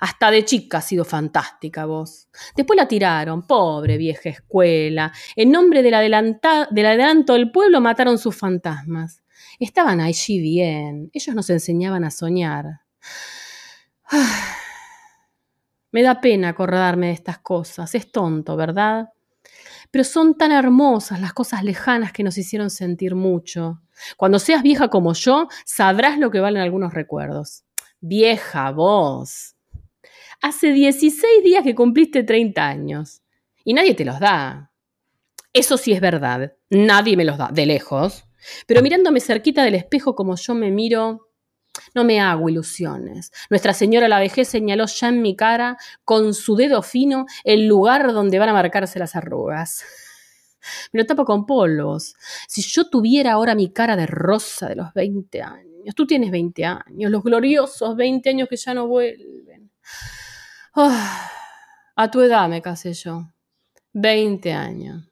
Hasta 0.00 0.30
de 0.30 0.44
chica 0.44 0.78
ha 0.78 0.82
sido 0.82 1.04
fantástica 1.04 1.84
vos. 1.84 2.28
Después 2.56 2.76
la 2.76 2.88
tiraron, 2.88 3.46
pobre 3.46 3.96
vieja 3.96 4.30
escuela. 4.30 5.12
En 5.36 5.50
nombre 5.50 5.82
del, 5.82 5.92
del 6.70 6.86
adelanto 6.86 7.34
del 7.34 7.50
pueblo 7.50 7.80
mataron 7.80 8.18
sus 8.18 8.36
fantasmas. 8.36 9.22
Estaban 9.58 10.00
allí 10.00 10.40
bien. 10.40 11.10
Ellos 11.12 11.34
nos 11.34 11.50
enseñaban 11.50 12.04
a 12.04 12.10
soñar. 12.10 12.80
Me 15.92 16.02
da 16.02 16.20
pena 16.20 16.48
acordarme 16.48 17.06
de 17.08 17.12
estas 17.12 17.38
cosas. 17.38 17.94
Es 17.94 18.10
tonto, 18.10 18.56
¿verdad? 18.56 19.10
Pero 19.90 20.02
son 20.02 20.36
tan 20.36 20.50
hermosas 20.50 21.20
las 21.20 21.32
cosas 21.32 21.62
lejanas 21.62 22.12
que 22.12 22.24
nos 22.24 22.36
hicieron 22.36 22.70
sentir 22.70 23.14
mucho. 23.14 23.80
Cuando 24.16 24.40
seas 24.40 24.62
vieja 24.62 24.88
como 24.88 25.12
yo, 25.12 25.46
sabrás 25.64 26.18
lo 26.18 26.32
que 26.32 26.40
valen 26.40 26.62
algunos 26.62 26.94
recuerdos. 26.94 27.64
Vieja 28.00 28.72
vos. 28.72 29.53
Hace 30.44 30.74
16 30.74 31.42
días 31.42 31.64
que 31.64 31.74
cumpliste 31.74 32.22
30 32.22 32.68
años. 32.68 33.22
Y 33.64 33.72
nadie 33.72 33.94
te 33.94 34.04
los 34.04 34.20
da. 34.20 34.70
Eso 35.54 35.78
sí 35.78 35.92
es 35.92 36.02
verdad. 36.02 36.52
Nadie 36.68 37.16
me 37.16 37.24
los 37.24 37.38
da, 37.38 37.48
de 37.50 37.64
lejos. 37.64 38.26
Pero 38.66 38.82
mirándome 38.82 39.20
cerquita 39.20 39.64
del 39.64 39.74
espejo 39.74 40.14
como 40.14 40.36
yo 40.36 40.54
me 40.54 40.70
miro, 40.70 41.30
no 41.94 42.04
me 42.04 42.20
hago 42.20 42.50
ilusiones. 42.50 43.32
Nuestra 43.48 43.72
Señora 43.72 44.06
la 44.06 44.18
vejez 44.18 44.46
señaló 44.46 44.84
ya 44.84 45.08
en 45.08 45.22
mi 45.22 45.34
cara 45.34 45.78
con 46.04 46.34
su 46.34 46.56
dedo 46.56 46.82
fino 46.82 47.24
el 47.44 47.66
lugar 47.66 48.12
donde 48.12 48.38
van 48.38 48.50
a 48.50 48.52
marcarse 48.52 48.98
las 48.98 49.16
arrugas. 49.16 49.82
Me 50.92 51.00
lo 51.00 51.06
tapo 51.06 51.24
con 51.24 51.46
polvos. 51.46 52.16
Si 52.48 52.60
yo 52.60 52.90
tuviera 52.90 53.32
ahora 53.32 53.54
mi 53.54 53.72
cara 53.72 53.96
de 53.96 54.04
rosa 54.04 54.68
de 54.68 54.76
los 54.76 54.92
20 54.92 55.40
años, 55.40 55.94
tú 55.94 56.06
tienes 56.06 56.30
20 56.30 56.66
años, 56.66 57.10
los 57.10 57.22
gloriosos 57.22 57.96
20 57.96 58.28
años 58.28 58.46
que 58.46 58.58
ya 58.58 58.74
no 58.74 58.86
vuelven. 58.86 59.70
Ah, 60.76 61.30
a 61.94 62.10
tu 62.10 62.20
edad 62.20 62.48
me 62.48 62.60
casé 62.60 62.92
yo. 62.94 63.32
20 63.92 64.52
años. 64.52 65.04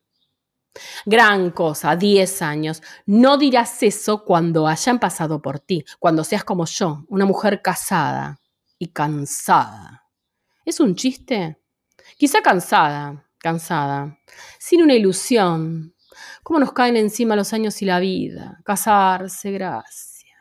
Gran 1.07 1.51
cosa, 1.51 1.95
10 1.95 2.43
años. 2.43 2.83
No 3.07 3.39
dirás 3.39 3.81
eso 3.83 4.25
cuando 4.25 4.67
hayan 4.67 4.99
pasado 4.99 5.41
por 5.41 5.61
ti, 5.61 5.85
cuando 6.01 6.25
seas 6.25 6.43
como 6.43 6.67
yo, 6.67 7.05
una 7.09 7.27
mujer 7.27 7.63
casada 7.63 8.41
y 8.79 8.89
cansada. 8.89 10.05
¿Es 10.65 10.81
un 10.81 10.97
chiste? 10.97 11.61
Quizá 12.17 12.43
cansada, 12.43 13.29
cansada, 13.39 14.19
sin 14.59 14.83
una 14.83 14.95
ilusión. 14.95 15.95
¿Cómo 16.43 16.59
nos 16.59 16.73
caen 16.73 16.97
encima 16.97 17.37
los 17.37 17.53
años 17.53 17.81
y 17.83 17.85
la 17.85 18.01
vida? 18.01 18.61
Casarse, 18.65 19.53
gracia. 19.53 20.37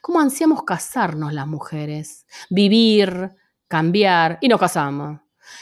¿Cómo 0.00 0.20
ansiamos 0.20 0.62
casarnos 0.64 1.34
las 1.34 1.46
mujeres? 1.46 2.26
Vivir, 2.48 3.32
cambiar 3.68 4.38
y 4.40 4.48
nos 4.48 4.60
casamos. 4.60 5.20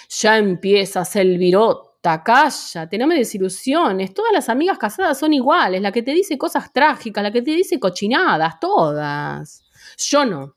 Ya 0.09 0.39
empiezas 0.39 1.15
el 1.17 1.39
virote 1.39 1.95
cállate, 2.23 2.99
no 2.99 3.07
me 3.07 3.17
desilusiones. 3.17 4.13
Todas 4.13 4.33
las 4.33 4.49
amigas 4.49 4.79
casadas 4.79 5.19
son 5.19 5.33
iguales, 5.33 5.81
la 5.81 5.93
que 5.93 6.03
te 6.03 6.13
dice 6.13 6.37
cosas 6.37 6.73
trágicas, 6.73 7.23
la 7.23 7.33
que 7.33 7.43
te 7.43 7.53
dice 7.53 7.81
cochinadas, 7.81 8.61
todas. 8.61 9.65
Yo 9.99 10.25
no. 10.25 10.57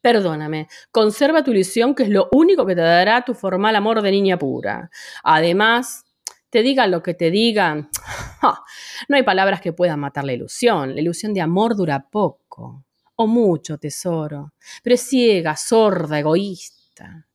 Perdóname, 0.00 0.68
conserva 0.90 1.44
tu 1.44 1.50
ilusión, 1.50 1.94
que 1.94 2.04
es 2.04 2.08
lo 2.08 2.28
único 2.32 2.64
que 2.64 2.74
te 2.74 2.80
dará 2.80 3.22
tu 3.22 3.34
formal 3.34 3.76
amor 3.76 4.00
de 4.00 4.10
niña 4.10 4.38
pura. 4.38 4.90
Además, 5.22 6.04
te 6.48 6.62
digan 6.62 6.90
lo 6.90 7.02
que 7.02 7.12
te 7.12 7.30
digan, 7.30 7.90
no 9.08 9.16
hay 9.16 9.22
palabras 9.22 9.60
que 9.60 9.74
puedan 9.74 10.00
matar 10.00 10.24
la 10.24 10.32
ilusión. 10.32 10.94
La 10.94 11.00
ilusión 11.02 11.34
de 11.34 11.42
amor 11.42 11.76
dura 11.76 12.08
poco, 12.10 12.84
o 13.22 13.26
mucho, 13.26 13.78
tesoro, 13.78 14.54
pero 14.82 14.94
es 14.94 15.02
ciega, 15.02 15.56
sorda, 15.56 16.18
egoísta 16.18 17.26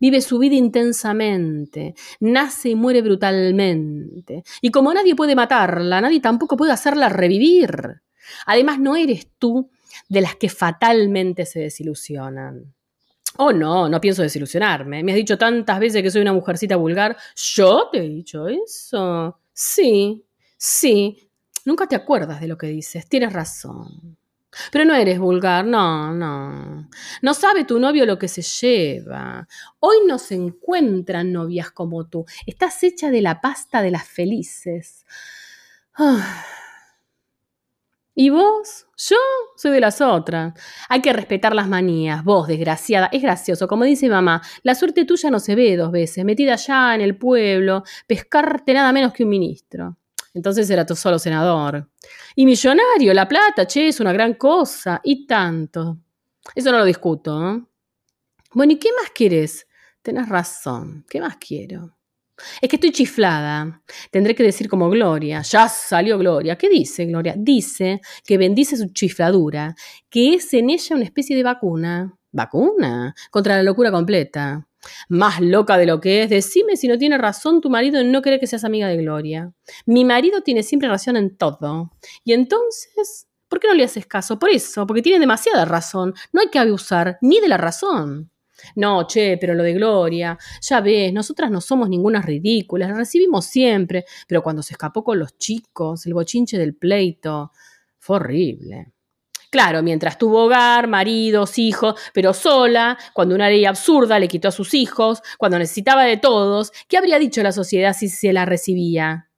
vive 0.00 0.20
su 0.20 0.38
vida 0.38 0.54
intensamente, 0.54 1.94
nace 2.20 2.70
y 2.70 2.74
muere 2.74 3.02
brutalmente. 3.02 4.42
Y 4.60 4.70
como 4.70 4.92
nadie 4.92 5.14
puede 5.14 5.34
matarla, 5.34 6.00
nadie 6.00 6.20
tampoco 6.20 6.56
puede 6.56 6.72
hacerla 6.72 7.08
revivir. 7.08 8.02
Además, 8.46 8.78
no 8.78 8.96
eres 8.96 9.28
tú 9.38 9.70
de 10.08 10.20
las 10.20 10.36
que 10.36 10.48
fatalmente 10.48 11.46
se 11.46 11.60
desilusionan. 11.60 12.74
Oh, 13.38 13.52
no, 13.52 13.88
no 13.88 14.00
pienso 14.00 14.22
desilusionarme. 14.22 15.02
Me 15.02 15.12
has 15.12 15.16
dicho 15.16 15.38
tantas 15.38 15.80
veces 15.80 16.02
que 16.02 16.10
soy 16.10 16.22
una 16.22 16.34
mujercita 16.34 16.76
vulgar. 16.76 17.16
¿Yo 17.54 17.88
te 17.90 17.98
he 17.98 18.08
dicho 18.08 18.46
eso? 18.46 19.38
Sí, 19.52 20.24
sí. 20.56 21.16
Nunca 21.64 21.86
te 21.86 21.96
acuerdas 21.96 22.40
de 22.40 22.48
lo 22.48 22.58
que 22.58 22.66
dices. 22.66 23.08
Tienes 23.08 23.32
razón. 23.32 24.18
Pero 24.70 24.84
no 24.84 24.94
eres 24.94 25.18
vulgar, 25.18 25.64
no, 25.64 26.12
no. 26.12 26.88
No 27.22 27.34
sabe 27.34 27.64
tu 27.64 27.78
novio 27.78 28.06
lo 28.06 28.18
que 28.18 28.28
se 28.28 28.42
lleva. 28.42 29.46
Hoy 29.80 29.98
no 30.06 30.18
se 30.18 30.34
encuentran 30.34 31.32
novias 31.32 31.70
como 31.70 32.08
tú. 32.08 32.24
Estás 32.46 32.82
hecha 32.82 33.10
de 33.10 33.22
la 33.22 33.40
pasta 33.40 33.82
de 33.82 33.90
las 33.90 34.06
felices. 34.06 35.06
Ah. 35.94 36.44
¿Y 38.14 38.28
vos? 38.28 38.86
Yo 38.98 39.16
soy 39.56 39.70
de 39.72 39.80
las 39.80 40.02
otras. 40.02 40.52
Hay 40.90 41.00
que 41.00 41.14
respetar 41.14 41.54
las 41.54 41.66
manías. 41.66 42.22
Vos, 42.24 42.46
desgraciada, 42.46 43.08
es 43.10 43.22
gracioso. 43.22 43.66
Como 43.66 43.84
dice 43.84 44.08
mamá, 44.08 44.42
la 44.62 44.74
suerte 44.74 45.06
tuya 45.06 45.30
no 45.30 45.40
se 45.40 45.54
ve 45.54 45.76
dos 45.76 45.90
veces. 45.90 46.24
Metida 46.24 46.54
allá 46.54 46.94
en 46.94 47.00
el 47.00 47.16
pueblo, 47.16 47.84
pescarte 48.06 48.74
nada 48.74 48.92
menos 48.92 49.14
que 49.14 49.24
un 49.24 49.30
ministro. 49.30 49.96
Entonces 50.34 50.68
era 50.70 50.86
tú 50.86 50.96
solo 50.96 51.18
senador. 51.18 51.90
Y 52.34 52.46
millonario, 52.46 53.12
la 53.12 53.28
plata, 53.28 53.66
che, 53.66 53.88
es 53.88 54.00
una 54.00 54.12
gran 54.12 54.34
cosa. 54.34 55.00
Y 55.04 55.26
tanto. 55.26 55.98
Eso 56.54 56.72
no 56.72 56.78
lo 56.78 56.84
discuto. 56.84 57.50
¿eh? 57.50 57.62
Bueno, 58.54 58.72
¿y 58.72 58.78
qué 58.78 58.90
más 59.00 59.10
quieres? 59.10 59.66
Tenés 60.02 60.28
razón. 60.28 61.04
¿Qué 61.08 61.20
más 61.20 61.36
quiero? 61.36 61.96
Es 62.60 62.68
que 62.68 62.76
estoy 62.76 62.92
chiflada. 62.92 63.82
Tendré 64.10 64.34
que 64.34 64.42
decir 64.42 64.68
como 64.68 64.90
Gloria. 64.90 65.42
Ya 65.42 65.68
salió 65.68 66.18
Gloria. 66.18 66.56
¿Qué 66.56 66.68
dice 66.68 67.04
Gloria? 67.06 67.34
Dice 67.36 68.00
que 68.24 68.38
bendice 68.38 68.76
su 68.76 68.88
chifladura, 68.92 69.74
que 70.10 70.34
es 70.34 70.52
en 70.54 70.70
ella 70.70 70.96
una 70.96 71.04
especie 71.04 71.36
de 71.36 71.42
vacuna. 71.42 72.14
¿Vacuna? 72.32 73.14
Contra 73.30 73.56
la 73.56 73.62
locura 73.62 73.90
completa. 73.90 74.66
Más 75.08 75.40
loca 75.40 75.76
de 75.76 75.86
lo 75.86 76.00
que 76.00 76.22
es, 76.22 76.30
decime 76.30 76.76
si 76.76 76.88
no 76.88 76.98
tiene 76.98 77.18
razón 77.18 77.60
tu 77.60 77.70
marido 77.70 78.00
en 78.00 78.10
no 78.10 78.22
querer 78.22 78.40
que 78.40 78.46
seas 78.46 78.64
amiga 78.64 78.88
de 78.88 78.96
Gloria. 78.96 79.52
Mi 79.86 80.04
marido 80.04 80.42
tiene 80.42 80.62
siempre 80.62 80.88
razón 80.88 81.16
en 81.16 81.36
todo. 81.36 81.92
Y 82.24 82.32
entonces, 82.32 83.28
¿por 83.48 83.60
qué 83.60 83.68
no 83.68 83.74
le 83.74 83.84
haces 83.84 84.06
caso? 84.06 84.38
Por 84.38 84.50
eso, 84.50 84.86
porque 84.86 85.02
tiene 85.02 85.18
demasiada 85.18 85.64
razón. 85.64 86.14
No 86.32 86.40
hay 86.40 86.48
que 86.48 86.58
abusar 86.58 87.18
ni 87.20 87.40
de 87.40 87.48
la 87.48 87.56
razón. 87.56 88.30
No, 88.76 89.06
che, 89.06 89.38
pero 89.40 89.54
lo 89.54 89.62
de 89.62 89.74
Gloria, 89.74 90.38
ya 90.60 90.80
ves, 90.80 91.12
nosotras 91.12 91.50
no 91.50 91.60
somos 91.60 91.88
ninguna 91.88 92.22
ridículas, 92.22 92.90
la 92.90 92.96
recibimos 92.96 93.46
siempre, 93.46 94.04
pero 94.28 94.42
cuando 94.42 94.62
se 94.62 94.74
escapó 94.74 95.02
con 95.02 95.18
los 95.18 95.36
chicos, 95.36 96.06
el 96.06 96.14
bochinche 96.14 96.58
del 96.58 96.76
pleito, 96.76 97.50
fue 97.98 98.16
horrible. 98.16 98.92
Claro, 99.52 99.82
mientras 99.82 100.16
tuvo 100.16 100.44
hogar, 100.44 100.88
maridos, 100.88 101.58
hijos, 101.58 102.00
pero 102.14 102.32
sola, 102.32 102.96
cuando 103.12 103.34
una 103.34 103.50
ley 103.50 103.66
absurda 103.66 104.18
le 104.18 104.26
quitó 104.26 104.48
a 104.48 104.50
sus 104.50 104.72
hijos, 104.72 105.20
cuando 105.36 105.58
necesitaba 105.58 106.04
de 106.04 106.16
todos, 106.16 106.72
¿qué 106.88 106.96
habría 106.96 107.18
dicho 107.18 107.42
la 107.42 107.52
sociedad 107.52 107.94
si 107.94 108.08
se 108.08 108.32
la 108.32 108.46
recibía? 108.46 109.28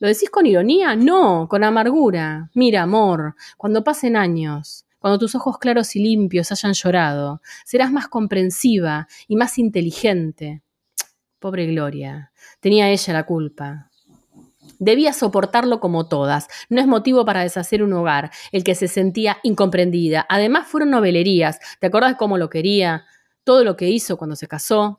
¿Lo 0.00 0.08
decís 0.08 0.30
con 0.30 0.46
ironía? 0.46 0.96
No, 0.96 1.46
con 1.48 1.62
amargura. 1.62 2.50
Mira, 2.54 2.82
amor, 2.82 3.36
cuando 3.56 3.84
pasen 3.84 4.16
años, 4.16 4.84
cuando 4.98 5.20
tus 5.20 5.36
ojos 5.36 5.58
claros 5.58 5.94
y 5.94 6.02
limpios 6.02 6.50
hayan 6.50 6.72
llorado, 6.72 7.40
serás 7.64 7.92
más 7.92 8.08
comprensiva 8.08 9.06
y 9.28 9.36
más 9.36 9.58
inteligente. 9.58 10.64
Pobre 11.38 11.66
Gloria, 11.66 12.32
tenía 12.58 12.90
ella 12.90 13.12
la 13.12 13.26
culpa. 13.26 13.89
Debía 14.80 15.12
soportarlo 15.12 15.78
como 15.78 16.08
todas. 16.08 16.48
No 16.70 16.80
es 16.80 16.86
motivo 16.86 17.24
para 17.26 17.42
deshacer 17.42 17.82
un 17.82 17.92
hogar, 17.92 18.30
el 18.50 18.64
que 18.64 18.74
se 18.74 18.88
sentía 18.88 19.36
incomprendida. 19.42 20.26
Además 20.28 20.66
fueron 20.66 20.90
novelerías. 20.90 21.60
¿Te 21.78 21.86
acordás 21.86 22.16
cómo 22.16 22.38
lo 22.38 22.48
quería? 22.48 23.04
Todo 23.44 23.62
lo 23.62 23.76
que 23.76 23.90
hizo 23.90 24.16
cuando 24.16 24.36
se 24.36 24.48
casó. 24.48 24.98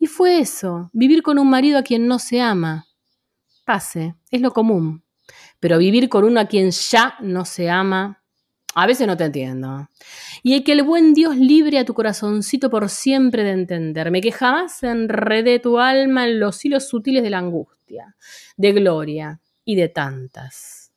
Y 0.00 0.06
fue 0.06 0.40
eso, 0.40 0.90
vivir 0.92 1.22
con 1.22 1.38
un 1.38 1.48
marido 1.48 1.78
a 1.78 1.82
quien 1.82 2.08
no 2.08 2.18
se 2.18 2.40
ama. 2.40 2.86
Pase, 3.64 4.16
es 4.30 4.40
lo 4.40 4.50
común. 4.50 5.04
Pero 5.60 5.78
vivir 5.78 6.08
con 6.08 6.24
uno 6.24 6.40
a 6.40 6.46
quien 6.46 6.72
ya 6.72 7.14
no 7.20 7.44
se 7.44 7.70
ama, 7.70 8.19
a 8.74 8.86
veces 8.86 9.06
no 9.06 9.16
te 9.16 9.24
entiendo. 9.24 9.88
Y 10.42 10.54
el 10.54 10.64
que 10.64 10.72
el 10.72 10.82
buen 10.82 11.12
Dios 11.12 11.36
libre 11.36 11.78
a 11.78 11.84
tu 11.84 11.94
corazoncito 11.94 12.70
por 12.70 12.88
siempre 12.88 13.42
de 13.42 13.52
entenderme, 13.52 14.20
que 14.20 14.32
jamás 14.32 14.82
enredé 14.82 15.58
tu 15.58 15.78
alma 15.78 16.26
en 16.26 16.38
los 16.38 16.64
hilos 16.64 16.88
sutiles 16.88 17.22
de 17.22 17.30
la 17.30 17.38
angustia 17.38 18.14
de 18.56 18.72
Gloria 18.72 19.40
y 19.64 19.74
de 19.74 19.88
tantas. 19.88 20.92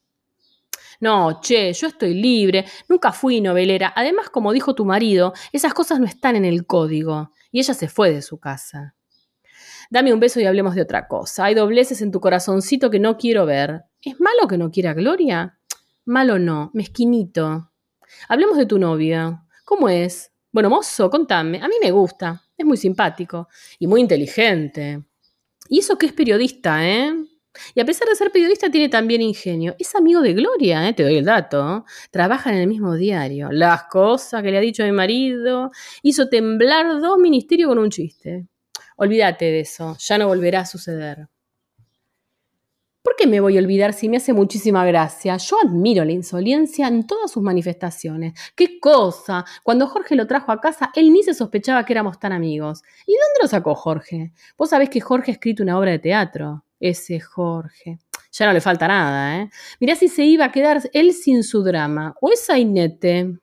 No, 1.00 1.42
che, 1.42 1.74
yo 1.74 1.88
estoy 1.88 2.14
libre, 2.14 2.66
nunca 2.88 3.12
fui 3.12 3.42
novelera. 3.42 3.92
Además, 3.96 4.30
como 4.30 4.54
dijo 4.54 4.74
tu 4.74 4.86
marido, 4.86 5.34
esas 5.52 5.74
cosas 5.74 6.00
no 6.00 6.06
están 6.06 6.36
en 6.36 6.46
el 6.46 6.66
código. 6.66 7.32
Y 7.52 7.60
ella 7.60 7.74
se 7.74 7.90
fue 7.90 8.12
de 8.14 8.22
su 8.22 8.40
casa. 8.40 8.96
Dame 9.90 10.14
un 10.14 10.20
beso 10.20 10.40
y 10.40 10.46
hablemos 10.46 10.76
de 10.76 10.82
otra 10.82 11.08
cosa. 11.08 11.46
Hay 11.46 11.56
dobleces 11.56 12.02
en 12.02 12.12
tu 12.12 12.22
corazoncito 12.22 12.90
que 12.90 13.00
no 13.00 13.18
quiero 13.18 13.46
ver. 13.46 13.84
¿Es 14.02 14.20
malo 14.20 14.48
que 14.48 14.58
no 14.58 14.72
quiera 14.72 14.94
Gloria? 14.94 15.60
Malo 16.06 16.38
no, 16.38 16.70
mezquinito. 16.74 17.72
Hablemos 18.28 18.58
de 18.58 18.66
tu 18.66 18.78
novio. 18.78 19.46
¿Cómo 19.64 19.90
es? 19.90 20.32
Bueno, 20.52 20.70
mozo, 20.70 21.10
contame. 21.10 21.60
A 21.62 21.68
mí 21.68 21.76
me 21.82 21.92
gusta. 21.92 22.44
Es 22.58 22.66
muy 22.66 22.78
simpático 22.78 23.48
y 23.80 23.88
muy 23.88 24.02
inteligente. 24.02 25.04
Y 25.70 25.80
eso 25.80 25.98
que 25.98 26.08
es 26.08 26.14
periodista, 26.14 26.88
¿eh? 26.88 27.14
Y 27.76 27.80
a 27.80 27.86
pesar 27.86 28.08
de 28.08 28.16
ser 28.16 28.32
periodista, 28.32 28.70
tiene 28.70 28.90
también 28.90 29.22
ingenio. 29.22 29.76
Es 29.80 29.96
amigo 29.96 30.22
de 30.22 30.34
Gloria, 30.34 30.88
¿eh? 30.90 30.94
te 30.94 31.04
doy 31.04 31.18
el 31.18 31.26
dato. 31.26 31.86
Trabaja 32.12 32.52
en 32.52 32.58
el 32.58 32.68
mismo 32.68 32.96
diario. 32.96 33.52
Las 33.52 33.84
cosas 33.86 34.44
que 34.44 34.52
le 34.52 34.58
ha 34.58 34.62
dicho 34.62 34.84
a 34.84 34.88
mi 34.88 34.92
marido. 34.92 35.72
Hizo 36.02 36.30
temblar 36.30 37.00
dos 37.00 37.18
ministerios 37.18 37.70
con 37.70 37.78
un 37.78 37.90
chiste. 37.90 38.48
Olvídate 38.98 39.46
de 39.46 39.62
eso, 39.62 39.96
ya 40.00 40.18
no 40.18 40.28
volverá 40.28 40.62
a 40.62 40.66
suceder. 40.66 41.28
¿Por 43.04 43.18
qué 43.18 43.28
me 43.28 43.42
voy 43.42 43.58
a 43.58 43.60
olvidar 43.60 43.92
si 43.92 44.08
me 44.08 44.16
hace 44.16 44.32
muchísima 44.32 44.86
gracia? 44.86 45.36
Yo 45.36 45.58
admiro 45.62 46.06
la 46.06 46.14
insolencia 46.14 46.88
en 46.88 47.06
todas 47.06 47.32
sus 47.32 47.44
manifestaciones. 47.44 48.34
¡Qué 48.56 48.80
cosa! 48.80 49.44
Cuando 49.62 49.88
Jorge 49.88 50.16
lo 50.16 50.26
trajo 50.26 50.54
a 50.54 50.62
casa, 50.62 50.90
él 50.96 51.12
ni 51.12 51.22
se 51.22 51.34
sospechaba 51.34 51.84
que 51.84 51.92
éramos 51.92 52.18
tan 52.18 52.32
amigos. 52.32 52.82
¿Y 53.06 53.12
dónde 53.12 53.42
lo 53.42 53.48
sacó 53.50 53.76
Jorge? 53.76 54.32
Vos 54.58 54.70
sabés 54.70 54.90
que 54.90 55.02
Jorge 55.02 55.32
ha 55.32 55.34
escrito 55.34 55.64
una 55.64 55.78
obra 55.78 55.92
de 55.92 56.00
teatro. 56.00 56.64
Ese 56.80 57.20
Jorge. 57.20 58.00
Ya 58.32 58.46
no 58.46 58.54
le 58.54 58.62
falta 58.62 58.88
nada, 58.88 59.42
¿eh? 59.42 59.50
Mirá 59.82 59.96
si 59.96 60.08
se 60.08 60.24
iba 60.24 60.46
a 60.46 60.52
quedar 60.54 60.82
él 60.94 61.12
sin 61.12 61.44
su 61.44 61.62
drama. 61.62 62.16
O 62.22 62.32
esa 62.32 62.58
Inete. 62.58 63.38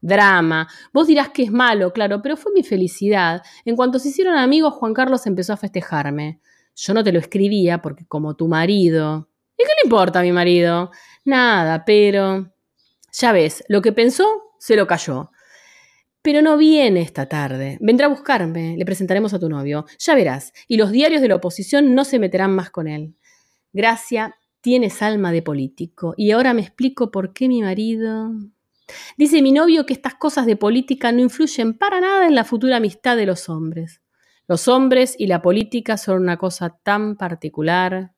Drama. 0.00 0.66
Vos 0.94 1.06
dirás 1.06 1.28
que 1.28 1.42
es 1.42 1.52
malo, 1.52 1.92
claro, 1.92 2.22
pero 2.22 2.38
fue 2.38 2.52
mi 2.52 2.62
felicidad. 2.62 3.42
En 3.66 3.76
cuanto 3.76 3.98
se 3.98 4.08
hicieron 4.08 4.36
amigos, 4.36 4.72
Juan 4.74 4.94
Carlos 4.94 5.26
empezó 5.26 5.52
a 5.52 5.56
festejarme. 5.58 6.40
Yo 6.76 6.94
no 6.94 7.02
te 7.02 7.10
lo 7.10 7.18
escribía 7.18 7.80
porque 7.82 8.06
como 8.06 8.36
tu 8.36 8.48
marido... 8.48 9.30
¿Y 9.58 9.64
qué 9.64 9.70
le 9.82 9.86
importa 9.86 10.20
a 10.20 10.22
mi 10.22 10.32
marido? 10.32 10.90
Nada, 11.24 11.84
pero... 11.86 12.52
Ya 13.12 13.32
ves, 13.32 13.64
lo 13.68 13.80
que 13.80 13.92
pensó, 13.92 14.52
se 14.58 14.76
lo 14.76 14.86
cayó. 14.86 15.30
Pero 16.20 16.42
no 16.42 16.58
viene 16.58 17.00
esta 17.00 17.26
tarde. 17.26 17.78
Vendrá 17.80 18.06
a 18.06 18.10
buscarme. 18.10 18.76
Le 18.76 18.84
presentaremos 18.84 19.32
a 19.32 19.38
tu 19.38 19.48
novio. 19.48 19.86
Ya 19.98 20.14
verás. 20.14 20.52
Y 20.68 20.76
los 20.76 20.90
diarios 20.90 21.22
de 21.22 21.28
la 21.28 21.36
oposición 21.36 21.94
no 21.94 22.04
se 22.04 22.18
meterán 22.18 22.54
más 22.54 22.70
con 22.70 22.88
él. 22.88 23.14
Gracia, 23.72 24.36
tienes 24.60 25.00
alma 25.00 25.32
de 25.32 25.40
político. 25.40 26.12
Y 26.16 26.32
ahora 26.32 26.52
me 26.52 26.60
explico 26.60 27.10
por 27.10 27.32
qué 27.32 27.48
mi 27.48 27.62
marido... 27.62 28.32
Dice 29.16 29.40
mi 29.40 29.52
novio 29.52 29.86
que 29.86 29.94
estas 29.94 30.14
cosas 30.14 30.46
de 30.46 30.56
política 30.56 31.10
no 31.10 31.20
influyen 31.20 31.74
para 31.74 32.00
nada 32.00 32.26
en 32.26 32.34
la 32.34 32.44
futura 32.44 32.76
amistad 32.76 33.16
de 33.16 33.26
los 33.26 33.48
hombres. 33.48 34.00
Los 34.48 34.68
hombres 34.68 35.16
y 35.18 35.26
la 35.26 35.42
política 35.42 35.96
son 35.96 36.22
una 36.22 36.36
cosa 36.36 36.78
tan 36.82 37.16
particular. 37.16 38.12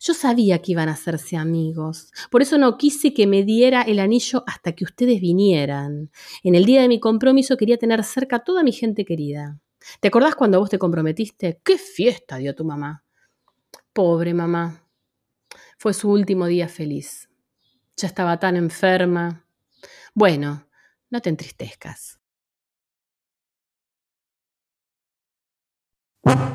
Yo 0.00 0.14
sabía 0.14 0.60
que 0.60 0.72
iban 0.72 0.88
a 0.88 0.92
hacerse 0.92 1.36
amigos, 1.36 2.10
por 2.30 2.42
eso 2.42 2.58
no 2.58 2.76
quise 2.76 3.14
que 3.14 3.26
me 3.26 3.44
diera 3.44 3.82
el 3.82 4.00
anillo 4.00 4.42
hasta 4.46 4.72
que 4.72 4.84
ustedes 4.84 5.20
vinieran. 5.20 6.10
En 6.42 6.54
el 6.54 6.64
día 6.64 6.82
de 6.82 6.88
mi 6.88 6.98
compromiso 6.98 7.56
quería 7.56 7.76
tener 7.76 8.02
cerca 8.02 8.36
a 8.36 8.44
toda 8.44 8.64
mi 8.64 8.72
gente 8.72 9.04
querida. 9.04 9.60
¿Te 10.00 10.08
acordás 10.08 10.34
cuando 10.34 10.58
vos 10.58 10.70
te 10.70 10.78
comprometiste? 10.78 11.60
¡Qué 11.62 11.78
fiesta 11.78 12.36
dio 12.36 12.54
tu 12.54 12.64
mamá! 12.64 13.04
Pobre 13.92 14.34
mamá. 14.34 14.82
Fue 15.78 15.92
su 15.94 16.10
último 16.10 16.46
día 16.46 16.68
feliz. 16.68 17.28
Ya 17.96 18.08
estaba 18.08 18.38
tan 18.38 18.56
enferma. 18.56 19.44
Bueno, 20.14 20.66
no 21.10 21.20
te 21.20 21.28
entristezcas. 21.28 22.21
What? 26.24 26.52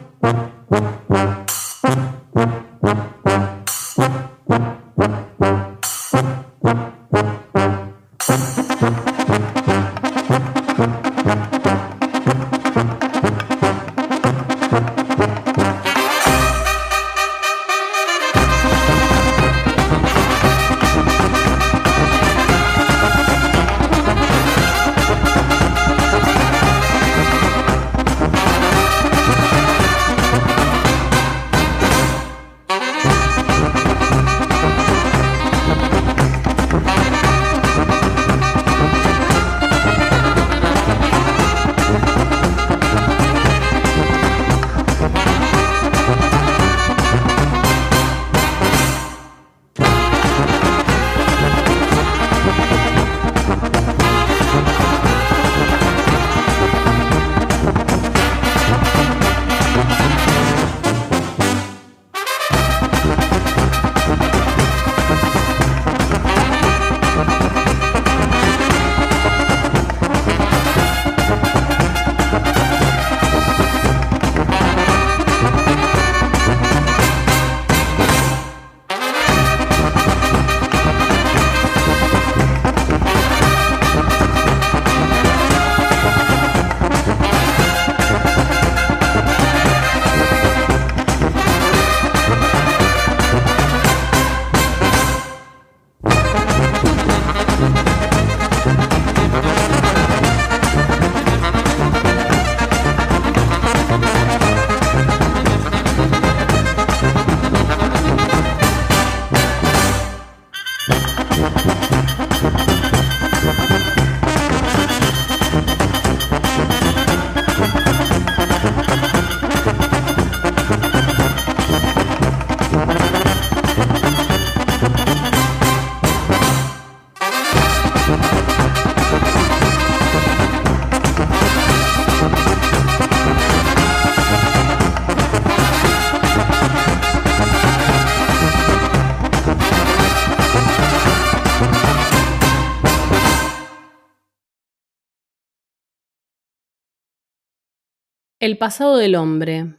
El 148.48 148.58
pasado 148.58 148.96
del 148.96 149.16
hombre. 149.16 149.76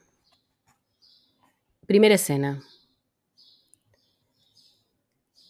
Primera 1.86 2.16
escena. 2.16 2.62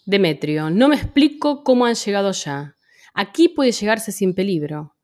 Demetrio, 0.06 0.70
no 0.70 0.86
me 0.86 0.94
explico 0.94 1.64
cómo 1.64 1.86
han 1.86 1.96
llegado 1.96 2.30
ya. 2.30 2.76
Aquí 3.14 3.48
puede 3.48 3.72
llegarse 3.72 4.12
sin 4.12 4.36
peligro. 4.36 4.94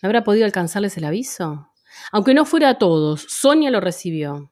¿No 0.00 0.06
habrá 0.06 0.24
podido 0.24 0.46
alcanzarles 0.46 0.96
el 0.96 1.04
aviso? 1.04 1.70
Aunque 2.10 2.32
no 2.32 2.46
fuera 2.46 2.70
a 2.70 2.78
todos, 2.78 3.26
Sonia 3.28 3.70
lo 3.70 3.82
recibió. 3.82 4.50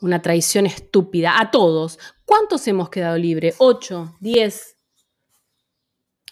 Una 0.00 0.22
traición 0.22 0.64
estúpida. 0.64 1.40
A 1.40 1.50
todos. 1.50 1.98
¿Cuántos 2.24 2.68
hemos 2.68 2.88
quedado 2.88 3.18
libres? 3.18 3.56
¿Ocho? 3.58 4.14
¿Diez? 4.20 4.76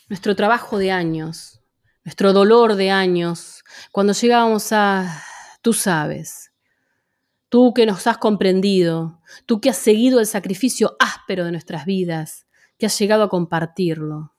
Nuestro 0.09 0.37
trabajo 0.37 0.79
de 0.79 0.93
años 0.93 1.63
nuestro 2.05 2.33
dolor 2.33 2.75
de 2.75 2.91
años, 2.91 3.62
cuando 3.91 4.13
llegábamos 4.13 4.73
a, 4.73 5.23
tú 5.63 5.73
sabes, 5.73 6.53
tú 7.49 7.73
que 7.75 7.87
nos 7.87 8.07
has 8.07 8.19
comprendido, 8.19 9.21
tú 9.47 9.61
que 9.61 9.71
has 9.71 9.77
seguido 9.77 10.21
el 10.21 10.27
sacrificio 10.27 10.97
áspero 10.99 11.45
de 11.45 11.53
nuestras 11.53 11.85
vidas, 11.85 12.47
que 12.79 12.87
has 12.87 12.99
llegado 12.99 13.23
a 13.25 13.29
compartirlo. 13.29 14.35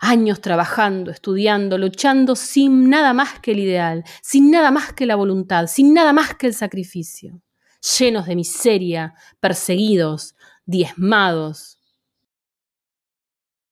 Años 0.00 0.40
trabajando, 0.40 1.10
estudiando, 1.10 1.76
luchando 1.78 2.34
sin 2.34 2.88
nada 2.88 3.12
más 3.12 3.38
que 3.40 3.52
el 3.52 3.60
ideal, 3.60 4.04
sin 4.22 4.50
nada 4.50 4.70
más 4.70 4.92
que 4.92 5.06
la 5.06 5.16
voluntad, 5.16 5.66
sin 5.66 5.92
nada 5.92 6.12
más 6.12 6.34
que 6.34 6.46
el 6.46 6.54
sacrificio. 6.54 7.42
Llenos 7.98 8.26
de 8.26 8.36
miseria, 8.36 9.14
perseguidos, 9.40 10.34
diezmados, 10.64 11.69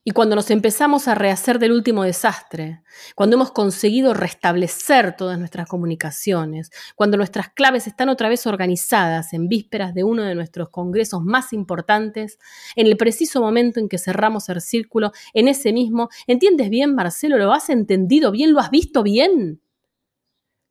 y 0.08 0.10
cuando 0.10 0.36
nos 0.36 0.50
empezamos 0.50 1.06
a 1.06 1.14
rehacer 1.14 1.58
del 1.58 1.70
último 1.70 2.02
desastre, 2.02 2.80
cuando 3.14 3.36
hemos 3.36 3.52
conseguido 3.52 4.14
restablecer 4.14 5.14
todas 5.14 5.38
nuestras 5.38 5.68
comunicaciones, 5.68 6.70
cuando 6.96 7.18
nuestras 7.18 7.50
claves 7.50 7.86
están 7.86 8.08
otra 8.08 8.30
vez 8.30 8.46
organizadas 8.46 9.34
en 9.34 9.48
vísperas 9.48 9.92
de 9.92 10.04
uno 10.04 10.22
de 10.22 10.34
nuestros 10.34 10.70
congresos 10.70 11.22
más 11.22 11.52
importantes, 11.52 12.38
en 12.74 12.86
el 12.86 12.96
preciso 12.96 13.42
momento 13.42 13.80
en 13.80 13.88
que 13.90 13.98
cerramos 13.98 14.48
el 14.48 14.62
círculo, 14.62 15.12
en 15.34 15.46
ese 15.46 15.74
mismo, 15.74 16.08
¿entiendes 16.26 16.70
bien, 16.70 16.94
Marcelo? 16.94 17.36
¿Lo 17.36 17.52
has 17.52 17.68
entendido 17.68 18.30
bien? 18.30 18.54
¿Lo 18.54 18.60
has 18.60 18.70
visto 18.70 19.02
bien? 19.02 19.60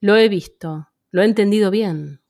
Lo 0.01 0.17
he 0.17 0.29
visto, 0.29 0.89
lo 1.11 1.21
he 1.21 1.25
entendido 1.25 1.69
bien. 1.69 2.21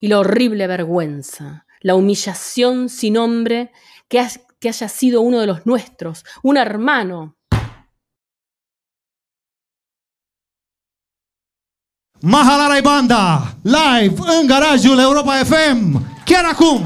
Y 0.00 0.08
la 0.08 0.18
horrible 0.18 0.66
vergüenza, 0.66 1.64
la 1.80 1.94
humillación 1.94 2.90
sin 2.90 3.14
nombre 3.14 3.72
que, 4.08 4.20
has, 4.20 4.38
que 4.62 4.68
haya 4.68 4.88
sido 4.88 5.22
uno 5.22 5.40
de 5.40 5.46
los 5.48 5.66
nuestros, 5.66 6.24
un 6.42 6.56
hermano. 6.56 7.36
Mahalala 12.20 12.80
Banda, 12.80 13.56
live 13.62 14.14
în 14.40 14.46
garajul 14.46 14.98
Europa 14.98 15.38
FM, 15.38 16.00
chiar 16.24 16.44
acum! 16.44 16.84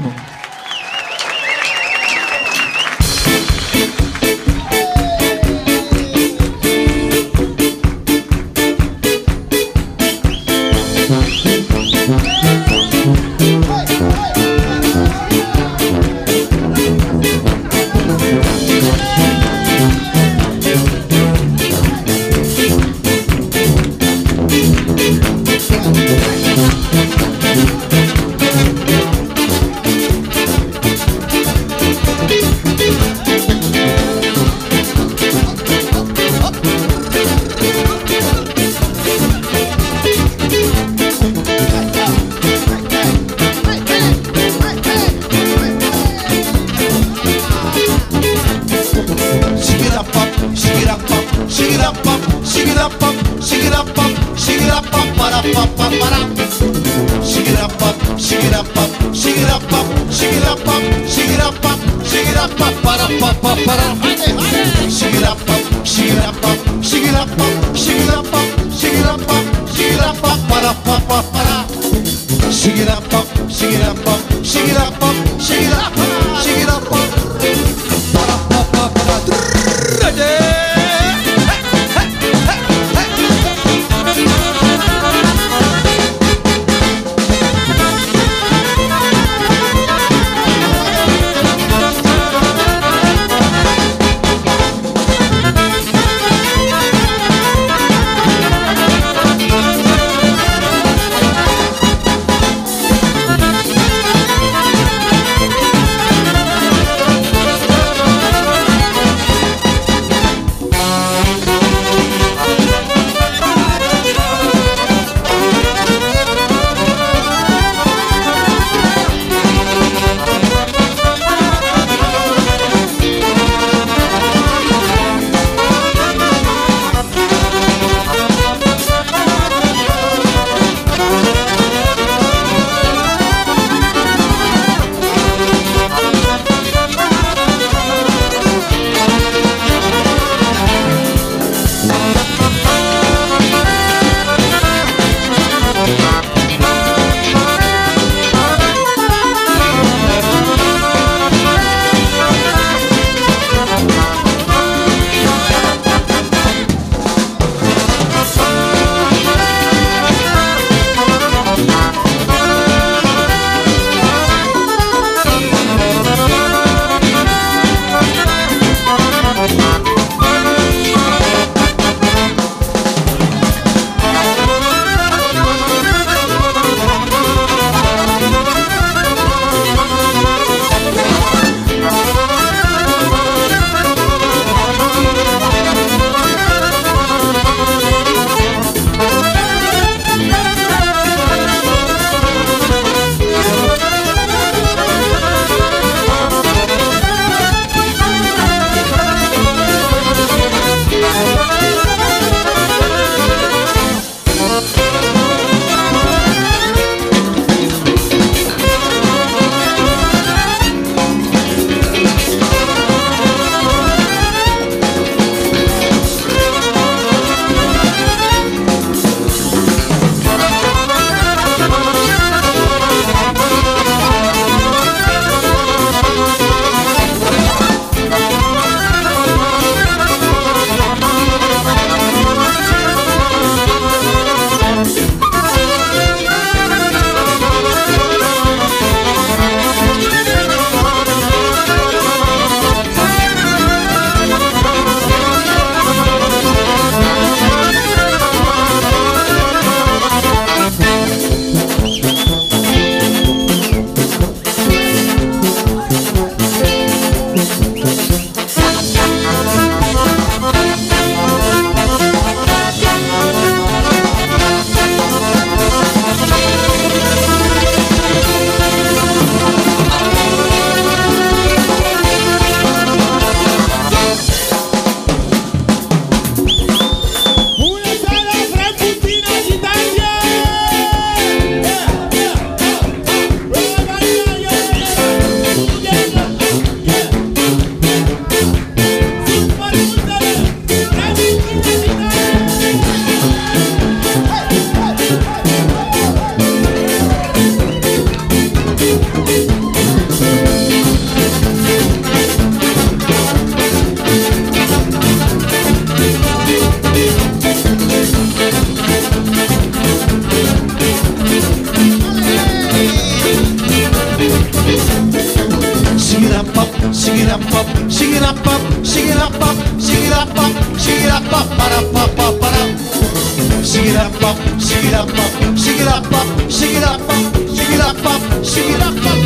Up, 324.97 325.09
up, 325.09 325.57
shake 325.57 325.81
it 325.81 325.87
up, 325.87 326.11
up, 326.11 326.27
shake 326.49 326.77
it 326.77 326.83
up, 326.83 326.99
up, 327.01 327.33
shake 327.53 327.69
it 327.69 327.81
up, 327.81 328.05
up, 328.05 328.21
shake 328.43 328.73
it 328.73 328.81
up, 328.81 328.95
up, 328.97 329.17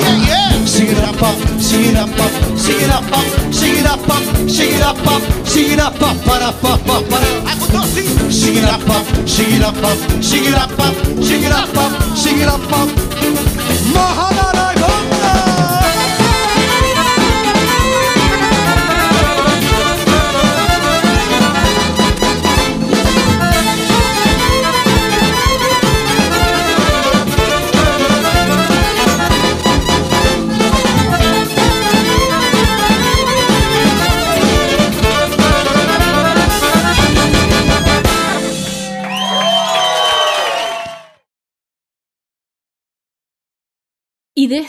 yeah, 0.00 0.28
yeah. 0.28 0.64
Shake 0.64 0.90
it 0.90 1.04
up, 1.04 1.22
up, 1.22 1.36
shake 1.60 1.92
it 1.92 1.96
up, 1.96 2.08
up, 2.18 2.32
shake 2.56 2.82
it 2.82 2.90
up, 2.90 3.04
up, 3.12 3.26
shake 3.52 3.78
it 3.78 3.86
up, 3.86 4.08
up, 4.08 4.48
shake 4.48 4.72
it 4.72 4.82
up, 4.82 5.06
up, 5.06 5.22
shake 5.46 5.72
it 5.72 5.78
up, 5.78 6.00
up, 6.00 6.16
para, 6.24 6.52
pa, 6.62 6.78
pa, 6.86 7.02
para. 7.10 7.44
Shake 8.30 8.56
it 8.56 8.64
up, 8.64 8.88
up, 8.88 9.28
shake 9.28 9.54
it 9.54 9.62
up, 9.62 9.76
up, 9.84 10.22
shake 10.22 10.48
it 10.48 10.54
up, 10.54 10.78
up, 10.78 10.94
shake 11.22 11.44
it 11.44 11.52
up, 11.52 11.76
up, 11.76 12.16
shake 12.16 12.38
it 12.38 12.48
up, 12.48 12.72
up. 12.72 13.03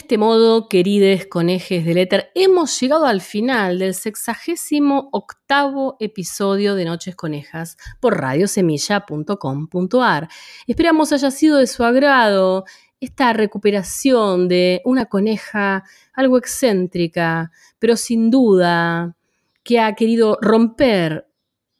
Este 0.06 0.18
modo, 0.18 0.68
querides 0.68 1.26
conejes 1.26 1.84
del 1.84 1.98
éter, 1.98 2.30
hemos 2.36 2.80
llegado 2.80 3.06
al 3.06 3.20
final 3.20 3.80
del 3.80 3.92
sexagésimo 3.92 5.08
octavo 5.10 5.96
episodio 5.98 6.76
de 6.76 6.84
Noches 6.84 7.16
Conejas 7.16 7.76
por 7.98 8.20
radiosemilla.com.ar. 8.20 10.28
Esperamos 10.68 11.12
haya 11.12 11.32
sido 11.32 11.56
de 11.56 11.66
su 11.66 11.82
agrado 11.82 12.66
esta 13.00 13.32
recuperación 13.32 14.46
de 14.46 14.80
una 14.84 15.06
coneja 15.06 15.82
algo 16.12 16.38
excéntrica, 16.38 17.50
pero 17.80 17.96
sin 17.96 18.30
duda 18.30 19.16
que 19.64 19.80
ha 19.80 19.92
querido 19.96 20.38
romper 20.40 21.26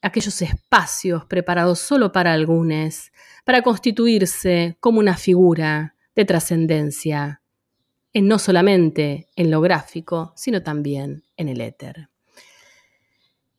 aquellos 0.03 0.43
espacios 0.43 1.25
preparados 1.27 1.79
solo 1.79 2.11
para 2.11 2.33
algunos, 2.33 3.13
para 3.45 3.63
constituirse 3.63 4.77
como 4.81 4.99
una 4.99 5.17
figura 5.17 5.95
de 6.17 6.25
trascendencia 6.25 7.41
en 8.13 8.29
no 8.29 8.39
solamente 8.39 9.29
en 9.37 9.51
lo 9.51 9.61
gráfico, 9.61 10.33
sino 10.37 10.63
también 10.63 11.25
en 11.37 11.49
el 11.49 11.61
éter. 11.61 12.09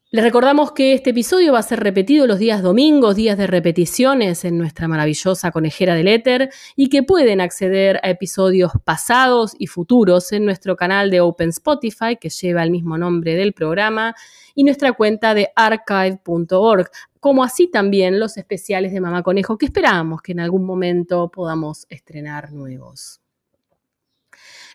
Les 0.10 0.24
recordamos 0.24 0.72
que 0.72 0.93
este 0.93 1.10
episodio 1.10 1.52
va 1.52 1.60
a 1.60 1.64
ser 1.64 1.82
repetido 1.82 2.28
los 2.28 2.39
días 2.39 2.64
domingos, 2.64 3.18
días 3.18 3.38
de 3.38 3.45
repeticiones 3.45 4.45
en 4.45 4.58
nuestra 4.58 4.88
maravillosa 4.88 5.52
conejera 5.52 5.95
del 5.95 6.08
éter 6.08 6.50
y 6.78 6.88
que 6.88 7.04
pueden 7.04 7.41
acceder 7.41 8.00
a 8.02 8.10
episodios 8.10 8.72
pasados 8.86 9.54
y 9.60 9.68
futuros 9.68 10.32
en 10.32 10.45
nuestro 10.45 10.78
canal 10.78 11.12
de 11.12 11.20
Open 11.20 11.50
Spotify 11.50 12.16
que 12.16 12.30
lleva 12.30 12.64
el 12.64 12.72
mismo 12.72 12.98
nombre 12.98 13.36
del 13.36 13.52
programa 13.52 14.16
y 14.56 14.64
nuestra 14.64 14.93
cuenta 14.93 15.34
de 15.34 15.50
archive.org, 15.58 16.89
como 17.20 17.43
así 17.43 17.68
también 17.68 18.18
los 18.18 18.38
especiales 18.38 18.93
de 18.93 19.02
Mamá 19.02 19.24
Conejo 19.24 19.58
que 19.58 19.66
esperamos 19.66 20.22
que 20.22 20.32
en 20.32 20.39
algún 20.39 20.64
momento 20.64 21.30
podamos 21.30 21.86
estrenar 21.89 22.54
nuevos. 22.54 23.20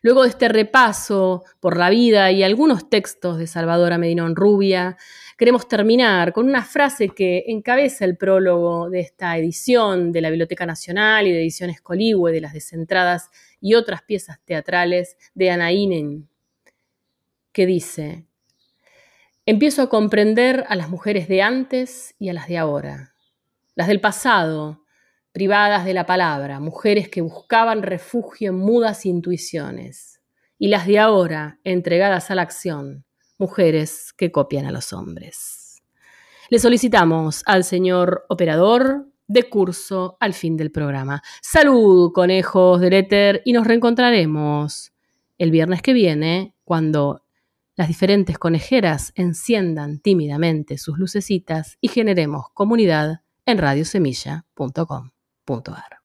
Luego 0.02 0.24
de 0.24 0.30
este 0.30 0.48
repaso 0.48 1.44
por 1.60 1.76
la 1.76 1.88
vida 1.88 2.32
y 2.32 2.42
algunos 2.42 2.90
textos 2.90 3.38
de 3.38 3.46
Salvador 3.46 3.96
Medinón 3.98 4.34
Rubia, 4.34 4.96
queremos 5.38 5.68
terminar 5.68 6.32
con 6.32 6.48
una 6.48 6.64
frase 6.64 7.10
que 7.10 7.44
encabeza 7.46 8.04
el 8.04 8.16
prólogo 8.16 8.90
de 8.90 8.98
esta 8.98 9.38
edición 9.38 10.10
de 10.10 10.20
la 10.20 10.30
Biblioteca 10.30 10.66
Nacional 10.66 11.28
y 11.28 11.32
de 11.32 11.40
Ediciones 11.40 11.80
Coligüe 11.80 12.32
de 12.32 12.40
las 12.40 12.52
Descentradas 12.52 13.30
y 13.60 13.74
otras 13.74 14.02
piezas 14.02 14.40
teatrales 14.44 15.16
de 15.34 15.50
Ana 15.50 15.70
que 17.52 17.66
dice, 17.66 18.24
empiezo 19.46 19.82
a 19.82 19.88
comprender 19.88 20.64
a 20.68 20.74
las 20.74 20.88
mujeres 20.88 21.28
de 21.28 21.42
antes 21.42 22.16
y 22.18 22.28
a 22.28 22.32
las 22.32 22.48
de 22.48 22.58
ahora, 22.58 23.14
las 23.76 23.86
del 23.86 24.00
pasado, 24.00 24.81
privadas 25.32 25.84
de 25.84 25.94
la 25.94 26.06
palabra, 26.06 26.60
mujeres 26.60 27.08
que 27.08 27.22
buscaban 27.22 27.82
refugio 27.82 28.50
en 28.50 28.56
mudas 28.56 29.06
intuiciones, 29.06 30.20
y 30.58 30.68
las 30.68 30.86
de 30.86 30.98
ahora, 30.98 31.58
entregadas 31.64 32.30
a 32.30 32.34
la 32.34 32.42
acción, 32.42 33.04
mujeres 33.38 34.12
que 34.12 34.30
copian 34.30 34.66
a 34.66 34.72
los 34.72 34.92
hombres. 34.92 35.82
Le 36.50 36.58
solicitamos 36.58 37.42
al 37.46 37.64
señor 37.64 38.26
operador 38.28 39.06
de 39.26 39.48
curso 39.48 40.18
al 40.20 40.34
fin 40.34 40.56
del 40.56 40.70
programa. 40.70 41.22
Salud, 41.40 42.12
conejos 42.12 42.80
del 42.80 42.92
éter, 42.92 43.42
y 43.44 43.52
nos 43.52 43.66
reencontraremos 43.66 44.92
el 45.38 45.50
viernes 45.50 45.80
que 45.82 45.94
viene 45.94 46.54
cuando 46.64 47.24
las 47.74 47.88
diferentes 47.88 48.38
conejeras 48.38 49.12
enciendan 49.14 49.98
tímidamente 49.98 50.76
sus 50.76 50.98
lucecitas 50.98 51.78
y 51.80 51.88
generemos 51.88 52.46
comunidad 52.52 53.22
en 53.46 53.58
radiosemilla.com. 53.58 55.10
.ar. 55.48 56.01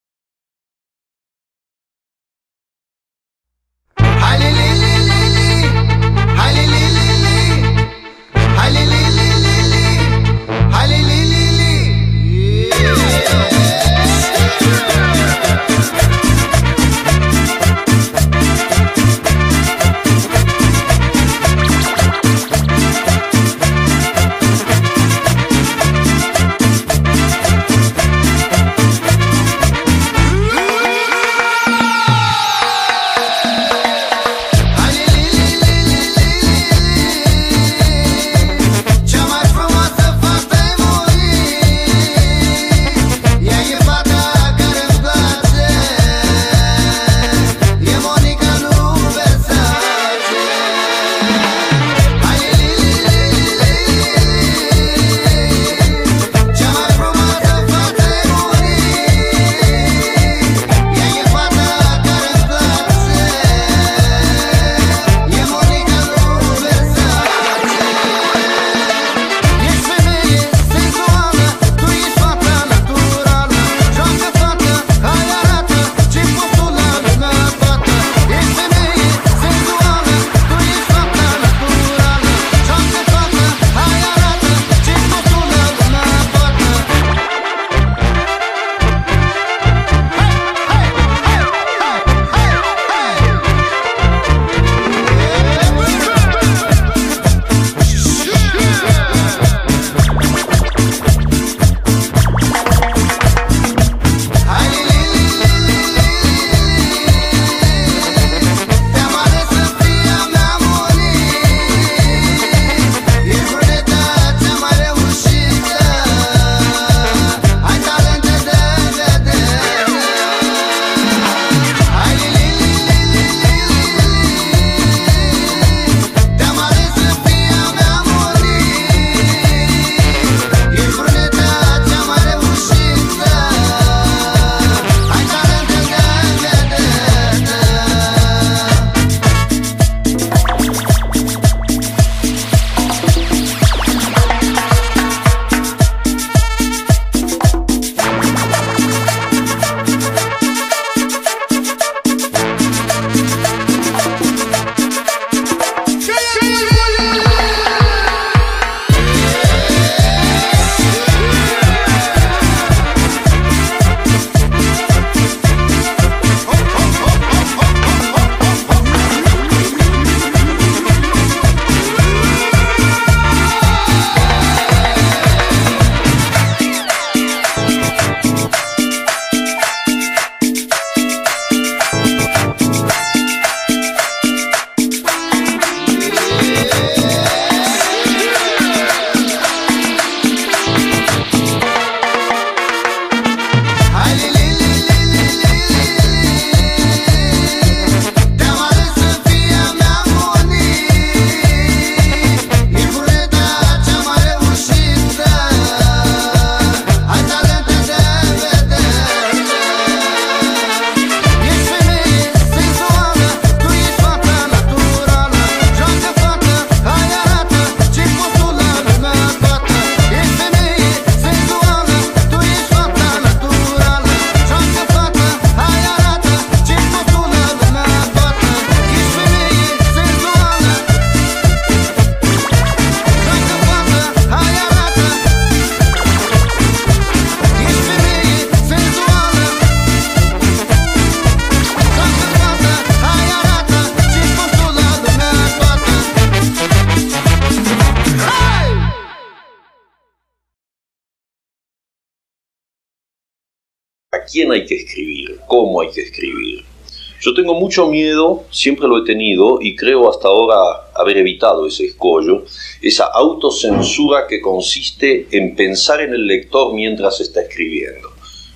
mucho 257.77 257.91
miedo, 257.91 258.45
siempre 258.49 258.87
lo 258.87 258.97
he 258.97 259.05
tenido 259.05 259.59
y 259.61 259.75
creo 259.75 260.09
hasta 260.09 260.27
ahora 260.27 260.89
haber 260.95 261.17
evitado 261.17 261.67
ese 261.67 261.85
escollo, 261.85 262.43
esa 262.81 263.05
autocensura 263.05 264.25
que 264.27 264.41
consiste 264.41 265.27
en 265.29 265.55
pensar 265.55 266.01
en 266.01 266.11
el 266.11 266.25
lector 266.25 266.73
mientras 266.73 267.21
está 267.21 267.41
escribiendo. 267.41 268.09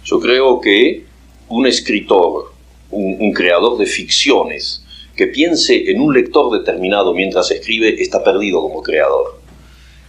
Yo 0.04 0.20
creo 0.20 0.60
que 0.60 1.06
un 1.50 1.68
escritor, 1.68 2.52
un, 2.90 3.32
creador 3.32 3.78
de 3.78 3.86
ficciones, 3.86 4.84
que 5.16 5.28
piense 5.28 5.92
en 5.92 6.02
un 6.02 6.16
lector 6.16 6.58
determinado 6.58 7.14
mientras 7.14 7.52
escribe, 7.52 8.02
está 8.02 8.24
perdido 8.24 8.60
como 8.62 8.82
creador. 8.82 9.40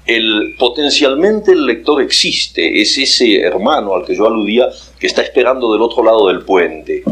El, 0.07 0.55
potencialmente 0.59 1.53
el 1.53 1.67
lector 1.67 2.01
existe, 2.01 2.81
es 2.81 2.97
ese 2.97 3.41
hermano 3.41 3.95
al 3.95 4.07
que 4.07 4.17
yo 4.17 4.27
aludía 4.27 4.69
que 4.99 5.07
está 5.07 5.21
esperando 5.21 5.71
del 5.71 5.83
otro 5.83 6.03
lado 6.03 6.29
del 6.29 6.47
puente 6.47 7.05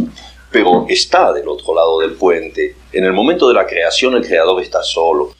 pero 0.50 0.86
está 0.88 1.32
del 1.32 1.48
otro 1.48 1.74
lado 1.74 2.00
del 2.00 2.14
puente. 2.14 2.76
En 2.92 3.04
el 3.04 3.12
momento 3.12 3.48
de 3.48 3.54
la 3.54 3.66
creación 3.66 4.14
el 4.14 4.26
creador 4.26 4.60
está 4.62 4.82
solo. 4.82 5.34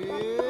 Yeah. 0.00 0.47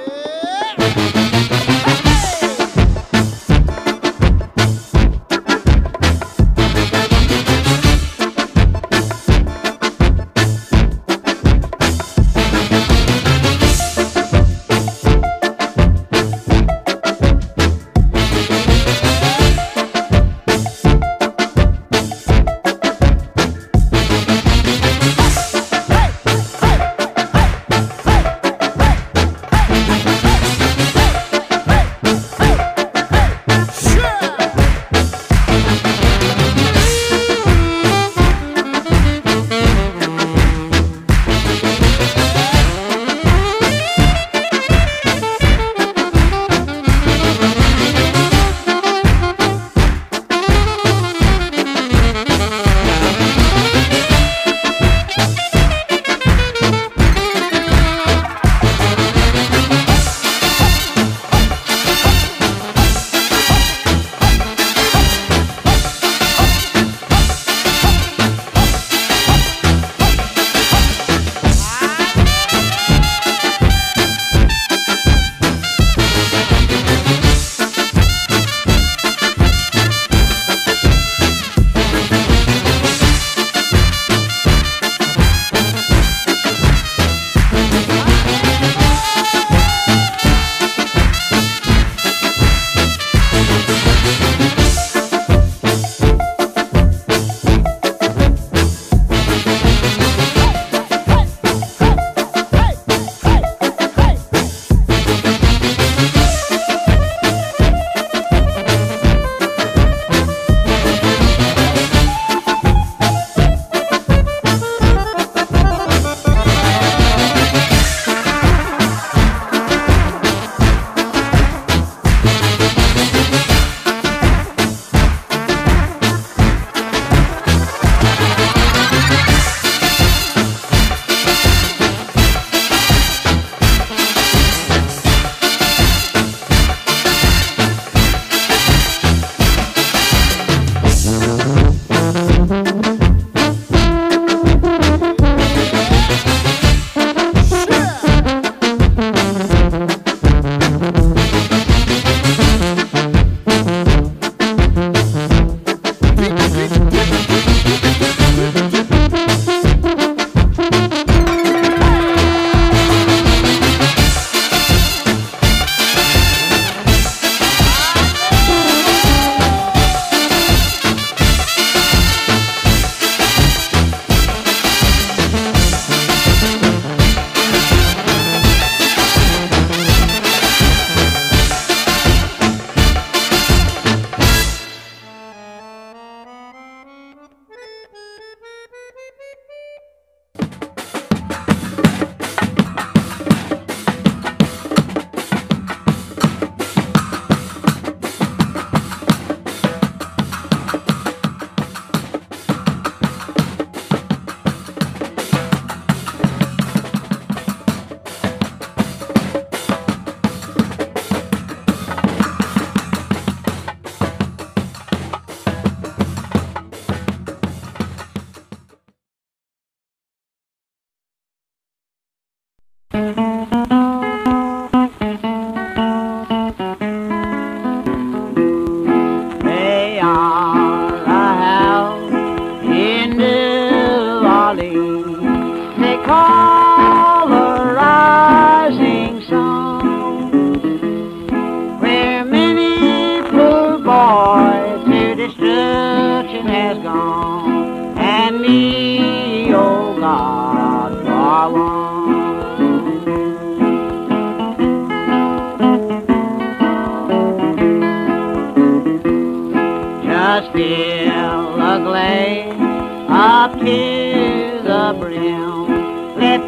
call. 236.09 236.58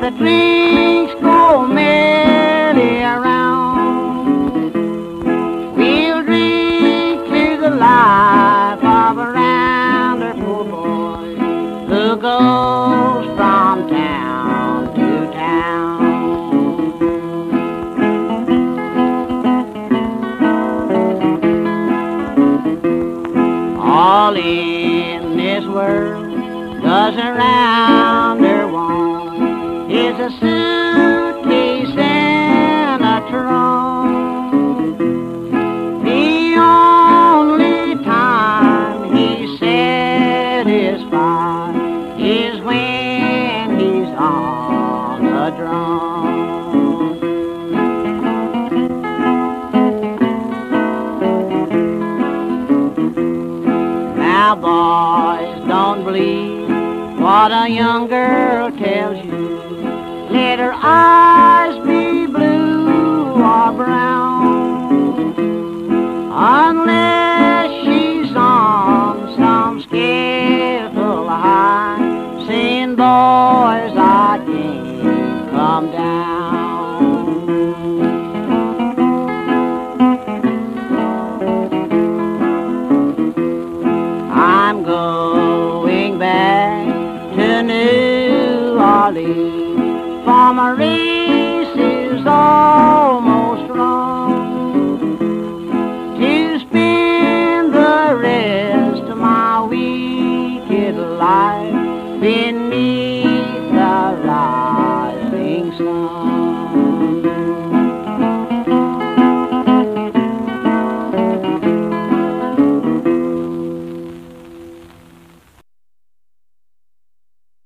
The 0.00 0.10
drinks 0.12 1.14
go 1.20 1.66
merrily 1.66 3.02
around. 3.02 4.72
We'll 5.76 6.22
drink 6.24 7.28
to 7.28 7.58
the 7.60 7.70
life 7.70 8.82
of 8.82 9.18
a 9.18 9.32
rounder 9.32 10.32
poor 10.42 10.64
boy 10.64 11.34
who 11.88 12.16
goes 12.16 13.26
from 13.36 13.88
town 13.90 14.94
to 14.94 15.32
town. 15.32 16.00
All 23.78 24.34
in 24.34 25.36
this 25.36 25.64
world 25.66 26.82
does 26.82 27.16
around 27.16 27.99